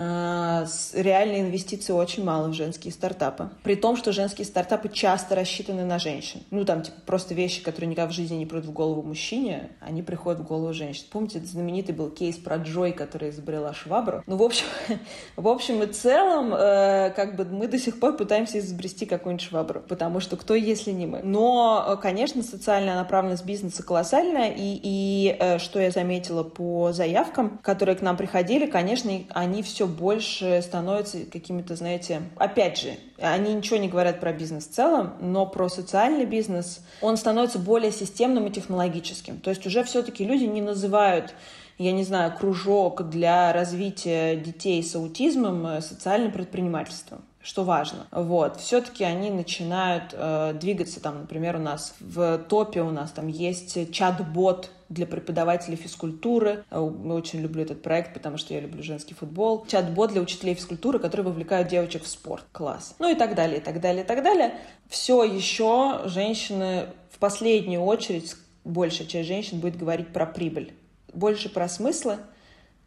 реальные 0.00 1.42
инвестиции 1.42 1.92
очень 1.92 2.24
мало 2.24 2.48
в 2.48 2.54
женские 2.54 2.92
стартапы. 2.92 3.50
При 3.62 3.74
том, 3.74 3.96
что 3.96 4.12
женские 4.12 4.46
стартапы 4.46 4.88
часто 4.88 5.34
рассчитаны 5.34 5.84
на 5.84 5.98
женщин. 5.98 6.40
Ну, 6.50 6.64
там, 6.64 6.82
типа, 6.82 6.96
просто 7.04 7.34
вещи, 7.34 7.62
которые 7.62 7.90
никогда 7.90 8.10
в 8.10 8.14
жизни 8.14 8.36
не 8.36 8.46
придут 8.46 8.66
в 8.66 8.72
голову 8.72 9.02
мужчине, 9.02 9.70
они 9.80 10.02
приходят 10.02 10.40
в 10.40 10.44
голову 10.44 10.72
женщин. 10.72 11.04
Помните, 11.10 11.38
это 11.38 11.48
знаменитый 11.48 11.94
был 11.94 12.10
кейс 12.10 12.36
про 12.36 12.56
Джой, 12.56 12.92
которая 12.92 13.30
изобрела 13.30 13.74
швабру? 13.74 14.22
Ну, 14.26 14.36
в 14.36 14.42
общем, 14.42 14.66
в 15.36 15.48
общем 15.48 15.82
и 15.82 15.86
целом, 15.86 16.54
э, 16.54 17.10
как 17.10 17.36
бы 17.36 17.44
мы 17.44 17.68
до 17.68 17.78
сих 17.78 18.00
пор 18.00 18.16
пытаемся 18.16 18.58
изобрести 18.58 19.06
какую-нибудь 19.06 19.46
швабру, 19.46 19.80
потому 19.80 20.20
что 20.20 20.36
кто, 20.36 20.54
если 20.54 20.92
не 20.92 21.06
мы? 21.06 21.20
Но, 21.22 21.84
э, 21.86 21.96
конечно, 22.00 22.42
социальная 22.42 22.94
направленность 22.94 23.44
бизнеса 23.44 23.82
колоссальная, 23.82 24.50
и, 24.50 24.80
и 24.82 25.36
э, 25.38 25.58
что 25.58 25.80
я 25.80 25.90
заметила 25.90 26.42
по 26.42 26.92
заявкам, 26.92 27.58
которые 27.62 27.96
к 27.96 28.02
нам 28.02 28.16
приходили, 28.16 28.66
конечно, 28.66 29.10
они 29.30 29.62
все 29.62 29.86
больше 29.90 30.60
становятся 30.62 31.26
какими-то, 31.26 31.76
знаете, 31.76 32.22
опять 32.36 32.80
же, 32.80 32.94
они 33.18 33.54
ничего 33.54 33.76
не 33.76 33.88
говорят 33.88 34.20
про 34.20 34.32
бизнес 34.32 34.66
в 34.66 34.70
целом, 34.70 35.14
но 35.20 35.46
про 35.46 35.68
социальный 35.68 36.24
бизнес 36.24 36.80
он 37.00 37.16
становится 37.16 37.58
более 37.58 37.92
системным 37.92 38.46
и 38.46 38.50
технологическим. 38.50 39.40
То 39.40 39.50
есть 39.50 39.66
уже 39.66 39.84
все-таки 39.84 40.24
люди 40.24 40.44
не 40.44 40.62
называют 40.62 41.34
я 41.78 41.92
не 41.92 42.04
знаю, 42.04 42.36
кружок 42.38 43.08
для 43.08 43.54
развития 43.54 44.36
детей 44.36 44.82
с 44.82 44.94
аутизмом 44.94 45.66
э, 45.66 45.80
социальным 45.80 46.30
предпринимательством 46.30 47.22
что 47.42 47.64
важно. 47.64 48.06
Вот. 48.10 48.58
Все-таки 48.58 49.02
они 49.02 49.30
начинают 49.30 50.12
э, 50.12 50.52
двигаться, 50.60 51.00
там, 51.00 51.20
например, 51.20 51.56
у 51.56 51.60
нас 51.60 51.94
в 51.98 52.38
топе 52.48 52.82
у 52.82 52.90
нас 52.90 53.12
там 53.12 53.28
есть 53.28 53.92
чат-бот 53.92 54.70
для 54.90 55.06
преподавателей 55.06 55.76
физкультуры. 55.76 56.64
Э, 56.70 56.78
очень 56.78 57.40
люблю 57.40 57.62
этот 57.62 57.82
проект, 57.82 58.12
потому 58.12 58.36
что 58.36 58.52
я 58.52 58.60
люблю 58.60 58.82
женский 58.82 59.14
футбол. 59.14 59.64
Чат-бот 59.66 60.10
для 60.10 60.20
учителей 60.20 60.54
физкультуры, 60.54 60.98
которые 60.98 61.28
вовлекают 61.28 61.68
девочек 61.68 62.02
в 62.04 62.08
спорт. 62.08 62.44
Класс. 62.52 62.94
Ну 62.98 63.10
и 63.10 63.14
так 63.14 63.34
далее, 63.34 63.58
и 63.58 63.62
так 63.62 63.80
далее, 63.80 64.04
и 64.04 64.06
так 64.06 64.22
далее. 64.22 64.54
Все 64.88 65.24
еще 65.24 66.02
женщины 66.04 66.88
в 67.10 67.18
последнюю 67.18 67.82
очередь, 67.82 68.36
большая 68.64 69.06
часть 69.06 69.28
женщин 69.28 69.60
будет 69.60 69.78
говорить 69.78 70.12
про 70.12 70.26
прибыль. 70.26 70.74
Больше 71.14 71.48
про 71.48 71.68
смыслы, 71.70 72.18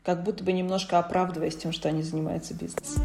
как 0.04 0.24
будто 0.24 0.44
бы 0.44 0.52
немножко 0.54 1.00
оправдываясь 1.00 1.58
тем, 1.58 1.72
что 1.72 1.89
они 1.89 2.04
занимаются 2.04 2.54
бизнесом. 2.54 3.04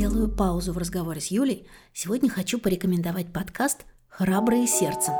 Делаю 0.00 0.30
паузу 0.30 0.72
в 0.72 0.78
разговоре 0.78 1.20
с 1.20 1.26
Юлей. 1.26 1.68
Сегодня 1.92 2.30
хочу 2.30 2.58
порекомендовать 2.58 3.34
подкаст 3.34 3.84
«Храбрые 4.08 4.66
сердцем». 4.66 5.12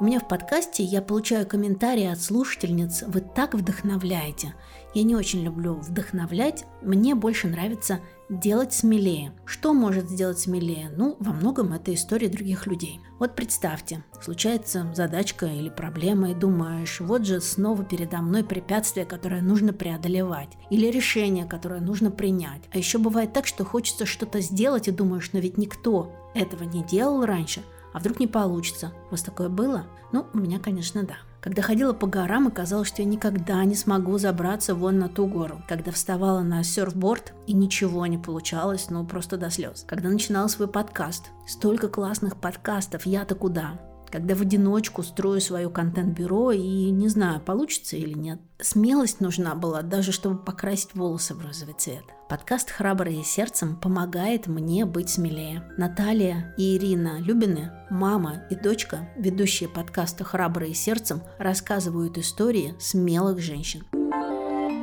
У 0.00 0.04
меня 0.04 0.18
в 0.18 0.26
подкасте 0.26 0.82
я 0.82 1.02
получаю 1.02 1.46
комментарии 1.46 2.06
от 2.06 2.20
слушательниц 2.20 3.04
«Вы 3.06 3.20
так 3.20 3.54
вдохновляете». 3.54 4.56
Я 4.92 5.04
не 5.04 5.14
очень 5.14 5.44
люблю 5.44 5.74
вдохновлять, 5.74 6.64
мне 6.82 7.14
больше 7.14 7.46
нравится 7.46 8.00
делать 8.40 8.72
смелее. 8.72 9.32
Что 9.44 9.74
может 9.74 10.08
сделать 10.08 10.38
смелее? 10.38 10.90
Ну, 10.96 11.16
во 11.20 11.32
многом 11.32 11.72
это 11.72 11.92
история 11.94 12.28
других 12.28 12.66
людей. 12.66 13.00
Вот 13.18 13.36
представьте, 13.36 14.04
случается 14.20 14.90
задачка 14.94 15.46
или 15.46 15.68
проблема, 15.68 16.30
и 16.30 16.34
думаешь, 16.34 17.00
вот 17.00 17.24
же 17.26 17.40
снова 17.40 17.84
передо 17.84 18.18
мной 18.18 18.42
препятствие, 18.42 19.06
которое 19.06 19.42
нужно 19.42 19.72
преодолевать, 19.72 20.50
или 20.70 20.86
решение, 20.86 21.44
которое 21.44 21.80
нужно 21.80 22.10
принять. 22.10 22.62
А 22.72 22.78
еще 22.78 22.98
бывает 22.98 23.32
так, 23.32 23.46
что 23.46 23.64
хочется 23.64 24.06
что-то 24.06 24.40
сделать, 24.40 24.88
и 24.88 24.92
думаешь, 24.92 25.30
но 25.32 25.38
ведь 25.38 25.58
никто 25.58 26.12
этого 26.34 26.64
не 26.64 26.84
делал 26.84 27.24
раньше– 27.24 27.62
а 27.92 27.98
вдруг 27.98 28.20
не 28.20 28.26
получится? 28.26 28.92
У 29.08 29.10
вас 29.12 29.22
такое 29.22 29.48
было? 29.48 29.86
Ну, 30.12 30.26
у 30.32 30.38
меня, 30.38 30.58
конечно, 30.58 31.02
да. 31.02 31.16
Когда 31.42 31.60
ходила 31.60 31.92
по 31.92 32.06
горам, 32.06 32.48
и 32.48 32.52
казалось, 32.52 32.86
что 32.86 33.02
я 33.02 33.08
никогда 33.08 33.64
не 33.64 33.74
смогу 33.74 34.16
забраться 34.16 34.76
вон 34.76 35.00
на 35.00 35.08
ту 35.08 35.26
гору. 35.26 35.60
Когда 35.68 35.90
вставала 35.90 36.40
на 36.40 36.62
серфборд, 36.62 37.34
и 37.48 37.52
ничего 37.52 38.06
не 38.06 38.16
получалось, 38.16 38.90
ну 38.90 39.04
просто 39.04 39.36
до 39.36 39.50
слез. 39.50 39.84
Когда 39.88 40.08
начинала 40.08 40.46
свой 40.46 40.68
подкаст. 40.68 41.30
Столько 41.48 41.88
классных 41.88 42.36
подкастов, 42.36 43.06
я-то 43.06 43.34
куда? 43.34 43.72
Когда 44.12 44.34
в 44.34 44.42
одиночку 44.42 45.02
строю 45.02 45.40
свое 45.40 45.70
контент-бюро 45.70 46.52
и 46.52 46.90
не 46.90 47.08
знаю, 47.08 47.40
получится 47.40 47.96
или 47.96 48.12
нет. 48.12 48.38
Смелость 48.60 49.20
нужна 49.20 49.54
была 49.54 49.80
даже, 49.80 50.12
чтобы 50.12 50.38
покрасить 50.38 50.94
волосы 50.94 51.34
в 51.34 51.44
розовый 51.44 51.74
цвет. 51.76 52.04
Подкаст 52.28 52.70
«Храбрые 52.70 53.24
сердцем» 53.24 53.74
помогает 53.74 54.46
мне 54.46 54.84
быть 54.84 55.08
смелее. 55.08 55.64
Наталья 55.78 56.54
и 56.58 56.76
Ирина 56.76 57.18
Любины, 57.20 57.72
мама 57.90 58.44
и 58.50 58.54
дочка, 58.54 59.08
ведущие 59.16 59.68
подкаста 59.68 60.24
«Храбрые 60.24 60.74
сердцем», 60.74 61.22
рассказывают 61.38 62.18
истории 62.18 62.74
смелых 62.78 63.40
женщин. 63.40 63.82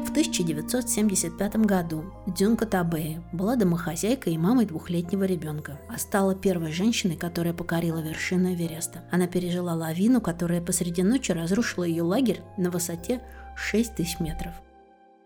В 0.10 0.12
1975 0.12 1.58
году 1.68 2.04
Дюнка 2.26 2.66
Табея 2.66 3.24
была 3.32 3.56
домохозяйкой 3.56 4.34
и 4.34 4.38
мамой 4.40 4.66
двухлетнего 4.66 5.24
ребенка, 5.24 5.80
а 5.88 6.00
стала 6.00 6.34
первой 6.34 6.72
женщиной, 6.72 7.16
которая 7.16 7.54
покорила 7.54 8.00
вершину 8.00 8.56
Эвереста. 8.56 9.04
Она 9.12 9.28
пережила 9.28 9.76
лавину, 9.76 10.20
которая 10.20 10.62
посреди 10.62 11.04
ночи 11.04 11.32
разрушила 11.32 11.84
ее 11.84 12.02
лагерь 12.02 12.42
на 12.58 12.72
высоте 12.72 13.22
6 13.56 13.98
тысяч 13.98 14.20
метров. 14.20 14.54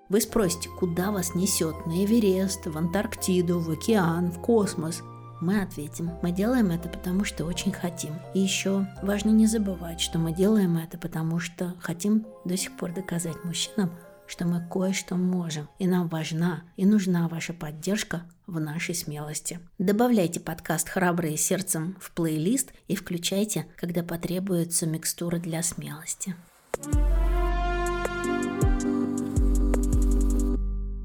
Вы 0.10 0.20
спросите, 0.20 0.68
куда 0.78 1.12
вас 1.12 1.34
несет? 1.34 1.86
На 1.86 2.04
Эверест, 2.04 2.66
в 2.66 2.78
Антарктиду, 2.78 3.62
в 3.62 3.72
океан, 3.72 4.34
в 4.34 4.42
космос? 4.42 5.02
Мы 5.40 5.62
ответим, 5.62 6.12
мы 6.22 6.32
делаем 6.32 6.72
это, 6.72 6.90
потому 6.90 7.24
что 7.24 7.46
очень 7.46 7.72
хотим. 7.72 8.14
И 8.34 8.40
еще 8.40 8.86
важно 9.02 9.30
не 9.30 9.48
забывать, 9.48 10.02
что 10.02 10.20
мы 10.20 10.34
делаем 10.34 10.76
это, 10.76 10.98
потому 10.98 11.40
что 11.40 11.74
хотим 11.80 12.26
до 12.44 12.58
сих 12.58 12.76
пор 12.76 12.94
доказать 12.94 13.44
мужчинам, 13.46 13.92
что 14.28 14.46
мы 14.46 14.68
кое-что 14.68 15.16
можем, 15.16 15.70
и 15.80 15.88
нам 15.88 16.08
важна 16.08 16.64
и 16.76 16.86
нужна 16.86 17.28
ваша 17.28 17.54
поддержка 17.54 18.24
в 18.48 18.60
нашей 18.60 18.96
смелости. 18.96 19.60
Добавляйте 19.78 20.40
подкаст 20.40 20.90
«Храбрые 20.90 21.38
сердцем» 21.38 21.96
в 22.00 22.12
плейлист 22.12 22.74
и 22.88 22.96
включайте, 22.96 23.68
когда 23.78 24.04
потребуется 24.04 24.86
микстура 24.86 25.38
для 25.38 25.64
смелости. 25.64 26.36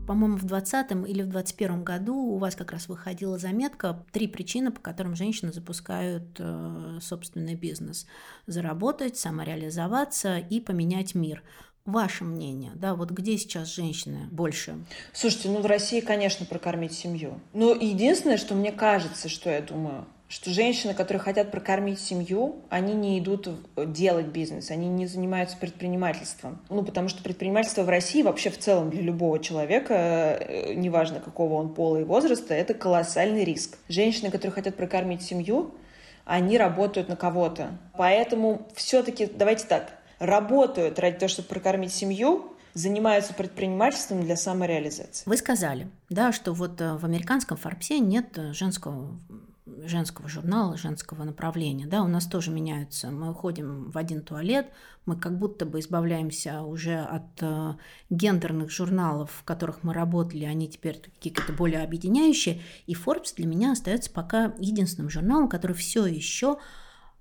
По-моему, 0.09 0.39
в 0.39 0.47
2020 0.47 0.91
или 1.07 1.21
в 1.21 1.29
2021 1.29 1.85
году 1.85 2.17
у 2.17 2.39
вас 2.39 2.57
как 2.57 2.73
раз 2.73 2.89
выходила 2.89 3.37
заметка 3.37 4.07
«Три 4.11 4.27
причины, 4.27 4.71
по 4.71 4.81
которым 4.81 5.15
женщины 5.15 5.53
запускают 5.53 6.25
э, 6.39 6.99
собственный 7.03 7.55
бизнес. 7.55 8.07
Заработать, 8.47 9.19
самореализоваться 9.19 10.39
и 10.39 10.61
поменять 10.61 11.15
мир». 11.15 11.43
Ваше 11.85 12.25
мнение, 12.25 12.73
да, 12.75 12.95
вот 12.95 13.11
где 13.11 13.39
сейчас 13.39 13.69
женщины 13.75 14.29
больше? 14.31 14.77
Слушайте, 15.13 15.49
ну 15.49 15.61
в 15.63 15.67
России, 15.67 16.01
конечно, 16.01 16.45
прокормить 16.45 16.93
семью. 16.93 17.41
Но 17.55 17.73
единственное, 17.73 18.37
что 18.37 18.55
мне 18.55 18.73
кажется, 18.73 19.29
что 19.29 19.49
я 19.49 19.63
думаю, 19.63 20.05
что 20.29 20.51
женщины, 20.51 20.93
которые 20.93 21.23
хотят 21.23 21.51
прокормить 21.51 21.99
семью, 21.99 22.57
они 22.69 22.93
не 22.93 23.19
идут 23.19 23.49
делать 23.77 24.27
бизнес, 24.27 24.71
они 24.71 24.87
не 24.87 25.07
занимаются 25.07 25.57
предпринимательством. 25.57 26.59
Ну, 26.69 26.83
потому 26.83 27.09
что 27.09 27.23
предпринимательство 27.23 27.83
в 27.83 27.89
России 27.89 28.23
вообще 28.23 28.51
в 28.51 28.59
целом 28.59 28.91
для 28.91 29.01
любого 29.01 29.39
человека, 29.39 29.95
э, 29.95 30.75
неважно 30.75 31.21
какого 31.21 31.55
он 31.55 31.75
пола 31.75 31.99
и 31.99 32.05
возраста, 32.05 32.53
это 32.53 32.75
колоссальный 32.75 33.45
риск. 33.45 33.79
Женщины, 33.89 34.31
которые 34.31 34.53
хотят 34.53 34.77
прокормить 34.77 35.23
семью, 35.23 35.75
они 36.27 36.59
работают 36.59 37.09
на 37.09 37.17
кого-то. 37.17 37.79
Поэтому 37.97 38.69
все-таки, 38.75 39.25
давайте 39.25 39.65
так, 39.67 39.98
работают 40.19 40.99
ради 40.99 41.19
того, 41.19 41.29
чтобы 41.29 41.49
прокормить 41.49 41.93
семью, 41.93 42.53
занимаются 42.75 43.35
предпринимательством 43.35 44.23
для 44.23 44.37
самореализации. 44.37 45.25
Вы 45.27 45.37
сказали, 45.37 45.89
да, 46.11 46.33
что 46.33 46.53
вот 46.53 46.81
э, 46.81 46.97
в 46.97 47.05
американском 47.05 47.57
Форбсе 47.57 47.99
нет 47.99 48.37
э, 48.39 48.53
женского 48.53 49.19
женского 49.85 50.29
журнала, 50.29 50.77
женского 50.77 51.25
направления. 51.25 51.87
Да, 51.87 52.03
у 52.03 52.09
нас 52.09 52.27
тоже 52.27 52.51
меняются. 52.51 53.11
Мы 53.11 53.31
уходим 53.31 53.91
в 53.91 53.99
один 53.99 54.23
туалет, 54.23 54.71
мы 55.07 55.17
как 55.17 55.39
будто 55.39 55.67
бы 55.67 55.81
избавляемся 55.81 56.63
уже 56.63 56.99
от 56.99 57.43
э, 57.43 57.75
гендерных 58.11 58.71
журналов, 58.71 59.31
в 59.39 59.45
которых 59.45 59.83
мы 59.83 59.95
работали, 59.95 60.45
они 60.45 60.69
теперь 60.69 61.01
какие-то 61.01 61.53
более 61.53 61.83
объединяющие. 61.83 62.61
И 62.87 62.95
Forbes 62.95 63.35
для 63.37 63.47
меня 63.47 63.73
остается 63.73 64.11
пока 64.11 64.55
единственным 64.59 65.11
журналом, 65.11 65.49
который 65.49 65.77
все 65.77 66.07
еще 66.07 66.59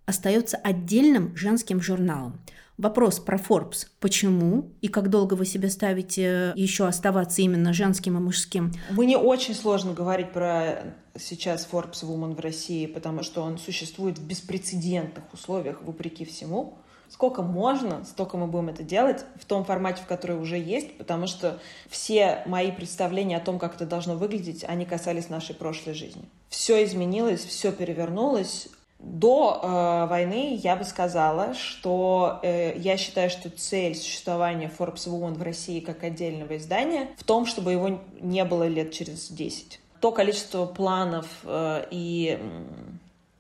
остается 0.06 0.58
отдельным 0.58 1.36
женским 1.36 1.82
журналом. 1.82 2.40
Вопрос 2.78 3.20
про 3.20 3.40
Forbes. 3.40 3.88
Почему 4.00 4.70
и 4.82 4.88
как 4.88 5.10
долго 5.10 5.34
вы 5.34 5.48
себе 5.48 5.68
ставите 5.70 6.54
еще 6.56 6.86
оставаться 6.88 7.42
именно 7.42 7.74
женским 7.74 8.18
и 8.18 8.20
мужским? 8.20 8.72
Мне 8.92 9.18
очень 9.18 9.56
сложно 9.56 9.94
говорить 9.94 10.32
про 10.32 10.84
сейчас 11.16 11.68
Forbes 11.72 12.04
Woman 12.04 12.36
в 12.36 12.40
России, 12.40 12.86
потому 12.86 13.24
что 13.24 13.42
он 13.42 13.58
существует 13.58 14.20
в 14.20 14.28
беспрецедентных 14.28 15.24
условиях, 15.34 15.82
вопреки 15.82 16.24
всему. 16.24 16.78
Сколько 17.10 17.42
можно, 17.42 18.06
столько 18.06 18.38
мы 18.38 18.46
будем 18.46 18.70
это 18.70 18.84
делать 18.84 19.26
в 19.40 19.46
том 19.46 19.66
формате, 19.66 20.04
в 20.04 20.08
который 20.08 20.38
уже 20.38 20.58
есть, 20.60 20.98
потому 20.98 21.26
что 21.26 21.60
все 21.90 22.44
мои 22.46 22.72
представления 22.72 23.38
о 23.38 23.44
том, 23.44 23.58
как 23.58 23.76
это 23.76 23.88
должно 23.88 24.16
выглядеть, 24.16 24.64
они 24.66 24.86
касались 24.86 25.30
нашей 25.30 25.56
прошлой 25.56 25.94
жизни. 25.96 26.26
Все 26.50 26.84
изменилось, 26.84 27.44
все 27.44 27.72
перевернулось, 27.72 28.68
до 29.00 29.60
э, 29.62 30.10
войны 30.10 30.60
я 30.62 30.76
бы 30.76 30.84
сказала, 30.84 31.54
что 31.54 32.40
э, 32.42 32.78
я 32.78 32.98
считаю, 32.98 33.30
что 33.30 33.50
цель 33.50 33.96
существования 33.96 34.72
Forbes 34.76 35.08
Woman 35.08 35.36
в 35.36 35.42
России 35.44 35.80
как 35.80 36.04
отдельного 36.04 36.58
издания 36.58 37.10
в 37.18 37.24
том, 37.24 37.46
чтобы 37.46 37.72
его 37.72 38.02
не 38.20 38.44
было 38.44 38.68
лет 38.68 38.92
через 38.92 39.30
10. 39.30 39.80
То 40.00 40.12
количество 40.12 40.66
планов 40.66 41.28
э, 41.44 41.86
и 41.92 42.40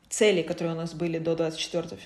целей, 0.09 0.43
которые 0.43 0.73
у 0.73 0.77
нас 0.77 0.93
были 0.93 1.17
до 1.17 1.35
24 1.35 1.99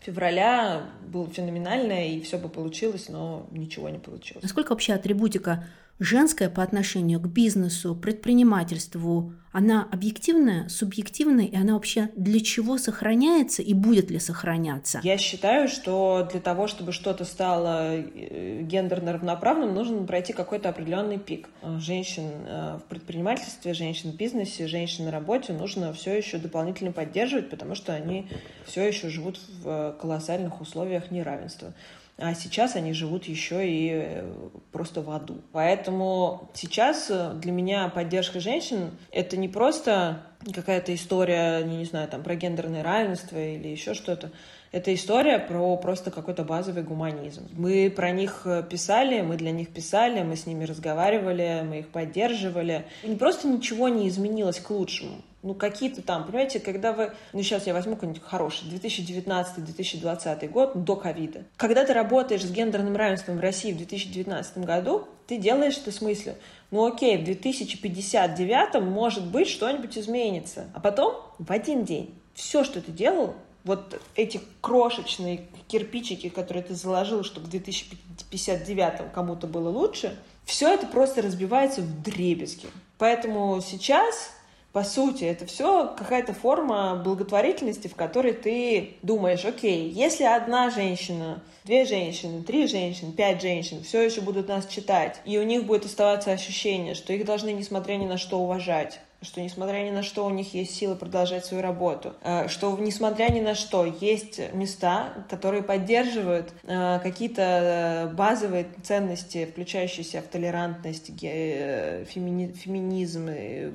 февраля, 0.00 0.90
было 1.06 1.28
феноменальное, 1.28 2.08
и 2.08 2.20
все 2.20 2.38
бы 2.38 2.48
получилось, 2.48 3.08
но 3.08 3.46
ничего 3.50 3.88
не 3.88 3.98
получилось. 3.98 4.42
Насколько 4.42 4.70
вообще 4.70 4.92
атрибутика 4.92 5.64
женская 5.98 6.48
по 6.48 6.62
отношению 6.62 7.20
к 7.20 7.26
бизнесу, 7.28 7.94
предпринимательству, 7.94 9.32
она 9.52 9.88
объективная, 9.92 10.68
субъективная, 10.68 11.44
и 11.44 11.54
она 11.54 11.74
вообще 11.74 12.10
для 12.16 12.40
чего 12.40 12.76
сохраняется 12.76 13.62
и 13.62 13.72
будет 13.72 14.10
ли 14.10 14.18
сохраняться? 14.18 15.00
Я 15.04 15.16
считаю, 15.16 15.68
что 15.68 16.28
для 16.28 16.40
того, 16.40 16.66
чтобы 16.66 16.90
что-то 16.90 17.24
стало 17.24 17.94
э, 17.94 18.62
гендерно 18.62 19.12
равноправным, 19.12 19.72
нужно 19.72 20.04
пройти 20.04 20.32
какой-то 20.32 20.70
определенный 20.70 21.18
пик. 21.18 21.48
Женщин 21.78 22.24
э, 22.46 22.78
в 22.78 22.88
предпринимательстве, 22.88 23.74
женщин 23.74 24.10
в 24.10 24.16
бизнесе, 24.16 24.66
женщин 24.66 25.04
на 25.04 25.12
работе 25.12 25.52
нужно 25.52 25.92
все 25.92 26.16
еще 26.16 26.38
дополнительно 26.38 26.90
поддерживать, 26.90 27.48
потому 27.48 27.76
что 27.76 27.94
они 27.94 28.26
все 28.66 28.84
еще 28.84 29.08
живут 29.08 29.38
в 29.62 29.96
колоссальных 30.00 30.60
условиях 30.60 31.12
неравенства 31.12 31.74
а 32.16 32.34
сейчас 32.34 32.76
они 32.76 32.92
живут 32.92 33.24
еще 33.24 33.68
и 33.68 33.90
э, 33.92 34.30
просто 34.70 35.02
в 35.02 35.10
аду. 35.10 35.38
Поэтому 35.50 36.48
сейчас 36.54 37.10
э, 37.10 37.32
для 37.34 37.50
меня 37.50 37.88
поддержка 37.88 38.38
женщин— 38.38 38.92
это 39.10 39.36
не 39.36 39.48
просто 39.48 40.22
какая-то 40.54 40.94
история, 40.94 41.64
не 41.64 41.84
знаю, 41.84 42.08
там, 42.08 42.22
про 42.22 42.36
гендерное 42.36 42.84
равенство 42.84 43.36
или 43.36 43.66
еще 43.66 43.94
что-то. 43.94 44.30
Это 44.70 44.94
история 44.94 45.40
про 45.40 45.76
просто 45.76 46.12
какой-то 46.12 46.44
базовый 46.44 46.84
гуманизм. 46.84 47.48
Мы 47.52 47.90
про 47.90 48.12
них 48.12 48.42
э, 48.44 48.62
писали, 48.62 49.20
мы 49.20 49.36
для 49.36 49.50
них 49.50 49.70
писали, 49.70 50.22
мы 50.22 50.36
с 50.36 50.46
ними 50.46 50.64
разговаривали, 50.64 51.64
мы 51.68 51.80
их 51.80 51.88
поддерживали. 51.88 52.84
И 53.02 53.16
просто 53.16 53.48
ничего 53.48 53.88
не 53.88 54.08
изменилось 54.08 54.60
к 54.60 54.70
лучшему 54.70 55.16
ну, 55.44 55.54
какие-то 55.54 56.02
там, 56.02 56.24
понимаете, 56.24 56.58
когда 56.58 56.92
вы, 56.92 57.12
ну, 57.34 57.42
сейчас 57.42 57.66
я 57.66 57.74
возьму 57.74 57.94
какой-нибудь 57.94 58.22
хороший, 58.22 58.64
2019-2020 58.70 60.48
год, 60.48 60.84
до 60.84 60.96
ковида. 60.96 61.44
Когда 61.58 61.84
ты 61.84 61.92
работаешь 61.92 62.42
с 62.42 62.50
гендерным 62.50 62.96
равенством 62.96 63.36
в 63.36 63.40
России 63.40 63.72
в 63.72 63.76
2019 63.76 64.58
году, 64.58 65.06
ты 65.26 65.36
делаешь 65.36 65.76
это 65.76 65.90
в 65.90 65.94
смысле, 65.94 66.36
ну, 66.70 66.86
окей, 66.86 67.18
в 67.18 67.24
2059 67.24 68.82
может 68.82 69.26
быть 69.26 69.48
что-нибудь 69.48 69.98
изменится. 69.98 70.64
А 70.72 70.80
потом 70.80 71.14
в 71.38 71.52
один 71.52 71.84
день 71.84 72.14
все, 72.34 72.64
что 72.64 72.80
ты 72.80 72.90
делал, 72.90 73.34
вот 73.64 74.00
эти 74.14 74.40
крошечные 74.60 75.46
кирпичики, 75.68 76.28
которые 76.28 76.62
ты 76.62 76.74
заложил, 76.74 77.22
чтобы 77.22 77.46
в 77.46 77.50
2059 77.50 79.12
кому-то 79.12 79.46
было 79.46 79.68
лучше, 79.68 80.18
все 80.44 80.72
это 80.72 80.86
просто 80.86 81.22
разбивается 81.22 81.80
в 81.80 82.02
дребезги. 82.02 82.66
Поэтому 82.98 83.60
сейчас 83.60 84.33
по 84.74 84.82
сути, 84.82 85.22
это 85.22 85.46
все 85.46 85.94
какая-то 85.96 86.34
форма 86.34 86.96
благотворительности, 86.96 87.86
в 87.86 87.94
которой 87.94 88.32
ты 88.32 88.96
думаешь, 89.02 89.44
окей, 89.44 89.88
если 89.88 90.24
одна 90.24 90.68
женщина, 90.68 91.44
две 91.62 91.84
женщины, 91.84 92.42
три 92.42 92.66
женщины, 92.66 93.12
пять 93.12 93.40
женщин 93.40 93.84
все 93.84 94.02
еще 94.02 94.20
будут 94.20 94.48
нас 94.48 94.66
читать, 94.66 95.20
и 95.24 95.38
у 95.38 95.44
них 95.44 95.64
будет 95.64 95.84
оставаться 95.84 96.32
ощущение, 96.32 96.94
что 96.94 97.12
их 97.12 97.24
должны, 97.24 97.52
несмотря 97.52 97.94
ни 97.94 98.06
на 98.06 98.18
что, 98.18 98.40
уважать, 98.40 98.98
что 99.24 99.40
несмотря 99.40 99.78
ни 99.78 99.90
на 99.90 100.02
что 100.02 100.26
у 100.26 100.30
них 100.30 100.54
есть 100.54 100.74
силы 100.74 100.96
продолжать 100.96 101.44
свою 101.44 101.62
работу, 101.62 102.14
э, 102.22 102.48
что 102.48 102.76
несмотря 102.78 103.30
ни 103.30 103.40
на 103.40 103.54
что 103.54 103.84
есть 103.84 104.40
места, 104.52 105.12
которые 105.28 105.62
поддерживают 105.62 106.52
э, 106.62 106.98
какие-то 107.02 108.12
базовые 108.14 108.66
ценности, 108.82 109.46
включающиеся 109.46 110.20
в 110.22 110.26
толерантность, 110.26 111.06
фемини 111.08 112.52
феминизм, 112.52 113.30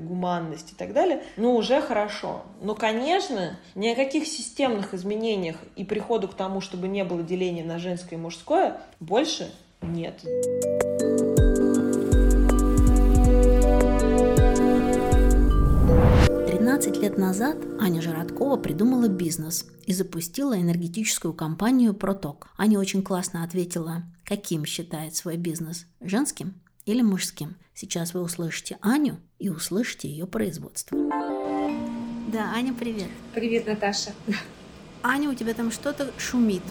гуманность 0.07 0.71
и 0.71 0.75
так 0.75 0.93
далее, 0.93 1.23
ну 1.37 1.55
уже 1.55 1.81
хорошо. 1.81 2.43
Но, 2.61 2.75
конечно, 2.75 3.57
ни 3.75 3.87
о 3.89 3.95
каких 3.95 4.27
системных 4.27 4.93
изменениях 4.93 5.57
и 5.75 5.83
приходу 5.83 6.27
к 6.27 6.33
тому, 6.33 6.61
чтобы 6.61 6.87
не 6.87 7.03
было 7.03 7.23
деления 7.23 7.63
на 7.63 7.79
женское 7.79 8.15
и 8.15 8.21
мужское, 8.21 8.81
больше 8.99 9.51
нет. 9.81 10.23
15 16.89 17.03
лет 17.03 17.19
назад 17.19 17.57
Аня 17.79 18.01
Жироткова 18.01 18.57
придумала 18.57 19.07
бизнес 19.07 19.67
и 19.85 19.93
запустила 19.93 20.59
энергетическую 20.59 21.35
компанию 21.35 21.93
«Проток». 21.93 22.47
Аня 22.57 22.79
очень 22.79 23.03
классно 23.03 23.43
ответила, 23.43 24.01
каким 24.25 24.65
считает 24.65 25.15
свой 25.15 25.37
бизнес– 25.37 25.85
женским 26.01 26.55
или 26.85 27.03
мужским. 27.03 27.57
Сейчас 27.75 28.15
вы 28.15 28.21
услышите 28.21 28.79
Аню 28.81 29.17
и 29.37 29.49
услышите 29.49 30.07
ее 30.09 30.25
производство. 30.25 30.97
Да, 32.27 32.53
Аня, 32.55 32.73
привет. 32.73 33.09
Привет, 33.35 33.67
Наташа. 33.67 34.11
Аня, 35.03 35.29
у 35.29 35.35
тебя 35.35 35.53
там 35.53 35.71
что-то 35.71 36.09
шумит, 36.17 36.63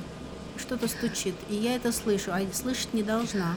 что-то 0.57 0.89
стучит, 0.89 1.37
и 1.49 1.55
я 1.55 1.77
это 1.77 1.93
слышу, 1.93 2.33
а 2.33 2.41
слышать 2.53 2.93
не 2.93 3.05
должна. 3.05 3.55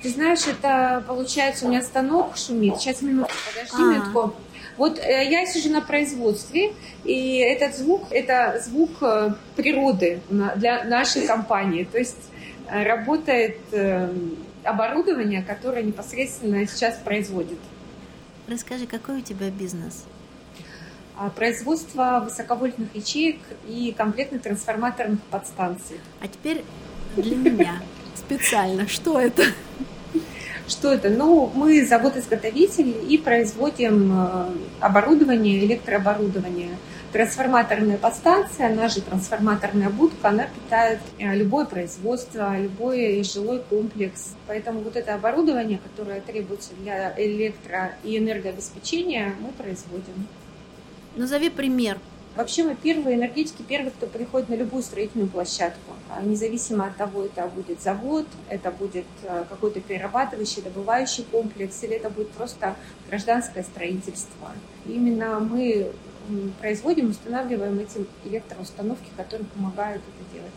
Ты 0.00 0.10
знаешь, 0.10 0.46
это 0.46 1.02
получается 1.08 1.66
у 1.66 1.70
меня 1.70 1.82
станок 1.82 2.36
шумит. 2.36 2.78
Сейчас 2.78 3.02
минутку, 3.02 3.34
подожди 3.48 3.82
а. 3.82 3.94
минутку. 3.94 4.34
Вот 4.76 4.98
э, 4.98 5.30
я 5.30 5.46
сижу 5.46 5.70
на 5.70 5.80
производстве, 5.80 6.72
и 7.04 7.38
этот 7.38 7.76
звук– 7.76 8.06
это 8.10 8.60
звук 8.64 8.90
э, 9.02 9.34
природы 9.56 10.20
для 10.30 10.84
нашей 10.84 11.26
компании. 11.26 11.84
То 11.84 11.98
есть 11.98 12.30
э, 12.68 12.82
работает 12.82 13.58
оборудование, 14.64 15.42
которое 15.42 15.82
непосредственно 15.82 16.66
сейчас 16.66 16.96
производит. 16.96 17.58
Расскажи, 18.46 18.86
какой 18.86 19.18
у 19.18 19.20
тебя 19.20 19.50
бизнес? 19.50 20.04
А, 21.16 21.30
производство 21.30 22.22
высоковольтных 22.24 22.94
ячеек 22.94 23.38
и 23.66 23.94
комплектных 23.96 24.42
трансформаторных 24.42 25.20
подстанций. 25.30 26.00
А 26.20 26.28
теперь 26.28 26.64
для 27.16 27.36
меня 27.36 27.82
специально, 28.14 28.88
что 28.88 29.20
это? 29.20 29.42
Что 30.68 30.92
это? 30.92 31.10
Ну, 31.10 31.50
мы 31.54 31.84
завод-изготовитель 31.84 32.94
и 33.08 33.18
производим 33.18 34.12
э, 34.12 34.46
оборудование, 34.80 35.64
электрооборудование. 35.64 36.76
Трансформаторная 37.12 37.98
подстанция, 37.98 38.68
она 38.68 38.88
же 38.88 39.02
трансформаторная 39.02 39.90
будка, 39.90 40.28
она 40.28 40.44
питает 40.44 41.00
э, 41.18 41.34
любое 41.34 41.66
производство, 41.66 42.56
любой 42.58 43.22
жилой 43.24 43.60
комплекс. 43.68 44.34
Поэтому 44.46 44.80
вот 44.80 44.96
это 44.96 45.14
оборудование, 45.14 45.78
которое 45.78 46.20
требуется 46.20 46.70
для 46.80 47.12
электро- 47.18 47.92
и 48.04 48.16
энергообеспечения, 48.16 49.34
мы 49.40 49.48
производим. 49.52 50.26
Назови 51.16 51.50
пример 51.50 51.98
Вообще 52.34 52.64
мы 52.64 52.74
первые 52.74 53.16
энергетики, 53.16 53.62
первые, 53.62 53.90
кто 53.90 54.06
приходит 54.06 54.48
на 54.48 54.54
любую 54.54 54.82
строительную 54.82 55.28
площадку. 55.28 55.92
А 56.08 56.22
независимо 56.22 56.86
от 56.86 56.96
того, 56.96 57.24
это 57.24 57.46
будет 57.48 57.82
завод, 57.82 58.26
это 58.48 58.70
будет 58.70 59.04
э, 59.24 59.44
какой-то 59.48 59.80
перерабатывающий, 59.80 60.62
добывающий 60.62 61.24
комплекс, 61.24 61.82
или 61.82 61.96
это 61.96 62.08
будет 62.08 62.30
просто 62.30 62.74
гражданское 63.08 63.62
строительство. 63.62 64.48
Именно 64.86 65.40
мы 65.40 65.92
производим, 66.60 67.10
устанавливаем 67.10 67.78
эти 67.80 68.06
электроустановки, 68.24 69.10
которые 69.16 69.46
помогают 69.46 70.02
это 70.02 70.34
делать 70.34 70.52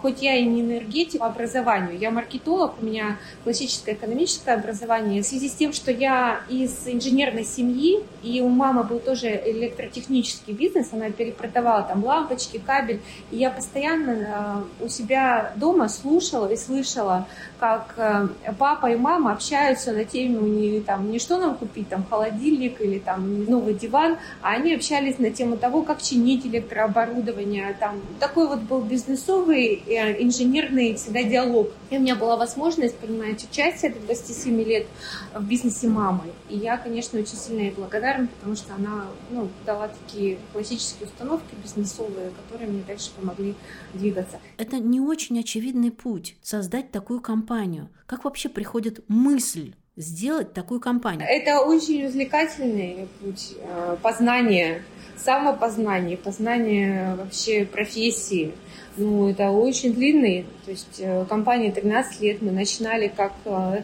хоть 0.00 0.22
я 0.22 0.36
и 0.36 0.44
не 0.44 0.60
энергетик 0.60 1.20
по 1.20 1.26
образованию, 1.26 1.98
я 1.98 2.10
маркетолог, 2.10 2.74
у 2.80 2.84
меня 2.84 3.18
классическое 3.44 3.94
экономическое 3.94 4.54
образование. 4.54 5.22
В 5.22 5.26
связи 5.26 5.48
с 5.48 5.54
тем, 5.54 5.72
что 5.72 5.90
я 5.90 6.40
из 6.48 6.86
инженерной 6.86 7.44
семьи, 7.44 8.00
и 8.22 8.40
у 8.40 8.48
мамы 8.48 8.84
был 8.84 8.98
тоже 8.98 9.28
электротехнический 9.28 10.52
бизнес, 10.52 10.92
она 10.92 11.10
перепродавала 11.10 11.82
там 11.82 12.04
лампочки, 12.04 12.58
кабель, 12.58 13.00
и 13.30 13.36
я 13.36 13.50
постоянно 13.50 14.64
э, 14.80 14.84
у 14.84 14.88
себя 14.88 15.52
дома 15.56 15.88
слушала 15.88 16.46
и 16.46 16.56
слышала, 16.56 17.26
как 17.58 17.94
э, 17.96 18.28
папа 18.58 18.86
и 18.90 18.96
мама 18.96 19.32
общаются 19.32 19.92
на 19.92 20.04
тему 20.04 20.46
не, 20.46 20.80
там, 20.80 21.10
не 21.10 21.18
что 21.18 21.38
нам 21.38 21.56
купить, 21.56 21.88
там, 21.88 22.04
холодильник 22.08 22.80
или 22.80 22.98
там 22.98 23.44
новый 23.44 23.74
диван, 23.74 24.18
а 24.42 24.50
они 24.50 24.74
общались 24.74 25.18
на 25.18 25.30
тему 25.30 25.56
того, 25.56 25.82
как 25.82 26.02
чинить 26.02 26.46
электрооборудование. 26.46 27.76
Там, 27.78 28.00
такой 28.20 28.48
вот 28.48 28.60
был 28.60 28.80
бизнесовый 28.82 29.82
инженерный 29.88 30.94
всегда 30.94 31.22
диалог. 31.22 31.70
И 31.90 31.96
у 31.96 32.00
меня 32.00 32.14
была 32.14 32.36
возможность 32.36 32.96
принимать 32.96 33.46
участие 33.50 33.92
до 33.92 34.00
27 34.00 34.62
лет 34.62 34.86
в 35.34 35.44
бизнесе 35.46 35.88
мамы. 35.88 36.32
И 36.48 36.56
я, 36.56 36.76
конечно, 36.76 37.18
очень 37.18 37.36
сильно 37.36 37.60
ей 37.60 37.70
благодарна, 37.70 38.28
потому 38.28 38.56
что 38.56 38.74
она 38.74 39.06
ну, 39.30 39.48
дала 39.64 39.88
такие 39.88 40.38
классические 40.52 41.08
установки 41.08 41.54
бизнесовые, 41.62 42.30
которые 42.30 42.70
мне 42.70 42.82
дальше 42.86 43.10
помогли 43.18 43.54
двигаться. 43.94 44.38
Это 44.56 44.78
не 44.78 45.00
очень 45.00 45.38
очевидный 45.40 45.90
путь 45.90 46.36
создать 46.42 46.90
такую 46.90 47.20
компанию. 47.20 47.88
Как 48.06 48.24
вообще 48.24 48.48
приходит 48.48 49.04
мысль 49.08 49.74
сделать 49.96 50.52
такую 50.54 50.80
компанию? 50.80 51.26
Это 51.28 51.60
очень 51.60 52.06
увлекательный 52.06 53.08
путь 53.20 53.54
э, 53.58 53.96
познания, 54.02 54.82
самопознания, 55.16 56.16
познания 56.16 57.16
вообще 57.16 57.64
профессии. 57.66 58.54
Ну, 58.96 59.28
это 59.28 59.50
очень 59.50 59.94
длинный. 59.94 60.46
То 60.64 60.70
есть 60.70 60.98
э, 60.98 61.24
компания 61.28 61.70
13 61.70 62.20
лет. 62.20 62.42
Мы 62.42 62.50
начинали 62.50 63.08
как 63.08 63.32
э, 63.44 63.82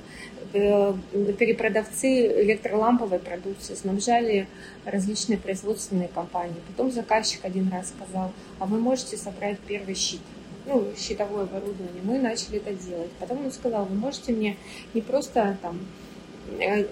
э, 0.53 0.95
перепродавцы 1.39 2.43
электроламповой 2.43 3.19
продукции, 3.19 3.75
снабжали 3.75 4.49
различные 4.85 5.39
производственные 5.39 6.09
компании. 6.09 6.57
Потом 6.69 6.91
заказчик 6.91 7.45
один 7.45 7.71
раз 7.71 7.93
сказал, 7.97 8.33
а 8.59 8.67
вы 8.67 8.79
можете 8.79 9.17
собрать 9.17 9.59
первый 9.61 9.95
щит 9.95 10.21
ну, 10.67 10.87
щитовое 10.97 11.45
оборудование. 11.45 12.03
Мы 12.03 12.19
начали 12.19 12.57
это 12.57 12.73
делать. 12.73 13.11
Потом 13.21 13.45
он 13.45 13.53
сказал, 13.53 13.85
вы 13.85 13.97
можете 13.97 14.33
мне 14.33 14.57
не 14.95 15.01
просто 15.01 15.59
там 15.61 15.79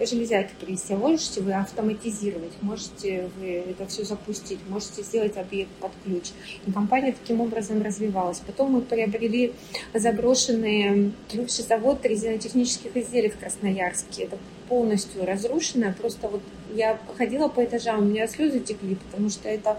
железяки 0.05 0.53
привести, 0.61 0.95
можете 0.95 1.41
вы 1.41 1.53
автоматизировать, 1.53 2.53
можете 2.61 3.29
вы 3.39 3.65
это 3.71 3.87
все 3.87 4.05
запустить, 4.05 4.59
можете 4.69 5.03
сделать 5.03 5.37
объект 5.37 5.71
под 5.81 5.93
ключ. 6.05 6.31
И 6.67 6.73
компания 6.73 7.13
таким 7.13 7.41
образом 7.41 7.83
развивалась. 7.83 8.41
Потом 8.41 8.73
мы 8.73 8.81
приобрели 8.81 9.53
заброшенный 9.95 11.13
бывший 11.35 11.65
завод 11.65 12.05
резинотехнических 12.05 12.97
изделий 12.97 13.31
в 13.31 13.39
Красноярске. 13.39 14.25
Это 14.25 14.39
полностью 14.69 15.25
разрушенное. 15.25 15.93
Просто 15.93 16.29
вот 16.29 16.43
я 16.75 16.99
ходила 17.17 17.49
по 17.49 17.65
этажам, 17.65 18.01
у 18.01 18.05
меня 18.05 18.27
слезы 18.27 18.61
текли, 18.61 18.97
потому 18.97 19.29
что 19.29 19.49
это 19.49 19.79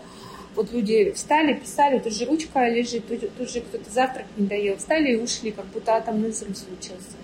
вот 0.55 0.71
люди 0.71 1.11
встали, 1.11 1.53
писали, 1.53 1.99
тут 1.99 2.13
же 2.13 2.25
ручка 2.25 2.69
лежит, 2.69 3.07
тут, 3.07 3.35
тут 3.35 3.49
же 3.49 3.61
кто-то 3.61 3.89
завтрак 3.89 4.25
не 4.37 4.45
доел, 4.45 4.77
встали 4.77 5.13
и 5.13 5.15
ушли, 5.15 5.51
как 5.51 5.65
будто 5.67 5.95
атомный 5.95 6.29
взрыв 6.29 6.55
случился. 6.55 7.22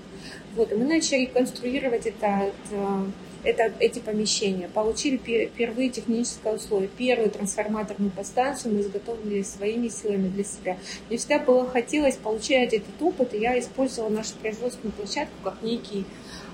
И 0.72 0.76
мы 0.76 0.86
начали 0.86 1.26
конструировать 1.26 2.06
это, 2.06 2.52
это, 3.44 3.72
эти 3.80 4.00
помещения, 4.00 4.68
получили 4.68 5.18
первые 5.56 5.90
технические 5.90 6.54
условия. 6.54 6.90
Первую 6.98 7.30
трансформаторную 7.32 8.12
подстанцию 8.12 8.76
мы 8.76 8.82
изготовили 8.82 9.42
своими 9.44 9.88
силами 9.88 10.28
для 10.28 10.44
себя. 10.44 10.78
Мне 11.08 11.18
всегда 11.18 11.40
было 11.40 11.68
хотелось 11.68 12.16
получать 12.16 12.74
этот 12.74 13.02
опыт, 13.02 13.34
и 13.34 13.38
я 13.38 13.58
использовала 13.60 14.10
нашу 14.10 14.36
производственную 14.42 14.94
площадку 14.94 15.34
как 15.44 15.62
некий 15.62 16.06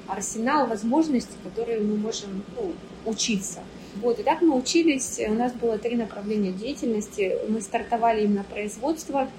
арсенал 0.07 0.67
возможностей, 0.67 1.35
которые 1.43 1.79
мы 1.79 1.95
можем 1.97 2.43
ну, 2.55 2.73
учиться. 3.05 3.61
Вот, 4.01 4.19
и 4.19 4.23
так 4.23 4.41
мы 4.41 4.57
учились. 4.57 5.19
У 5.27 5.33
нас 5.33 5.53
было 5.53 5.77
три 5.77 5.95
направления 5.95 6.51
деятельности. 6.51 7.37
Мы 7.47 7.61
стартовали 7.61 8.25
именно 8.25 8.43
производство 8.43 9.29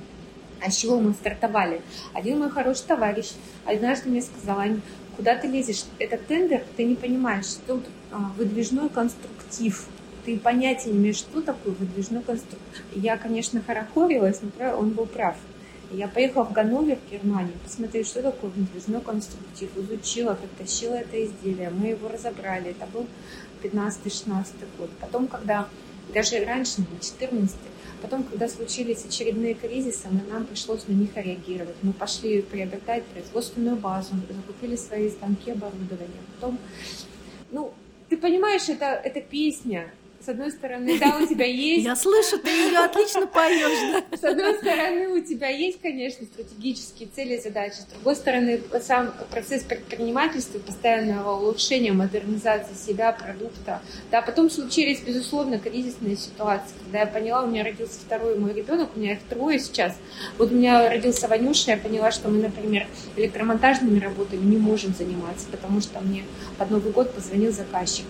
а 0.60 0.70
с 0.70 0.76
чего 0.76 0.98
мы 0.98 1.12
стартовали? 1.12 1.82
Один 2.12 2.38
мой 2.38 2.50
хороший 2.50 2.84
товарищ 2.86 3.32
однажды 3.64 4.08
мне 4.08 4.22
сказал, 4.22 4.60
Ань, 4.60 4.80
куда 5.16 5.36
ты 5.36 5.48
лезешь? 5.48 5.84
Это 5.98 6.16
тендер, 6.16 6.62
ты 6.76 6.84
не 6.84 6.94
понимаешь, 6.94 7.56
тут 7.66 7.84
а, 8.10 8.32
выдвижной 8.36 8.88
конструктив. 8.88 9.86
Ты 10.24 10.38
понятия 10.38 10.90
не 10.90 10.98
имеешь, 10.98 11.16
что 11.16 11.40
такое 11.40 11.74
выдвижной 11.74 12.22
конструктив. 12.22 12.82
Я, 12.94 13.16
конечно, 13.16 13.62
хорохорилась, 13.64 14.40
но 14.42 14.76
он 14.76 14.90
был 14.90 15.06
прав. 15.06 15.36
Я 15.92 16.08
поехала 16.08 16.44
в 16.44 16.52
Ганновер, 16.52 16.98
в 16.98 17.12
Германию, 17.12 17.54
посмотреть, 17.62 18.08
что 18.08 18.20
такое 18.20 18.50
выдвижной 18.50 19.00
конструктив. 19.00 19.70
Изучила, 19.76 20.34
притащила 20.34 20.94
это 20.94 21.24
изделие, 21.24 21.70
мы 21.70 21.88
его 21.88 22.08
разобрали. 22.08 22.70
Это 22.70 22.86
был 22.86 23.06
15-16 23.62 24.46
год. 24.78 24.90
Потом, 25.00 25.28
когда 25.28 25.68
даже 26.12 26.44
раньше, 26.44 26.84
14 27.00 27.56
Потом, 28.02 28.24
когда 28.24 28.48
случились 28.48 29.04
очередные 29.04 29.54
кризисы, 29.54 30.08
нам 30.30 30.46
пришлось 30.46 30.86
на 30.88 30.92
них 30.92 31.16
реагировать. 31.16 31.76
Мы 31.82 31.92
пошли 31.92 32.42
приобретать 32.42 33.04
производственную 33.04 33.76
базу, 33.76 34.14
закупили 34.28 34.76
свои 34.76 35.10
станки 35.10 35.50
оборудования. 35.50 36.22
Потом, 36.34 36.58
ну, 37.50 37.72
Ты 38.08 38.16
понимаешь, 38.16 38.68
это, 38.68 38.84
это 38.86 39.20
песня, 39.20 39.90
с 40.26 40.28
одной 40.28 40.50
стороны, 40.50 40.98
да, 40.98 41.18
у 41.18 41.26
тебя 41.26 41.44
есть... 41.44 41.84
Я 41.84 41.94
слышу, 41.94 42.38
ты 42.38 42.50
ее 42.50 42.78
отлично 42.78 43.28
поешь, 43.28 44.02
да? 44.10 44.16
С 44.16 44.24
одной 44.24 44.54
стороны, 44.56 45.08
у 45.10 45.20
тебя 45.20 45.48
есть, 45.48 45.80
конечно, 45.80 46.26
стратегические 46.26 47.08
цели, 47.14 47.38
задачи. 47.38 47.74
С 47.74 47.84
другой 47.84 48.16
стороны, 48.16 48.60
сам 48.82 49.14
процесс 49.30 49.62
предпринимательства, 49.62 50.58
постоянного 50.58 51.38
улучшения, 51.38 51.92
модернизации 51.92 52.74
себя, 52.74 53.12
продукта. 53.12 53.80
Да, 54.10 54.20
потом 54.20 54.50
случились, 54.50 55.00
безусловно, 55.00 55.60
кризисные 55.60 56.16
ситуации. 56.16 56.74
Когда 56.82 57.00
я 57.00 57.06
поняла, 57.06 57.44
у 57.44 57.46
меня 57.46 57.62
родился 57.62 58.00
второй 58.00 58.36
мой 58.36 58.52
ребенок, 58.52 58.96
у 58.96 58.98
меня 58.98 59.12
их 59.12 59.20
трое 59.28 59.60
сейчас. 59.60 59.94
Вот 60.38 60.50
у 60.50 60.56
меня 60.56 60.88
родился 60.88 61.28
Ванюша, 61.28 61.70
я 61.70 61.76
поняла, 61.76 62.10
что 62.10 62.28
мы, 62.28 62.42
например, 62.42 62.88
электромонтажными 63.14 64.00
работами 64.00 64.44
не 64.44 64.58
можем 64.58 64.92
заниматься, 64.92 65.46
потому 65.52 65.80
что 65.80 66.00
мне 66.00 66.24
под 66.58 66.72
Новый 66.72 66.90
год 66.90 67.14
позвонил 67.14 67.52
заказчик 67.52 68.06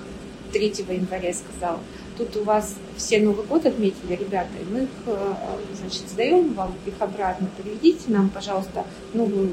3 0.52 0.86
января 0.88 1.34
сказал, 1.34 1.80
тут 2.16 2.36
у 2.36 2.44
вас 2.44 2.74
все 2.96 3.20
Новый 3.20 3.44
год 3.46 3.66
отметили, 3.66 4.14
ребята, 4.14 4.50
и 4.60 4.72
мы 4.72 4.84
их, 4.84 4.88
э, 5.06 5.34
значит, 5.80 6.08
сдаем 6.08 6.54
вам 6.54 6.74
их 6.86 6.94
обратно, 6.98 7.48
приведите 7.56 8.04
нам, 8.08 8.30
пожалуйста, 8.30 8.84
новую, 9.12 9.52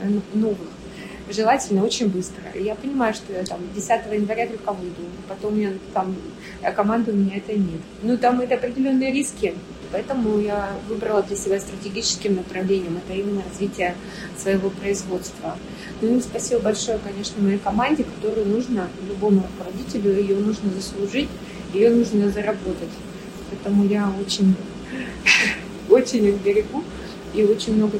э, 0.00 0.20
новых 0.34 0.68
желательно 1.32 1.84
очень 1.84 2.08
быстро. 2.08 2.42
Я 2.54 2.74
понимаю, 2.74 3.14
что 3.14 3.32
я 3.32 3.44
там 3.44 3.60
10 3.74 4.12
января 4.12 4.46
только 4.46 4.72
выйду, 4.72 5.02
потом 5.28 5.56
меня 5.56 5.72
там 5.94 6.14
команды 6.74 7.12
у 7.12 7.16
меня 7.16 7.36
это 7.36 7.52
нет. 7.52 7.80
Ну, 8.02 8.16
там 8.16 8.40
это 8.40 8.56
определенные 8.56 9.12
риски, 9.12 9.54
поэтому 9.92 10.38
я 10.40 10.70
выбрала 10.88 11.22
для 11.22 11.36
себя 11.36 11.60
стратегическим 11.60 12.36
направлением, 12.36 12.98
это 13.04 13.18
именно 13.18 13.42
развитие 13.48 13.94
своего 14.36 14.70
производства. 14.70 15.56
Ну 16.00 16.16
и 16.16 16.20
спасибо 16.20 16.60
большое, 16.60 16.98
конечно, 16.98 17.42
моей 17.42 17.58
команде, 17.58 18.04
которую 18.04 18.46
нужно, 18.46 18.88
любому 19.08 19.44
руководителю, 19.56 20.18
ее 20.18 20.36
нужно 20.36 20.70
заслужить, 20.70 21.28
ее 21.72 21.90
нужно 21.90 22.30
заработать. 22.30 22.90
Поэтому 23.50 23.84
я 23.84 24.10
очень, 24.20 24.54
очень 25.88 26.26
их 26.26 26.42
берегу 26.42 26.84
и 27.34 27.44
очень 27.44 27.76
много 27.76 27.98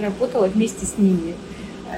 работала 0.00 0.46
вместе 0.46 0.86
с 0.86 0.98
ними 0.98 1.34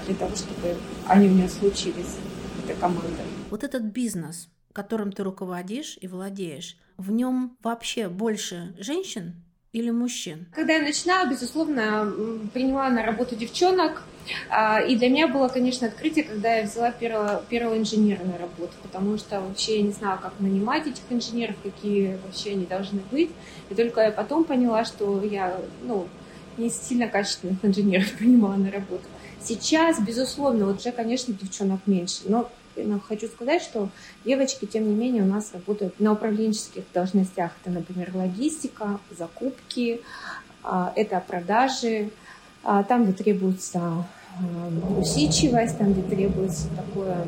для 0.07 0.15
того, 0.15 0.35
чтобы 0.37 0.77
они 1.07 1.29
у 1.29 1.33
меня 1.33 1.49
случились, 1.49 2.17
эта 2.65 2.79
команда. 2.79 3.23
Вот 3.51 3.65
этот 3.65 3.83
бизнес, 3.83 4.49
которым 4.73 5.13
ты 5.13 5.25
руководишь 5.25 5.99
и 6.01 6.07
владеешь, 6.07 6.77
в 6.97 7.11
нем 7.11 7.57
вообще 7.63 8.09
больше 8.09 8.75
женщин 8.79 9.43
или 9.73 9.91
мужчин? 9.91 10.47
Когда 10.53 10.75
я 10.75 10.83
начинала, 10.83 11.29
безусловно, 11.29 12.13
приняла 12.53 12.89
на 12.91 13.05
работу 13.05 13.37
девчонок, 13.37 14.03
а, 14.49 14.81
и 14.81 14.97
для 14.97 15.09
меня 15.09 15.29
было, 15.29 15.49
конечно, 15.49 15.87
открытие, 15.87 16.25
когда 16.25 16.57
я 16.57 16.65
взяла 16.65 16.91
первого, 16.91 17.45
первого 17.49 17.79
инженера 17.79 18.25
на 18.25 18.39
работу, 18.39 18.73
потому 18.83 19.17
что 19.17 19.41
вообще 19.41 19.79
я 19.79 19.83
не 19.83 19.93
знала, 19.93 20.19
как 20.19 20.35
нанимать 20.41 20.87
этих 20.87 21.03
инженеров, 21.11 21.57
какие 21.63 22.19
вообще 22.25 22.51
они 22.53 22.67
должны 22.67 23.01
быть. 23.11 23.31
И 23.71 23.75
только 23.75 24.01
я 24.01 24.11
потом 24.11 24.45
поняла, 24.45 24.85
что 24.85 25.23
я 25.23 25.61
ну, 25.83 26.09
не 26.57 26.71
сильно 26.71 27.09
качественных 27.09 27.65
инженеров 27.65 28.13
принимала 28.19 28.57
на 28.57 28.71
работу. 28.71 29.05
Сейчас, 29.41 30.01
безусловно, 30.01 30.71
уже, 30.71 30.93
конечно, 30.93 31.33
девчонок 31.33 31.81
меньше, 31.87 32.23
но 32.27 32.51
но 32.85 33.01
хочу 33.01 33.27
сказать, 33.29 33.63
что 33.63 33.89
девочки, 34.25 34.67
тем 34.67 34.89
не 34.89 34.95
менее, 34.95 35.23
у 35.23 35.27
нас 35.27 35.53
работают 35.53 35.99
на 36.01 36.13
управленческих 36.13 36.85
должностях. 36.93 37.53
Это, 37.63 37.71
например, 37.73 38.11
логистика, 38.15 38.99
закупки, 39.17 40.01
а, 40.63 40.93
это 40.97 41.23
продажи, 41.27 42.11
а, 42.63 42.83
там, 42.83 43.05
где 43.05 43.13
требуется 43.13 44.07
усидчивость, 44.99 45.79
там, 45.79 45.93
где 45.93 46.03
требуется 46.03 46.69
такое 46.77 47.27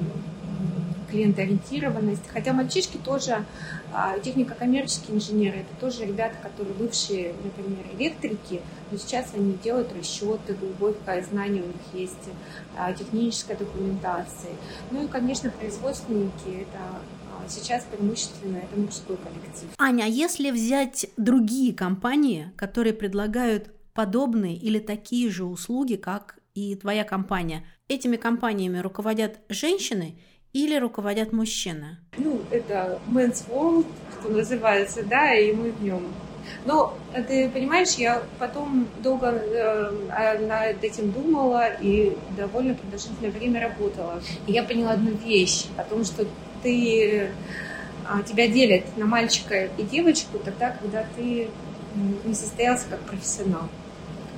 клиентоориентированность. 1.13 2.23
Хотя 2.33 2.53
мальчишки 2.53 2.97
тоже, 2.97 3.45
а, 3.93 4.19
технико-коммерческие 4.19 5.17
инженеры, 5.17 5.59
это 5.59 5.81
тоже 5.81 6.07
ребята, 6.07 6.35
которые 6.43 6.75
бывшие, 6.75 7.35
например, 7.45 7.85
электрики, 7.99 8.63
но 8.91 8.99
сейчас 8.99 9.33
они 9.35 9.57
делают 9.63 9.93
расчеты, 9.93 10.55
глубокое 10.55 11.23
знание 11.23 11.63
у 11.63 11.67
них 11.67 12.09
есть, 12.09 12.29
а, 12.77 12.93
техническая 12.93 13.57
документация. 13.57 14.53
Ну 14.91 15.05
и, 15.05 15.09
конечно, 15.09 15.51
производственники, 15.51 16.63
это 16.63 16.79
а, 16.79 17.49
сейчас 17.49 17.85
преимущественно 17.85 18.57
это 18.57 18.81
мужской 18.81 19.17
коллектив. 19.17 19.69
Аня, 19.79 20.05
а 20.05 20.09
если 20.09 20.51
взять 20.51 21.07
другие 21.17 21.75
компании, 21.75 22.51
которые 22.57 22.95
предлагают 22.95 23.71
подобные 23.93 24.57
или 24.57 24.79
такие 24.79 25.31
же 25.31 25.45
услуги, 25.45 25.97
как 25.97 26.39
и 26.55 26.75
твоя 26.77 27.05
компания, 27.05 27.65
этими 27.89 28.17
компаниями 28.17 28.79
руководят 28.79 29.41
женщины 29.49 30.19
или 30.53 30.77
руководят 30.79 31.33
мужчины? 31.33 31.97
Ну, 32.17 32.41
это 32.51 33.01
Men's 33.09 33.45
World, 33.49 33.87
что 34.21 34.29
называется, 34.31 35.03
да, 35.05 35.35
и 35.35 35.53
мы 35.53 35.73
в 35.73 35.83
нем. 35.83 36.03
Но 36.65 36.97
ты 37.29 37.49
понимаешь, 37.51 37.95
я 37.95 38.23
потом 38.39 38.87
долго 39.03 39.29
э, 39.29 40.39
над 40.47 40.83
этим 40.83 41.13
думала 41.13 41.69
и 41.81 42.17
довольно 42.37 42.75
продолжительное 42.75 43.31
время 43.31 43.61
работала. 43.61 44.21
И 44.47 44.53
я 44.53 44.63
поняла 44.65 44.93
одну 44.93 45.13
вещь 45.13 45.67
о 45.77 45.85
том, 45.85 46.05
что 46.05 46.27
ты 46.63 47.31
а, 48.07 48.23
тебя 48.23 48.49
делят 48.49 48.85
на 48.97 49.07
мальчика 49.07 49.67
и 49.67 49.83
девочку 49.83 50.39
тогда, 50.39 50.71
когда 50.71 51.05
ты 51.17 51.49
не 52.25 52.35
состоялся 52.35 52.87
как 52.91 53.01
профессионал. 53.01 53.69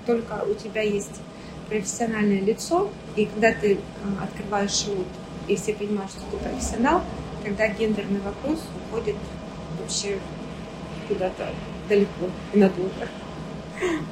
Только 0.07 0.45
у 0.49 0.55
тебя 0.55 0.83
есть 0.83 1.21
профессиональное 1.69 2.41
лицо, 2.41 2.91
и 3.17 3.27
когда 3.27 3.53
ты 3.53 3.79
а, 4.03 4.25
открываешь 4.25 4.87
рот, 4.89 5.07
и 5.49 5.57
все 5.57 5.75
понимают, 5.75 6.11
что 6.11 6.21
ты 6.31 6.37
профессионал, 6.37 7.03
тогда 7.43 7.69
гендерный 7.69 8.21
вопрос 8.21 8.61
уходит 8.87 9.17
вообще 9.81 10.19
куда-то 11.09 11.51
далеко 11.89 12.31
и 12.53 12.59
надолго. 12.59 13.09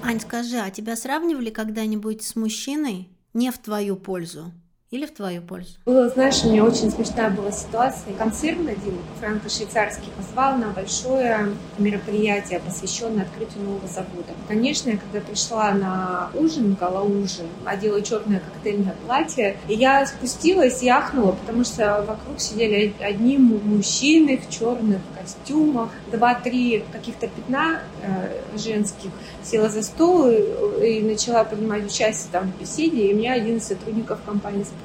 Ань, 0.02 0.20
скажи, 0.20 0.58
а 0.58 0.70
тебя 0.70 0.96
сравнивали 0.96 1.50
когда-нибудь 1.50 2.22
с 2.22 2.36
мужчиной 2.36 3.08
не 3.32 3.50
в 3.50 3.58
твою 3.58 3.96
пользу? 3.96 4.52
Или 4.92 5.06
в 5.06 5.10
твою 5.10 5.40
пользу? 5.40 5.70
Было, 5.86 6.10
знаешь, 6.10 6.44
у 6.44 6.50
меня 6.50 6.64
очень 6.64 6.90
смешная 6.90 7.30
была 7.30 7.50
ситуация. 7.50 8.12
Концерн 8.18 8.68
один, 8.68 8.98
франко-швейцарский, 9.18 10.12
позвал 10.18 10.58
на 10.58 10.68
большое 10.68 11.48
мероприятие, 11.78 12.60
посвященное 12.60 13.24
открытию 13.24 13.64
нового 13.64 13.88
завода. 13.88 14.34
Конечно, 14.46 14.90
я 14.90 14.98
когда 14.98 15.20
пришла 15.26 15.72
на 15.72 16.30
ужин, 16.34 16.76
гала-ужин, 16.78 17.46
одела 17.64 18.02
черное 18.02 18.40
коктейльное 18.40 18.94
платье, 19.06 19.56
и 19.66 19.74
я 19.74 20.04
спустилась 20.04 20.82
и 20.82 20.90
ахнула, 20.90 21.32
потому 21.32 21.64
что 21.64 22.04
вокруг 22.06 22.38
сидели 22.38 22.92
одни 23.00 23.38
мужчины 23.38 24.36
в 24.36 24.50
черных 24.50 25.00
костюмах, 25.18 25.88
два-три 26.10 26.84
каких-то 26.92 27.28
пятна 27.28 27.80
э, 28.02 28.58
женских. 28.58 29.10
Села 29.42 29.70
за 29.70 29.82
стол 29.82 30.28
и, 30.28 30.98
и 30.98 31.02
начала 31.02 31.44
принимать 31.44 31.86
участие 31.86 32.28
там 32.30 32.52
в 32.52 32.60
беседе, 32.60 33.10
и 33.10 33.14
меня 33.14 33.32
один 33.32 33.56
из 33.56 33.64
сотрудников 33.64 34.18
компании 34.26 34.64
спросил, 34.64 34.81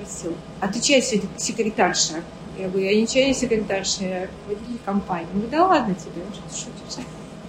а 0.59 0.67
ты 0.67 0.79
чья 0.79 1.01
секретарша? 1.01 2.15
Я 2.57 2.69
говорю, 2.69 2.85
я 2.85 2.99
ничья 3.01 3.25
не 3.25 3.33
секретарша, 3.33 4.03
я 4.03 4.21
руководитель 4.21 4.79
компании. 4.83 5.27
Он 5.33 5.41
говорит, 5.41 5.51
да 5.51 5.67
ладно 5.67 5.95
тебе, 5.95 6.23
что 6.33 6.65
шутишь? 6.65 7.05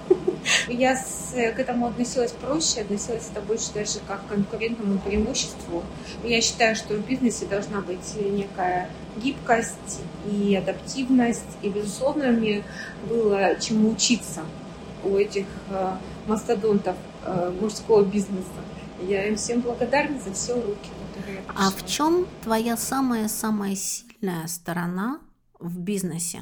Я 0.68 0.96
с, 0.96 1.32
к 1.32 1.59
этому 1.59 1.86
относилась 1.86 2.32
проще, 2.32 2.80
относилась 2.80 3.28
это 3.30 3.40
больше 3.42 3.72
даже 3.74 4.01
как 4.07 4.24
к 4.26 4.28
конкурентному 4.28 4.99
преимуществу. 4.99 5.82
Я 6.24 6.40
считаю, 6.40 6.74
что 6.74 6.94
в 6.94 7.07
бизнесе 7.07 7.46
должна 7.46 7.80
быть 7.80 8.14
некая 8.16 8.88
гибкость 9.16 10.01
и 10.30 10.57
адаптивность. 10.57 11.59
И, 11.62 11.68
безусловно, 11.68 12.28
мне 12.28 12.64
было 13.09 13.57
чему 13.61 13.90
учиться 13.90 14.42
у 15.05 15.16
этих 15.16 15.46
э, 15.70 15.92
мастодонтов 16.26 16.96
э, 17.24 17.53
мужского 17.61 18.05
бизнеса. 18.05 18.49
Я 19.07 19.26
им 19.26 19.36
всем 19.36 19.61
благодарна 19.61 20.18
за 20.20 20.32
все 20.32 20.55
А 21.55 21.70
в 21.70 21.87
чем 21.87 22.26
твоя 22.43 22.76
самая-самая 22.76 23.74
сильная 23.74 24.47
сторона 24.47 25.20
в 25.59 25.79
бизнесе? 25.79 26.41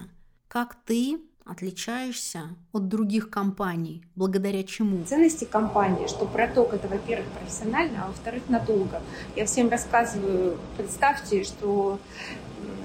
Как 0.48 0.76
ты 0.84 1.18
отличаешься 1.44 2.48
от 2.72 2.88
других 2.88 3.30
компаний? 3.30 4.04
Благодаря 4.16 4.62
чему? 4.64 5.04
Ценности 5.04 5.44
компании, 5.44 6.06
что 6.08 6.26
проток 6.26 6.74
это, 6.74 6.88
во-первых, 6.88 7.26
профессионально, 7.28 8.04
а 8.04 8.06
во-вторых, 8.08 8.42
надолго. 8.48 9.00
Я 9.36 9.46
всем 9.46 9.68
рассказываю, 9.68 10.58
представьте, 10.76 11.44
что 11.44 11.98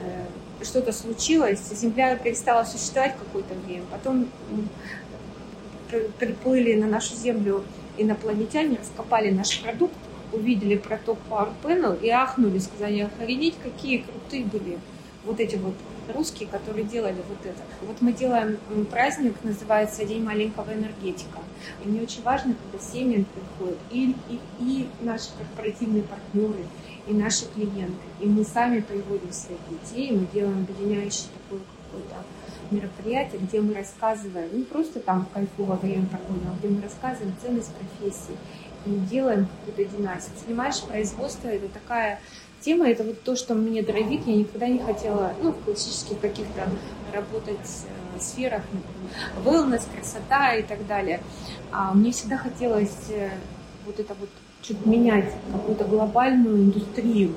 э, 0.04 0.26
что-то 0.64 0.92
случилось, 0.92 1.60
Земля 1.72 2.16
перестала 2.16 2.64
существовать 2.64 3.16
какое-то 3.18 3.56
время, 3.56 3.84
потом 3.92 4.30
приплыли 6.20 6.80
на 6.80 6.88
нашу 6.88 7.16
Землю 7.16 7.64
инопланетяне, 7.98 8.78
раскопали 8.78 9.32
наш 9.32 9.60
продукт, 9.62 9.98
увидели 10.32 10.78
проток 10.78 11.18
Power 11.30 11.52
Panel 11.64 12.00
и 12.02 12.10
ахнули, 12.10 12.60
сказали, 12.60 13.02
охренеть, 13.02 13.56
какие 13.62 14.00
крутые 14.00 14.46
были 14.46 14.80
вот 15.24 15.40
эти 15.40 15.56
вот 15.56 15.74
русские, 16.14 16.50
которые 16.50 16.84
делали 16.84 17.18
вот 17.30 17.46
это. 17.46 17.62
Вот 17.82 18.02
мы 18.02 18.12
делаем 18.12 18.58
праздник, 18.90 19.36
называется 19.44 20.06
День 20.06 20.24
маленького 20.24 20.74
энергетика. 20.74 21.40
И 21.84 21.88
мне 21.88 22.02
очень 22.02 22.24
важно, 22.24 22.56
когда 22.56 22.84
семьи 22.84 23.26
приходят, 23.34 23.78
и, 23.92 24.16
и, 24.30 24.40
и 24.60 24.90
наши 25.02 25.30
корпоративные 25.38 26.04
партнеры, 26.04 26.66
и 27.08 27.14
наши 27.14 27.46
клиенты. 27.46 27.94
И 28.20 28.26
мы 28.26 28.44
сами 28.44 28.82
приводим 28.82 29.32
своих 29.32 29.60
детей, 29.70 30.12
мы 30.12 30.28
делаем 30.34 30.66
объединяющий 30.68 31.26
такой 31.34 31.60
какой-то 31.92 32.16
мероприятие, 32.72 33.42
где 33.42 33.62
мы 33.62 33.74
рассказываем, 33.74 34.58
не 34.58 34.64
просто 34.64 35.00
там 35.02 35.26
в 35.26 35.34
кайфу 35.34 35.66
во 35.66 35.76
время 35.76 36.06
прогулки, 36.08 36.46
а 36.48 36.58
где 36.58 36.70
мы 36.70 36.82
рассказываем 36.82 37.36
ценность 37.42 37.72
профессии 37.74 38.36
делаем 38.86 39.48
какую-то 39.66 39.98
династию. 39.98 40.36
Понимаешь, 40.46 40.82
производство 40.82 41.48
это 41.48 41.68
такая 41.70 42.20
тема, 42.62 42.90
это 42.90 43.04
вот 43.04 43.22
то, 43.24 43.36
что 43.36 43.54
мне 43.54 43.82
дровит. 43.82 44.26
Я 44.26 44.36
никогда 44.36 44.68
не 44.68 44.80
хотела, 44.80 45.34
ну, 45.42 45.52
в 45.52 45.64
классических 45.64 46.20
каких-то 46.20 46.70
работать 47.14 47.58
э, 47.58 48.20
сферах, 48.20 48.64
wellness, 49.44 49.84
красота 49.94 50.56
и 50.56 50.64
так 50.64 50.86
далее. 50.88 51.22
А 51.72 51.94
мне 51.94 52.12
всегда 52.12 52.38
хотелось 52.38 53.10
э, 53.10 53.30
вот 53.86 54.00
это 54.00 54.14
вот 54.20 54.30
чуть 54.62 54.86
менять 54.86 55.32
какую-то 55.52 55.86
глобальную 55.86 56.58
индустрию 56.58 57.36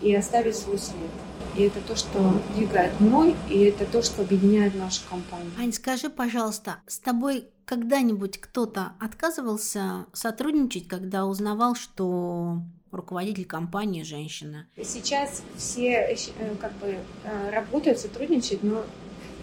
и 0.00 0.14
оставить 0.14 0.56
свой 0.56 0.78
след. 0.78 1.10
И 1.56 1.62
это 1.62 1.80
то, 1.80 1.96
что 1.96 2.40
двигает 2.54 2.98
мной, 3.00 3.34
и 3.48 3.58
это 3.64 3.84
то, 3.86 4.02
что 4.02 4.22
объединяет 4.22 4.74
нашу 4.74 5.02
компанию. 5.08 5.50
Ань, 5.58 5.72
скажи, 5.72 6.08
пожалуйста, 6.08 6.76
с 6.86 6.98
тобой 6.98 7.48
когда-нибудь 7.64 8.40
кто-то 8.40 8.92
отказывался 8.98 10.06
сотрудничать, 10.12 10.88
когда 10.88 11.26
узнавал, 11.26 11.74
что 11.74 12.62
руководитель 12.90 13.44
компании 13.44 14.02
женщина? 14.02 14.66
Сейчас 14.82 15.42
все 15.56 15.92
э, 15.92 16.16
как 16.60 16.72
бы 16.78 16.96
э, 17.24 17.50
работают, 17.50 17.98
сотрудничают, 17.98 18.62
но 18.62 18.84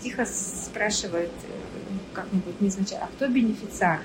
тихо 0.01 0.25
спрашивают 0.25 1.31
э, 1.43 1.47
как-нибудь 2.13 2.59
незначительно, 2.59 3.05
а 3.05 3.15
кто 3.15 3.27
бенефициар? 3.27 4.01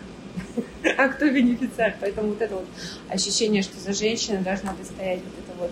а 0.99 1.09
кто 1.09 1.29
бенефициар? 1.29 1.97
Поэтому 2.01 2.29
вот 2.29 2.41
это 2.41 2.57
вот 2.57 2.67
ощущение, 3.09 3.63
что 3.63 3.79
за 3.81 3.93
женщиной 3.93 4.43
должна 4.43 4.73
быть 4.73 4.87
стоять 4.87 5.21
вот 5.21 5.33
эта 5.45 5.59
вот 5.59 5.71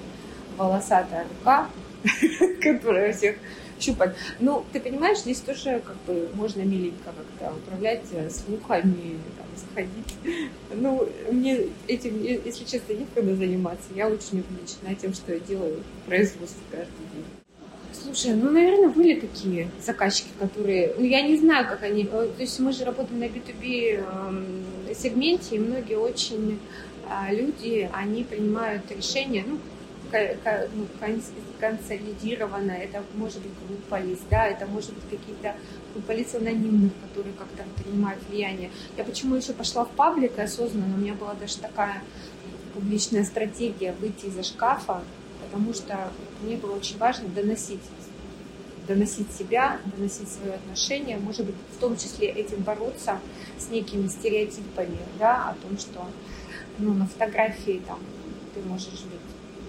волосатая 0.56 1.26
рука, 1.28 1.68
которая 2.62 3.12
всех 3.12 3.36
щупать. 3.80 4.14
Ну, 4.38 4.64
ты 4.72 4.80
понимаешь, 4.80 5.18
здесь 5.18 5.40
тоже 5.40 5.80
как 5.84 5.96
бы 6.06 6.28
можно 6.34 6.60
миленько 6.62 7.12
как-то 7.38 7.56
управлять 7.56 8.02
э, 8.12 8.28
слухами, 8.30 9.18
там, 9.38 9.46
сходить. 9.56 10.46
Ну, 10.74 11.08
мне 11.30 11.66
этим, 11.88 12.22
если 12.22 12.64
честно, 12.64 12.92
некогда 12.92 13.34
заниматься. 13.34 13.88
Я 13.94 14.08
очень 14.08 14.40
увлечена 14.40 14.94
тем, 15.00 15.14
что 15.14 15.32
я 15.32 15.40
делаю 15.40 15.82
в 16.04 16.08
производстве 16.08 16.62
каждый 16.70 17.06
день. 17.14 17.24
Слушай, 17.92 18.34
ну, 18.34 18.50
наверное, 18.50 18.88
были 18.88 19.18
такие 19.18 19.68
заказчики, 19.84 20.28
которые... 20.38 20.94
Ну, 20.96 21.04
я 21.04 21.22
не 21.22 21.36
знаю, 21.36 21.66
как 21.66 21.82
они... 21.82 22.04
Э, 22.04 22.28
то 22.34 22.40
есть 22.42 22.58
мы 22.60 22.72
же 22.72 22.84
работаем 22.84 23.18
на 23.18 23.24
B2B 23.24 24.04
эм, 24.04 24.64
сегменте, 24.94 25.56
и 25.56 25.58
многие 25.58 25.96
очень 25.96 26.58
а, 27.08 27.32
люди, 27.32 27.90
они 27.92 28.22
принимают 28.22 28.90
решения, 28.90 29.44
ну, 29.46 29.58
ну, 30.74 30.86
консолидировано, 31.60 32.72
это 32.72 33.02
может 33.14 33.40
быть 33.42 33.52
группа 33.66 34.00
лиц, 34.00 34.18
да, 34.30 34.46
это 34.46 34.66
может 34.66 34.92
быть 34.94 35.04
какие-то 35.10 35.54
группа 35.94 36.12
лиц 36.12 36.34
анонимных, 36.34 36.92
которые 37.02 37.34
как-то 37.34 37.64
принимают 37.82 38.22
влияние. 38.28 38.70
Я 38.96 39.04
почему 39.04 39.36
еще 39.36 39.52
пошла 39.52 39.84
в 39.84 39.90
паблик 39.90 40.38
осознанно, 40.38 40.94
у 40.94 40.98
меня 40.98 41.14
была 41.14 41.34
даже 41.34 41.58
такая 41.58 42.02
публичная 42.74 43.24
стратегия 43.24 43.92
выйти 44.00 44.26
из-за 44.26 44.42
шкафа, 44.42 45.02
потому 45.44 45.72
что 45.74 46.10
мне 46.42 46.56
было 46.56 46.76
очень 46.76 46.98
важно 46.98 47.28
доносить 47.28 47.80
доносить 48.88 49.30
себя, 49.32 49.78
доносить 49.96 50.28
свое 50.28 50.54
отношение, 50.54 51.16
может 51.16 51.46
быть, 51.46 51.54
в 51.76 51.78
том 51.78 51.96
числе 51.96 52.28
этим 52.28 52.62
бороться 52.62 53.20
с 53.56 53.70
некими 53.70 54.08
стереотипами, 54.08 54.98
да, 55.16 55.50
о 55.50 55.54
том, 55.54 55.78
что 55.78 56.04
ну, 56.78 56.94
на 56.94 57.06
фотографии 57.06 57.80
там 57.86 58.00
ты 58.52 58.60
можешь 58.62 58.88
быть 59.04 59.20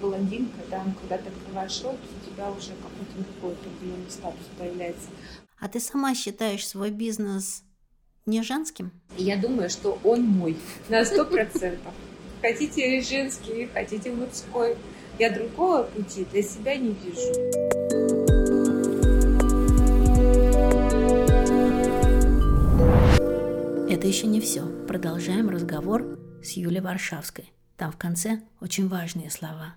блондинка, 0.01 0.57
да, 0.69 0.83
но 0.83 0.93
когда 0.99 1.17
ты 1.17 1.29
открываешь 1.29 1.81
рот, 1.83 1.95
у 1.95 2.29
тебя 2.29 2.49
уже 2.51 2.71
какой-то 2.71 3.31
другой 3.31 3.53
определенный 3.53 4.09
статус 4.09 4.45
появляется. 4.57 5.09
А 5.59 5.67
ты 5.69 5.79
сама 5.79 6.15
считаешь 6.15 6.67
свой 6.67 6.89
бизнес 6.89 7.63
не 8.25 8.41
женским? 8.41 8.91
Я 9.17 9.37
думаю, 9.37 9.69
что 9.69 9.99
он 10.03 10.23
мой 10.23 10.57
на 10.89 11.05
сто 11.05 11.25
процентов. 11.25 11.93
Хотите 12.41 13.01
женский, 13.01 13.69
хотите 13.71 14.11
мужской. 14.11 14.75
Я 15.19 15.29
другого 15.29 15.83
пути 15.83 16.25
для 16.31 16.41
себя 16.41 16.75
не 16.75 16.93
вижу. 16.93 17.31
Это 23.87 24.07
еще 24.07 24.25
не 24.25 24.41
все. 24.41 24.65
Продолжаем 24.87 25.49
разговор 25.49 26.17
с 26.43 26.53
Юлей 26.53 26.81
Варшавской. 26.81 27.51
Там 27.77 27.91
в 27.91 27.97
конце 27.97 28.41
очень 28.59 28.87
важные 28.87 29.29
слова 29.29 29.75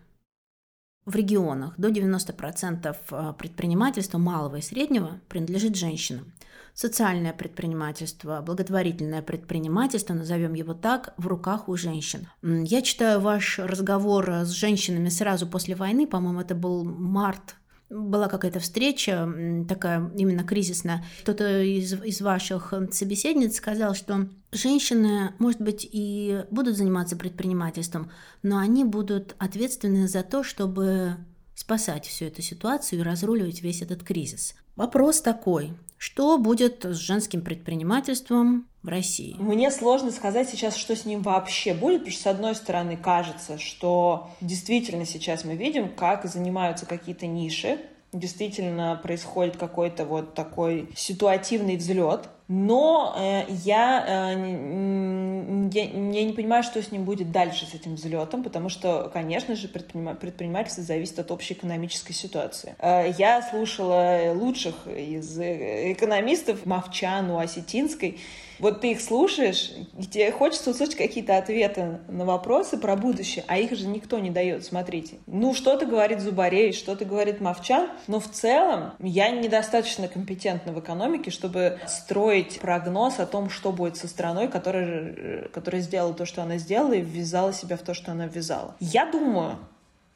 в 1.07 1.14
регионах 1.14 1.74
до 1.76 1.88
90% 1.88 2.96
э, 3.11 3.32
предпринимательства 3.38 4.18
малого 4.18 4.57
и 4.57 4.62
среднего 4.62 5.20
принадлежит 5.28 5.76
женщинам. 5.76 6.32
Социальное 6.72 7.32
предпринимательство, 7.32 8.40
благотворительное 8.40 9.22
предпринимательство, 9.22 10.14
назовем 10.14 10.55
его 10.55 10.74
так, 10.74 11.14
в 11.16 11.26
руках 11.28 11.68
у 11.68 11.76
женщин. 11.76 12.28
Я 12.42 12.82
читаю 12.82 13.20
ваш 13.20 13.61
разговор 13.61 14.28
с 14.28 14.50
женщинами 14.50 15.09
сразу 15.09 15.46
после 15.46 15.76
войны, 15.76 16.07
по-моему, 16.07 16.40
это 16.40 16.55
был 16.57 16.84
март 16.84 17.55
была 17.91 18.28
какая-то 18.28 18.61
встреча 18.61 19.28
такая 19.68 20.11
именно 20.16 20.45
кризисная. 20.45 21.05
Кто-то 21.22 21.62
из, 21.62 21.93
из 21.93 22.20
ваших 22.20 22.72
собеседниц 22.91 23.57
сказал, 23.57 23.95
что 23.95 24.28
женщины, 24.53 25.35
может 25.39 25.61
быть, 25.61 25.89
и 25.91 26.45
будут 26.51 26.76
заниматься 26.76 27.16
предпринимательством, 27.16 28.11
но 28.43 28.59
они 28.59 28.85
будут 28.85 29.35
ответственны 29.39 30.09
за 30.09 30.22
то, 30.22 30.43
чтобы 30.43 31.16
спасать 31.55 32.07
всю 32.07 32.26
эту 32.26 32.43
ситуацию 32.43 33.01
и 33.01 33.03
разруливать 33.03 33.62
весь 33.62 33.82
этот 33.82 34.03
кризис. 34.03 34.55
Вопрос 34.76 35.20
такой, 35.20 35.72
что 36.05 36.36
будет 36.36 36.84
с 36.84 36.96
женским 36.96 37.40
предпринимательством 37.40 38.68
в 38.82 38.88
России? 38.88 39.36
Мне 39.38 39.70
сложно 39.70 40.11
сказать 40.11 40.46
сейчас, 40.50 40.76
что 40.76 40.94
с 40.94 41.07
ним 41.07 41.22
вообще 41.22 41.72
будет, 41.72 42.00
потому 42.00 42.12
что, 42.12 42.22
с 42.22 42.26
одной 42.26 42.55
стороны, 42.55 42.98
кажется, 42.98 43.59
что 43.59 44.28
действительно 44.42 45.07
сейчас 45.07 45.46
мы 45.46 45.57
видим, 45.57 45.88
как 45.88 46.26
занимаются 46.26 46.84
какие-то 46.84 47.26
ниши, 47.26 47.80
действительно 48.12 49.00
происходит 49.02 49.57
какой-то 49.57 50.05
вот 50.05 50.34
такой 50.34 50.90
ситуативный 50.94 51.78
взлет, 51.78 52.28
но 52.49 53.14
э, 53.16 53.45
я, 53.64 54.05
э, 54.07 55.68
я, 55.72 55.84
я 55.84 56.24
не 56.24 56.32
понимаю, 56.32 56.62
что 56.62 56.82
с 56.82 56.92
ним 56.92 57.05
будет 57.05 57.32
дальше, 57.32 57.66
с 57.66 57.74
этим 57.74 57.95
взлетом, 57.95 58.42
потому 58.42 58.68
что, 58.68 59.11
конечно 59.12 59.57
же, 59.57 59.68
предпринима- 59.68 60.14
предпринимательство 60.14 60.84
зависит 60.84 61.18
от 61.18 61.30
общей 61.30 61.55
экономической 61.55 62.12
ситуации. 62.12 62.76
Э, 62.78 63.11
я 63.16 63.40
слушала 63.42 64.32
лучших 64.34 64.86
из 64.86 65.38
э, 65.38 65.92
экономистов, 65.92 66.66
Мовчану, 66.66 67.38
Осетинской, 67.38 68.18
вот 68.59 68.80
ты 68.80 68.92
их 68.92 69.01
слушаешь, 69.01 69.72
и 69.99 70.05
тебе 70.05 70.30
хочется 70.30 70.70
услышать 70.70 70.95
какие-то 70.95 71.36
ответы 71.36 71.99
на 72.09 72.24
вопросы 72.24 72.78
про 72.78 72.97
будущее, 72.97 73.45
а 73.49 73.59
их 73.59 73.72
же 73.76 73.86
никто 73.86 74.18
не 74.18 74.30
дает, 74.30 74.64
смотрите. 74.64 75.16
Ну, 75.26 75.55
что-то 75.55 75.86
говорит 75.86 76.20
Зубаревич, 76.20 76.78
что-то 76.78 77.05
говорит 77.05 77.40
Мовчан, 77.40 77.88
но 78.07 78.20
в 78.20 78.30
целом 78.30 78.92
я 79.01 79.30
недостаточно 79.30 80.09
компетентна 80.09 80.72
в 80.72 80.80
экономике, 80.80 81.30
чтобы 81.30 81.80
строить 81.86 82.34
прогноз 82.43 83.18
о 83.18 83.26
том, 83.26 83.51
что 83.51 83.72
будет 83.72 83.97
со 83.97 84.09
страной, 84.09 84.49
которая, 84.49 85.49
которая 85.49 85.82
сделала 85.82 86.14
то, 86.14 86.26
что 86.26 86.43
она 86.43 86.59
сделала, 86.59 86.93
и 86.93 87.01
ввязала 87.01 87.53
себя 87.53 87.76
в 87.76 87.82
то, 87.82 87.95
что 87.95 88.12
она 88.12 88.26
ввязала. 88.26 88.74
Я 88.80 89.07
думаю, 89.11 89.59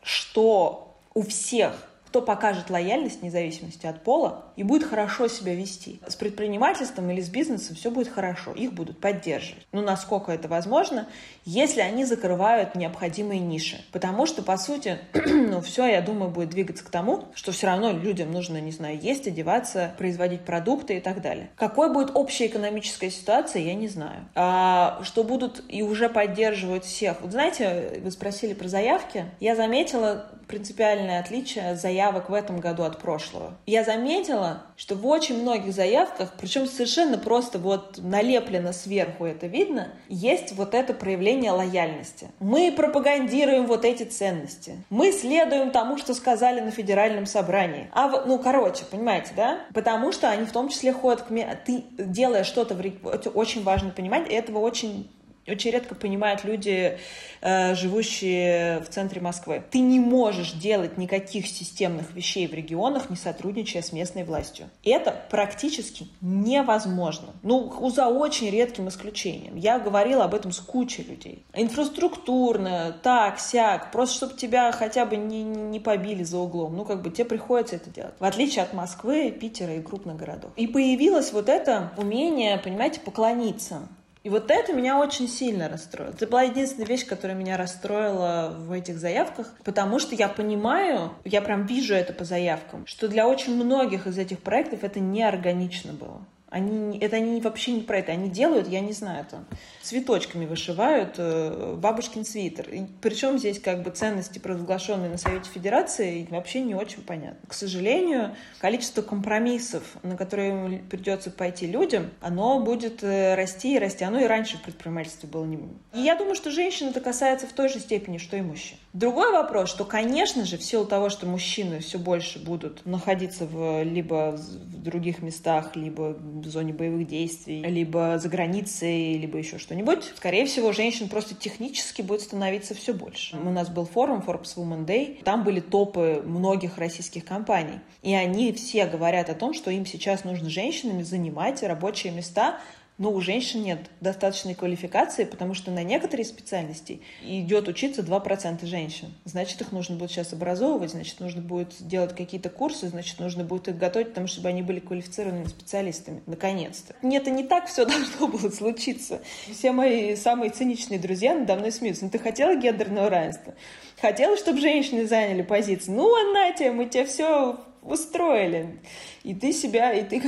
что 0.03 0.97
у 1.15 1.23
всех 1.23 1.88
кто 2.09 2.23
покажет 2.23 2.71
лояльность 2.71 3.21
вне 3.21 3.31
зависимости 3.31 3.87
от 3.87 4.03
пола 4.03 4.47
и 4.57 4.63
будет 4.63 4.89
хорошо 4.89 5.29
себя 5.29 5.55
вести. 5.55 6.01
С 6.09 6.17
предпринимательством 6.17 7.11
или 7.11 7.21
с 7.21 7.29
бизнесом 7.29 7.77
все 7.77 7.91
будет 7.91 8.09
хорошо, 8.09 8.53
их 8.53 8.73
будут 8.73 8.99
поддерживать. 8.99 9.67
Ну, 9.73 9.83
насколько 9.83 10.33
это 10.33 10.49
возможно, 10.49 11.07
если 11.45 11.83
они 11.83 12.07
закрывают 12.07 12.75
необходимые 12.75 13.41
ниши. 13.41 13.85
Потому 13.93 14.25
что, 14.25 14.43
по 14.43 14.57
сути, 14.57 14.99
ну, 15.13 15.61
все, 15.61 15.85
я 15.85 16.01
думаю, 16.01 16.31
будет 16.31 16.49
двигаться 16.49 16.83
к 16.83 16.89
тому, 16.89 17.27
что 17.35 17.53
все 17.53 17.67
равно 17.67 17.93
людям 17.93 18.33
нужно, 18.33 18.59
не 18.59 18.73
знаю, 18.73 18.99
есть, 18.99 19.27
одеваться, 19.27 19.93
производить 19.99 20.47
продукты 20.47 20.97
и 20.97 21.01
так 21.01 21.21
далее. 21.21 21.51
Какой 21.57 21.93
будет 21.93 22.13
общая 22.15 22.47
экономическая 22.47 23.11
ситуация, 23.11 23.61
я 23.61 23.75
не 23.75 23.89
знаю. 23.89 24.27
А, 24.35 25.01
что 25.05 25.25
будут 25.25 25.63
и 25.69 25.83
уже 25.83 26.09
поддерживают 26.09 26.87
всех. 26.87 27.21
Вот 27.21 27.33
знаете, 27.33 28.01
вы 28.03 28.11
спросили 28.11 28.55
про 28.55 28.69
заявки. 28.69 29.27
Я 29.41 29.55
заметила 29.55 30.31
принципиальное 30.49 31.21
отличие 31.21 31.77
заявок 31.99 32.31
в 32.31 32.35
этом 32.35 32.61
году 32.61 32.85
от 32.85 32.99
прошлого. 32.99 33.55
Я 33.67 33.83
заметила, 33.83 34.63
что 34.77 34.95
в 34.95 35.05
очень 35.07 35.43
многих 35.43 35.73
заявках, 35.73 36.33
причем 36.39 36.67
совершенно 36.67 37.19
просто 37.19 37.59
вот 37.59 37.99
налеплено 37.99 38.73
сверху 38.73 39.25
это 39.25 39.49
видно, 39.49 39.89
есть 40.09 40.53
вот 40.53 40.75
это 40.75 40.95
проявление 40.95 41.51
лояльности. 41.51 42.29
Мы 42.39 42.73
пропагандируем 42.73 43.67
вот 43.67 43.85
эти 43.85 44.05
ценности. 44.05 44.85
Мы 44.91 45.11
следуем 45.11 45.73
тому, 45.73 45.99
что 45.99 46.15
сказали 46.15 46.61
на 46.61 46.71
федеральном 46.71 47.27
собрании. 47.27 47.91
А, 47.93 48.09
ну, 48.27 48.39
короче, 48.39 48.85
понимаете, 48.89 49.33
да? 49.35 49.61
Потому 49.75 50.13
что 50.13 50.31
они 50.31 50.47
в 50.47 50.53
том 50.53 50.69
числе 50.69 50.93
ходят 50.93 51.23
к... 51.23 51.29
Ты 51.67 51.85
делая 51.99 52.45
что-то 52.45 52.75
в... 52.75 52.81
Это 52.81 53.31
очень 53.31 53.65
важно 53.65 53.91
понимать, 53.91 54.29
этого 54.29 54.61
очень 54.61 55.11
очень 55.51 55.71
редко 55.71 55.95
понимают 55.95 56.45
люди, 56.45 56.99
э, 57.41 57.75
живущие 57.75 58.81
в 58.81 58.89
центре 58.89 59.21
Москвы. 59.21 59.63
Ты 59.71 59.81
не 59.81 60.01
можешь 60.01 60.53
делать 60.53 60.99
никаких 60.99 61.47
системных 61.47 62.15
вещей 62.15 62.47
в 62.47 62.55
регионах, 62.55 63.11
не 63.11 63.17
сотрудничая 63.17 63.83
с 63.83 63.93
местной 63.93 64.25
властью. 64.25 64.69
Это 64.85 65.15
практически 65.31 66.09
невозможно. 66.21 67.29
Ну, 67.43 67.91
за 67.91 68.09
очень 68.09 68.51
редким 68.51 68.89
исключением. 68.89 69.57
Я 69.57 69.79
говорила 69.79 70.25
об 70.25 70.35
этом 70.35 70.53
с 70.53 70.61
кучей 70.61 71.03
людей. 71.03 71.45
Инфраструктурно, 71.55 72.97
так, 73.03 73.39
сяк, 73.39 73.93
просто 73.93 74.17
чтобы 74.17 74.35
тебя 74.35 74.73
хотя 74.73 75.07
бы 75.07 75.17
не, 75.17 75.43
не 75.43 75.81
побили 75.81 76.23
за 76.23 76.39
углом. 76.39 76.77
Ну, 76.77 76.85
как 76.85 77.03
бы 77.03 77.11
тебе 77.11 77.25
приходится 77.25 77.77
это 77.77 77.91
делать. 77.91 78.15
В 78.19 78.25
отличие 78.25 78.65
от 78.65 78.73
Москвы, 78.73 79.31
Питера 79.31 79.75
и 79.75 79.83
крупных 79.83 80.17
городов. 80.17 80.51
И 80.57 80.67
появилось 80.67 81.33
вот 81.33 81.49
это 81.49 81.93
умение, 81.97 82.59
понимаете, 82.59 83.01
поклониться. 83.01 83.89
И 84.29 84.31
вот 84.31 84.51
это 84.51 84.75
меня 84.75 84.99
очень 84.99 85.27
сильно 85.27 85.71
расстроило. 85.71 86.11
Это 86.11 86.27
была 86.27 86.43
единственная 86.43 86.87
вещь, 86.87 87.07
которая 87.07 87.35
меня 87.35 87.57
расстроила 87.57 88.55
в 88.59 88.73
этих 88.73 88.99
заявках, 88.99 89.55
потому 89.65 89.99
что 89.99 90.15
я 90.15 90.29
понимаю, 90.29 91.15
я 91.25 91.41
прям 91.41 91.65
вижу 91.65 91.95
это 91.95 92.13
по 92.13 92.25
заявкам, 92.25 92.87
что 92.87 93.09
для 93.09 93.27
очень 93.27 93.55
многих 93.55 94.07
из 94.07 94.19
этих 94.19 94.41
проектов 94.41 94.85
это 94.85 95.01
неорганично 95.01 95.95
было. 95.95 96.21
Они, 96.51 96.99
это 96.99 97.17
они 97.17 97.41
вообще 97.41 97.73
не 97.73 97.83
про 97.83 97.99
это. 97.99 98.13
Они 98.13 98.31
делают, 98.31 98.69
я 98.69 98.81
не 98.81 98.93
знаю, 98.93 99.27
там, 99.31 99.47
цветочками 99.83 100.47
вышивают 100.47 101.15
э, 101.19 101.75
бабушкин 101.77 102.25
свитер. 102.25 102.69
И 102.71 102.87
причем 103.01 103.39
здесь 103.39 103.61
как 103.61 103.83
бы 103.83 103.91
ценности, 103.91 104.39
провозглашенные 104.39 105.11
на 105.11 105.19
Совете 105.19 105.51
Федерации, 105.51 106.27
вообще 106.31 106.61
не 106.61 106.75
очень 106.75 107.03
понятно. 107.03 107.47
К 107.47 107.53
сожалению, 107.53 108.35
количество 108.61 109.03
компромиссов, 109.03 109.83
на 110.03 110.17
которые 110.17 110.79
придется 110.91 111.31
пойти 111.31 111.67
людям, 111.67 112.11
оно 112.21 112.61
будет 112.61 113.03
э, 113.03 113.35
расти 113.35 113.77
и 113.77 113.79
расти. 113.79 114.05
Оно 114.05 114.21
и 114.21 114.25
раньше 114.25 114.57
в 114.59 114.63
предпринимательстве 114.63 115.29
было 115.29 115.45
не... 115.45 115.59
И 115.95 116.01
я 116.01 116.17
думаю, 116.17 116.35
что 116.35 116.51
женщин 116.51 116.89
это 116.89 117.01
касается 117.01 117.47
в 117.47 117.53
той 117.53 117.69
же 117.69 117.79
степени, 117.79 118.19
что 118.19 118.37
и 118.37 118.41
мужчин. 118.41 118.79
Другой 118.95 119.33
вопрос, 119.33 119.69
что, 119.69 119.85
конечно 119.85 120.45
же, 120.45 120.57
в 120.57 120.63
силу 120.63 120.87
того, 120.87 121.11
что 121.11 121.27
мужчины 121.27 121.81
все 121.81 121.99
больше 121.99 122.39
будут 122.39 122.87
находиться 122.87 123.47
в, 123.47 123.83
либо 123.83 124.33
в 124.33 124.83
других 124.83 125.23
местах, 125.23 125.77
либо 125.77 126.17
в 126.45 126.49
зоне 126.49 126.73
боевых 126.73 127.07
действий, 127.07 127.63
либо 127.63 128.19
за 128.19 128.29
границей, 128.29 129.19
либо 129.19 129.39
еще 129.39 129.59
что-нибудь, 129.59 130.05
скорее 130.17 130.47
всего, 130.47 130.73
женщин 130.73 131.09
просто 131.09 131.35
технически 131.35 132.03
будет 132.03 132.23
становиться 132.23 132.75
все 132.75 132.93
больше. 132.93 133.37
У 133.37 133.51
нас 133.51 133.69
был 133.69 133.85
форум 133.85 134.23
Forbes 134.27 134.57
Women 134.57 134.87
Day, 134.87 135.23
там 135.23 135.45
были 135.45 135.61
топы 135.61 136.23
многих 136.25 136.79
российских 136.79 137.25
компаний, 137.25 137.81
и 138.03 138.15
они 138.15 138.53
все 138.53 138.87
говорят 138.87 139.31
о 139.31 139.35
том, 139.35 139.55
что 139.55 139.71
им 139.71 139.87
сейчас 139.87 140.25
нужно 140.25 140.49
женщинами 140.51 141.03
занимать 141.03 141.63
рабочие 141.63 142.13
места 142.13 142.59
но 142.99 143.13
у 143.13 143.21
женщин 143.21 143.63
нет 143.63 143.79
достаточной 144.01 144.55
квалификации, 144.55 145.25
потому 145.25 145.55
что 145.55 145.71
на 145.71 145.85
некоторые 145.85 146.27
специальности 146.27 147.01
идет 147.23 147.69
учиться 147.69 148.03
2% 148.03 148.67
женщин. 148.67 149.15
Значит, 149.25 149.61
их 149.61 149.71
нужно 149.71 149.97
будет 149.97 150.11
сейчас 150.11 150.33
образовывать, 150.33 150.91
значит, 150.91 151.21
нужно 151.21 151.41
будет 151.41 151.75
делать 151.79 152.15
какие-то 152.15 152.51
курсы, 152.51 152.89
значит, 152.89 153.21
нужно 153.21 153.45
будет 153.45 153.69
их 153.69 153.79
готовить, 153.79 154.09
потому 154.09 154.27
чтобы 154.27 154.49
они 154.49 154.63
были 154.63 154.81
квалифицированными 154.81 155.47
специалистами. 155.47 156.23
Наконец-то. 156.27 156.95
Нет, 157.03 157.29
это 157.29 157.31
не 157.31 157.45
так 157.45 157.67
все 157.67 157.85
должно 157.87 158.27
было 158.27 158.51
случиться. 158.51 159.21
Все 159.51 159.73
мои 159.73 160.17
самые 160.17 160.51
циничные 160.51 160.99
друзья 160.99 161.35
надо 161.35 161.57
мной 161.57 161.73
смеются. 161.73 162.05
Ну, 162.05 162.11
ты 162.11 162.19
хотела 162.19 162.57
гендерного 162.57 163.11
равенства? 163.11 163.55
Хотела, 164.01 164.37
чтобы 164.37 164.61
женщины 164.61 165.07
заняли 165.07 165.43
позиции? 165.43 165.91
Ну, 165.91 166.15
а 166.15 166.53
тебе, 166.53 166.73
мы 166.73 166.87
тебе 166.87 167.05
все 167.05 167.59
устроили. 167.83 168.81
И 169.23 169.35
ты 169.35 169.53
себя, 169.53 169.93
и 169.93 170.05
ты 170.05 170.23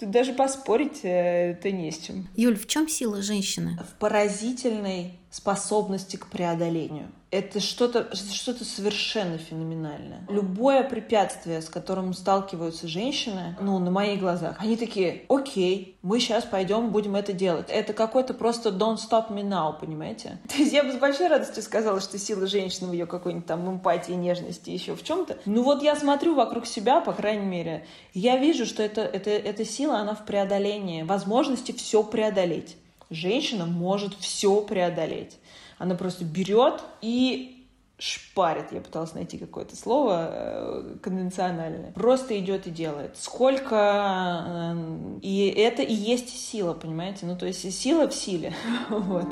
тут 0.00 0.10
даже 0.10 0.32
поспорить 0.32 1.00
это 1.02 1.70
не 1.70 1.90
с 1.90 1.98
чем. 1.98 2.28
Юль, 2.36 2.56
в 2.56 2.66
чем 2.66 2.88
сила 2.88 3.22
женщины? 3.22 3.78
В 3.78 3.98
поразительной 3.98 5.18
способности 5.30 6.16
к 6.16 6.28
преодолению 6.28 7.10
это 7.38 7.60
что-то 7.60 8.14
что 8.14 8.52
совершенно 8.64 9.38
феноменальное. 9.38 10.26
Любое 10.28 10.82
препятствие, 10.82 11.60
с 11.60 11.68
которым 11.68 12.14
сталкиваются 12.14 12.88
женщины, 12.88 13.56
ну, 13.60 13.78
на 13.78 13.90
моих 13.90 14.20
глазах, 14.20 14.56
они 14.58 14.76
такие, 14.76 15.22
окей, 15.28 15.98
мы 16.02 16.20
сейчас 16.20 16.44
пойдем, 16.44 16.90
будем 16.90 17.16
это 17.16 17.32
делать. 17.32 17.66
Это 17.68 17.92
какой-то 17.92 18.34
просто 18.34 18.70
don't 18.70 18.96
stop 18.96 19.30
me 19.30 19.42
now, 19.42 19.78
понимаете? 19.78 20.38
То 20.48 20.56
есть 20.56 20.72
я 20.72 20.82
бы 20.82 20.92
с 20.92 20.96
большой 20.96 21.28
радостью 21.28 21.62
сказала, 21.62 22.00
что 22.00 22.18
сила 22.18 22.46
женщины 22.46 22.88
в 22.88 22.92
ее 22.92 23.06
какой-нибудь 23.06 23.46
там 23.46 23.68
эмпатии, 23.68 24.12
нежности, 24.12 24.70
еще 24.70 24.94
в 24.94 25.02
чем-то. 25.02 25.38
Ну 25.46 25.62
вот 25.62 25.82
я 25.82 25.96
смотрю 25.96 26.34
вокруг 26.34 26.66
себя, 26.66 27.00
по 27.00 27.12
крайней 27.12 27.46
мере, 27.46 27.86
я 28.14 28.36
вижу, 28.36 28.66
что 28.66 28.82
это, 28.82 29.02
это, 29.02 29.30
эта 29.30 29.64
сила, 29.64 29.98
она 29.98 30.14
в 30.14 30.24
преодолении, 30.24 31.02
возможности 31.02 31.72
все 31.72 32.02
преодолеть. 32.02 32.76
Женщина 33.10 33.66
может 33.66 34.14
все 34.18 34.60
преодолеть. 34.62 35.38
Она 35.78 35.94
просто 35.94 36.24
берет 36.24 36.82
и 37.02 37.56
шпарит. 37.98 38.72
Я 38.72 38.80
пыталась 38.80 39.14
найти 39.14 39.38
какое-то 39.38 39.76
слово 39.76 40.28
э, 40.30 40.96
конвенциональное. 41.02 41.92
Просто 41.92 42.38
идет 42.38 42.66
и 42.66 42.70
делает. 42.70 43.16
Сколько... 43.16 44.74
Э, 44.74 45.18
и 45.22 45.48
это 45.48 45.82
и 45.82 45.94
есть 45.94 46.28
сила, 46.28 46.74
понимаете? 46.74 47.26
Ну, 47.26 47.36
то 47.36 47.46
есть 47.46 47.72
сила 47.72 48.08
в 48.08 48.14
силе. 48.14 48.54
Вот. 48.88 49.26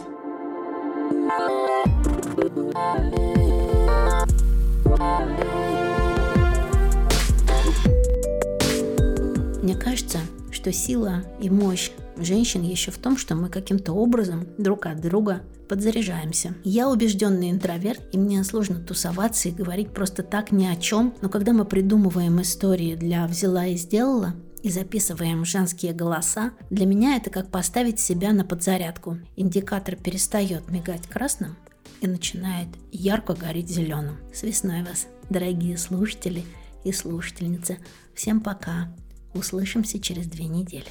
Мне 9.63 9.77
кажется, 9.77 10.19
что 10.65 10.73
сила 10.73 11.23
и 11.43 11.51
мощь 11.51 11.91
женщин 12.17 12.63
еще 12.63 12.91
в 12.91 12.97
том, 12.97 13.19
что 13.19 13.35
мы 13.35 13.51
каким-то 13.51 13.93
образом 13.93 14.47
друг 14.57 14.87
от 14.87 14.99
друга 14.99 15.43
подзаряжаемся. 15.69 16.55
Я 16.65 16.89
убежденный 16.89 17.51
интроверт, 17.51 18.01
и 18.13 18.17
мне 18.17 18.43
сложно 18.45 18.81
тусоваться 18.81 19.51
и 19.51 19.53
говорить 19.53 19.91
просто 19.91 20.23
так 20.23 20.53
ни 20.53 20.65
о 20.65 20.75
чем, 20.77 21.13
но 21.21 21.29
когда 21.29 21.53
мы 21.53 21.67
придумываем 21.67 22.41
истории 22.41 22.95
для 22.95 23.27
«взяла 23.27 23.67
и 23.67 23.77
сделала», 23.77 24.35
и 24.63 24.71
записываем 24.71 25.45
женские 25.45 25.93
голоса, 25.93 26.53
для 26.71 26.87
меня 26.87 27.19
это 27.19 27.29
как 27.29 27.51
поставить 27.51 28.01
себя 28.01 28.33
на 28.33 28.47
подзарядку. 28.47 29.19
Индикатор 29.37 29.97
перестает 29.97 30.71
мигать 30.71 31.07
красным 31.07 31.59
и 32.01 32.07
начинает 32.07 32.69
ярко 32.91 33.35
гореть 33.35 33.69
зеленым. 33.69 34.17
С 34.33 34.43
весной 34.43 34.83
вас, 34.83 35.09
дорогие 35.29 35.77
слушатели 35.77 36.43
и 36.85 36.93
слушательницы. 36.93 37.77
Всем 38.15 38.41
пока. 38.41 38.89
Услышимся 39.35 40.01
через 40.01 40.27
две 40.27 40.45
недели. 40.47 40.87